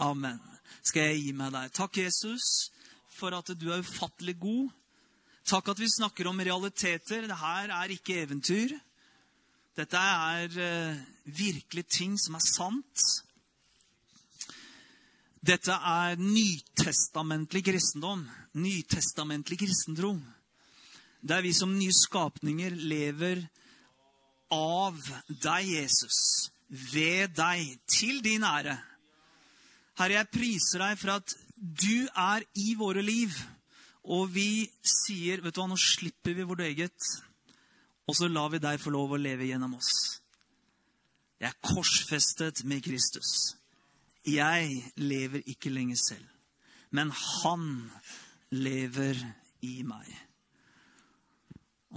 Amen 0.02 0.42
skal 0.82 1.12
jeg 1.12 1.26
gi 1.28 1.34
meg 1.38 1.54
deg. 1.54 1.74
Takk, 1.78 2.02
Jesus, 2.02 2.72
for 3.14 3.38
at 3.38 3.54
du 3.54 3.70
er 3.70 3.86
ufattelig 3.86 4.40
god. 4.42 4.72
Takk 5.52 5.74
at 5.74 5.82
vi 5.82 5.90
snakker 5.90 6.30
om 6.30 6.42
realiteter. 6.42 7.28
Dette 7.30 7.76
er 7.78 7.94
ikke 7.94 8.22
eventyr. 8.24 8.74
Dette 9.78 10.02
er 10.02 10.58
uh, 10.58 11.04
virkelig 11.26 11.86
ting 11.94 12.18
som 12.20 12.38
er 12.38 12.46
sant. 12.46 13.06
Dette 15.42 15.74
er 15.74 16.20
nytestamentlig 16.22 17.64
kristendom. 17.66 18.28
Nytestamentlig 18.62 19.58
kristentro. 19.64 20.14
Der 21.22 21.42
vi 21.42 21.54
som 21.54 21.74
nye 21.74 21.94
skapninger 21.94 22.76
lever 22.78 23.42
av 24.54 25.00
deg, 25.28 25.66
Jesus. 25.66 26.52
Ved 26.70 27.34
deg. 27.38 27.74
Til 27.90 28.22
din 28.22 28.46
ære. 28.46 28.78
Herre, 29.98 30.20
jeg 30.20 30.32
priser 30.34 30.86
deg 30.86 31.02
for 31.02 31.16
at 31.18 31.34
du 31.58 32.06
er 32.10 32.46
i 32.58 32.76
våre 32.78 33.02
liv. 33.02 33.34
Og 34.14 34.30
vi 34.34 34.70
sier, 34.86 35.42
vet 35.42 35.58
du 35.58 35.62
hva, 35.62 35.68
nå 35.70 35.78
slipper 35.78 36.38
vi 36.38 36.46
vårt 36.46 36.64
eget, 36.66 37.10
og 38.10 38.18
så 38.18 38.30
lar 38.30 38.50
vi 38.50 38.62
deg 38.62 38.82
få 38.82 38.94
lov 38.94 39.14
å 39.14 39.20
leve 39.22 39.46
gjennom 39.46 39.76
oss. 39.78 39.92
Jeg 41.42 41.50
er 41.50 41.60
korsfestet 41.66 42.64
med 42.70 42.82
Kristus. 42.86 43.61
Jeg 44.28 44.94
lever 45.02 45.42
ikke 45.50 45.72
lenger 45.74 45.98
selv, 45.98 46.28
men 46.92 47.12
han 47.12 47.64
lever 48.52 49.18
i 49.66 49.82
meg. 49.88 50.10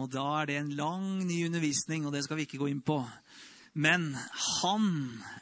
Og 0.00 0.08
da 0.10 0.24
er 0.40 0.48
det 0.48 0.56
en 0.58 0.72
lang, 0.78 1.08
ny 1.26 1.44
undervisning, 1.46 2.06
og 2.06 2.14
det 2.14 2.24
skal 2.24 2.38
vi 2.40 2.46
ikke 2.48 2.58
gå 2.62 2.70
inn 2.72 2.82
på. 2.82 2.98
Men 3.74 4.12
han 4.62 4.88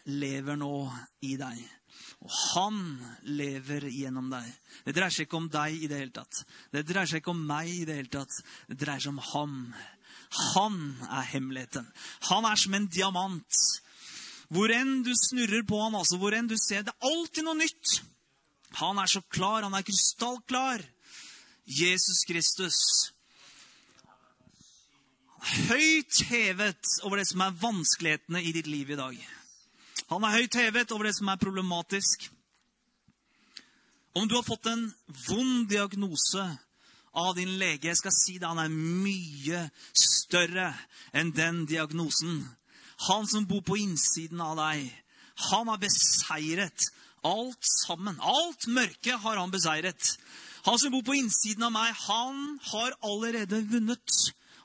lever 0.08 0.58
nå 0.60 0.74
i 1.24 1.36
deg. 1.40 1.62
Og 2.22 2.34
han 2.54 2.76
lever 3.34 3.88
gjennom 3.90 4.28
deg. 4.32 4.46
Det 4.86 4.94
dreier 4.96 5.14
seg 5.14 5.26
ikke 5.26 5.40
om 5.40 5.48
deg 5.52 5.78
i 5.84 5.88
det 5.90 5.98
hele 6.02 6.14
tatt. 6.14 6.42
Det 6.72 6.84
dreier 6.86 7.10
seg 7.10 7.22
ikke 7.22 7.34
om 7.34 7.42
meg 7.48 7.72
i 7.72 7.86
det 7.88 7.98
hele 7.98 8.12
tatt. 8.12 8.38
Det 8.68 8.78
dreier 8.80 9.02
seg 9.02 9.14
om 9.14 9.22
ham. 9.32 9.56
Han 10.54 10.78
er 11.08 11.26
hemmeligheten. 11.32 11.88
Han 12.30 12.46
er 12.48 12.60
som 12.60 12.76
en 12.76 12.88
diamant. 12.92 13.62
Hvor 14.52 14.72
enn 14.74 15.00
du 15.06 15.12
snurrer 15.16 15.64
på 15.64 15.78
han, 15.80 15.94
altså, 15.96 16.18
hvor 16.20 16.34
enn 16.36 16.50
du 16.50 16.58
ser, 16.60 16.84
det 16.84 16.92
er 16.92 17.08
alltid 17.08 17.46
noe 17.46 17.56
nytt. 17.56 18.02
Han 18.82 19.00
er 19.00 19.08
så 19.08 19.22
klar. 19.32 19.64
Han 19.64 19.74
er 19.76 19.86
krystallklar. 19.86 20.84
Jesus 21.64 22.24
Kristus. 22.28 22.78
Høyt 25.70 26.20
hevet 26.28 26.98
over 27.02 27.18
det 27.18 27.26
som 27.30 27.42
er 27.42 27.56
vanskelighetene 27.62 28.42
i 28.44 28.52
ditt 28.54 28.68
liv 28.70 28.92
i 28.92 28.98
dag. 28.98 29.16
Han 30.12 30.24
er 30.28 30.36
høyt 30.36 30.60
hevet 30.60 30.92
over 30.92 31.08
det 31.08 31.16
som 31.16 31.30
er 31.32 31.40
problematisk. 31.40 32.28
Om 34.12 34.28
du 34.28 34.36
har 34.36 34.44
fått 34.44 34.68
en 34.68 34.84
vond 35.28 35.68
diagnose 35.70 36.44
av 37.16 37.34
din 37.36 37.56
lege, 37.60 37.88
jeg 37.88 38.00
skal 38.00 38.12
si 38.12 38.36
det, 38.36 38.48
han 38.48 38.60
er 38.60 38.72
mye 38.72 39.64
større 39.96 40.74
enn 41.16 41.32
den 41.32 41.64
diagnosen. 41.68 42.42
Han 43.08 43.26
som 43.26 43.46
bor 43.48 43.62
på 43.66 43.78
innsiden 43.80 44.40
av 44.44 44.56
deg, 44.60 44.86
han 45.50 45.70
har 45.70 45.80
beseiret 45.82 46.86
alt 47.26 47.66
sammen. 47.86 48.18
Alt 48.20 48.66
mørke 48.70 49.16
har 49.24 49.40
han 49.40 49.50
beseiret. 49.50 50.14
Han 50.66 50.78
som 50.78 50.92
bor 50.94 51.02
på 51.06 51.16
innsiden 51.18 51.66
av 51.66 51.74
meg, 51.74 51.90
han 52.06 52.58
har 52.70 52.94
allerede 53.02 53.62
vunnet. 53.72 54.18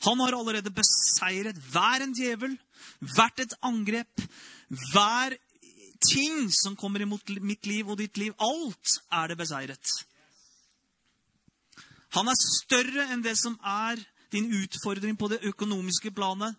Han 0.05 0.21
har 0.21 0.37
allerede 0.37 0.73
beseiret 0.73 1.57
hver 1.71 2.05
en 2.05 2.13
djevel, 2.17 2.53
hvert 3.15 3.41
et 3.41 3.55
angrep, 3.65 4.25
hver 4.93 5.37
ting 6.05 6.51
som 6.53 6.75
kommer 6.77 7.01
imot 7.01 7.29
mitt 7.41 7.65
liv 7.65 7.89
og 7.89 7.97
ditt 8.01 8.17
liv, 8.21 8.35
alt 8.37 8.99
er 9.09 9.31
det 9.31 9.39
beseiret. 9.39 9.95
Han 12.15 12.29
er 12.29 12.37
større 12.39 13.09
enn 13.13 13.25
det 13.25 13.35
som 13.39 13.57
er 13.65 13.99
din 14.33 14.49
utfordring 14.61 15.17
på 15.17 15.29
det 15.31 15.41
økonomiske 15.49 16.11
planet. 16.15 16.55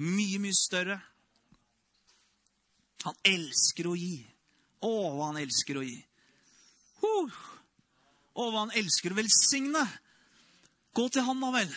Mye, 0.00 0.38
mye 0.40 0.56
større. 0.56 0.98
Han 3.04 3.16
elsker 3.26 3.88
å 3.90 3.94
gi. 3.98 4.22
Å, 4.82 4.92
hva 5.16 5.30
han 5.30 5.40
elsker 5.42 5.78
å 5.78 5.84
gi. 5.84 5.98
Uh. 7.02 7.40
Å, 8.32 8.44
hva 8.48 8.62
han 8.62 8.76
elsker 8.78 9.12
å 9.12 9.18
velsigne. 9.18 9.82
Gå 10.96 11.08
til 11.12 11.26
han, 11.26 11.42
da 11.42 11.50
vel. 11.54 11.74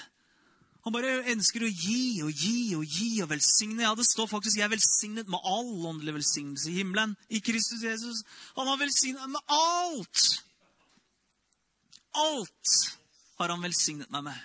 Han 0.86 0.94
bare 0.94 1.24
ønsker 1.34 1.66
å 1.66 1.70
gi 1.72 2.22
og 2.22 2.30
gi 2.30 2.76
og 2.78 2.86
gi 2.86 3.10
og 3.26 3.32
velsigne. 3.32 3.84
Ja, 3.84 3.96
Det 3.96 4.06
står 4.06 4.28
faktisk 4.30 4.58
'jeg 4.58 4.66
er 4.66 4.76
velsignet 4.76 5.28
med 5.28 5.40
all 5.44 5.86
åndelig 5.92 6.14
velsignelse 6.14 6.70
i 6.70 6.78
himmelen'. 6.78 7.16
I 7.30 7.40
Kristus 7.40 7.82
Jesus. 7.82 8.24
Han 8.56 8.68
har 8.68 8.78
velsignet 8.78 9.30
med 9.30 9.42
alt. 9.50 10.44
Alt 12.14 12.70
har 13.40 13.50
han 13.50 13.62
velsignet 13.62 14.12
meg 14.12 14.24
med. 14.24 14.38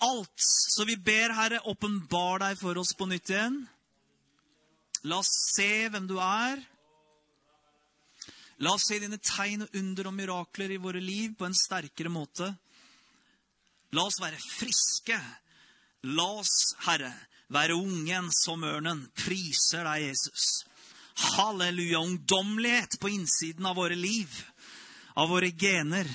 Alt. 0.00 0.36
Så 0.38 0.84
vi 0.88 0.96
ber, 0.96 1.34
Herre, 1.36 1.60
åpenbar 1.68 2.40
deg 2.44 2.58
for 2.60 2.78
oss 2.80 2.94
på 2.96 3.08
nytt 3.10 3.32
igjen. 3.32 3.60
La 5.08 5.20
oss 5.20 5.30
se 5.54 5.88
hvem 5.92 6.06
du 6.08 6.16
er. 6.20 6.60
La 8.60 8.74
oss 8.76 8.88
se 8.88 8.98
dine 9.00 9.16
tegn 9.24 9.64
og 9.64 9.76
under 9.80 10.10
og 10.10 10.16
mirakler 10.16 10.74
i 10.74 10.80
våre 10.80 11.00
liv 11.00 11.32
på 11.36 11.46
en 11.48 11.56
sterkere 11.56 12.12
måte. 12.12 12.50
La 13.96 14.04
oss 14.04 14.20
være 14.22 14.40
friske. 14.40 15.16
La 16.08 16.26
oss, 16.40 16.74
Herre, 16.86 17.12
være 17.52 17.76
ungen 17.76 18.28
som 18.32 18.64
ørnen. 18.64 19.06
Priser 19.16 19.84
deg, 19.88 20.10
Jesus. 20.10 20.48
Halleluja. 21.36 22.00
Ungdommelighet 22.00 22.96
på 23.00 23.12
innsiden 23.12 23.66
av 23.68 23.76
våre 23.80 23.96
liv, 23.98 24.28
av 25.16 25.32
våre 25.32 25.50
gener. 25.56 26.08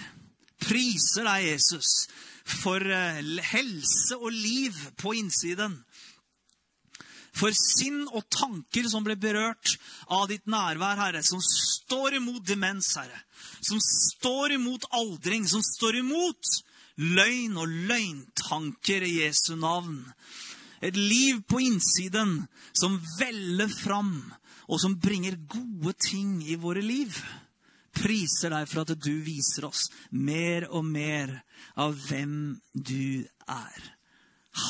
Priser 0.62 1.26
deg, 1.28 1.50
Jesus, 1.52 2.06
for 2.46 2.82
eh, 2.82 3.22
helse 3.52 4.18
og 4.20 4.32
liv 4.32 4.78
på 5.02 5.16
innsiden. 5.18 5.80
For 7.36 7.52
sinn 7.58 8.06
og 8.16 8.24
tanker 8.32 8.86
som 8.88 9.04
ble 9.04 9.18
berørt 9.20 9.76
av 10.08 10.30
ditt 10.32 10.46
nærvær, 10.48 11.02
Herre, 11.02 11.24
som 11.26 11.42
står 11.44 12.22
imot 12.22 12.46
demens, 12.48 12.94
Herre. 12.96 13.26
Som 13.66 13.82
står 13.84 14.56
imot 14.56 14.88
aldring, 14.96 15.44
som 15.50 15.64
står 15.66 16.00
imot 16.00 16.54
løgn 16.96 17.58
og 17.60 17.74
løgntanker 17.90 19.04
i 19.04 19.18
Jesu 19.26 19.56
navn. 19.60 20.00
Et 20.80 20.96
liv 20.96 21.42
på 21.50 21.60
innsiden 21.66 22.46
som 22.76 23.02
veller 23.20 23.72
fram, 23.72 24.20
og 24.72 24.80
som 24.82 24.96
bringer 25.00 25.36
gode 25.50 25.94
ting 26.08 26.40
i 26.48 26.56
våre 26.60 26.84
liv. 26.84 27.12
Priser 27.96 28.54
deg 28.54 28.70
for 28.70 28.84
at 28.84 28.96
du 29.00 29.14
viser 29.26 29.68
oss 29.70 29.88
mer 30.12 30.68
og 30.70 30.86
mer 30.88 31.32
av 31.80 31.96
hvem 32.08 32.58
du 32.74 33.26
er. 33.48 33.92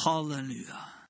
Halleluja. 0.03 0.94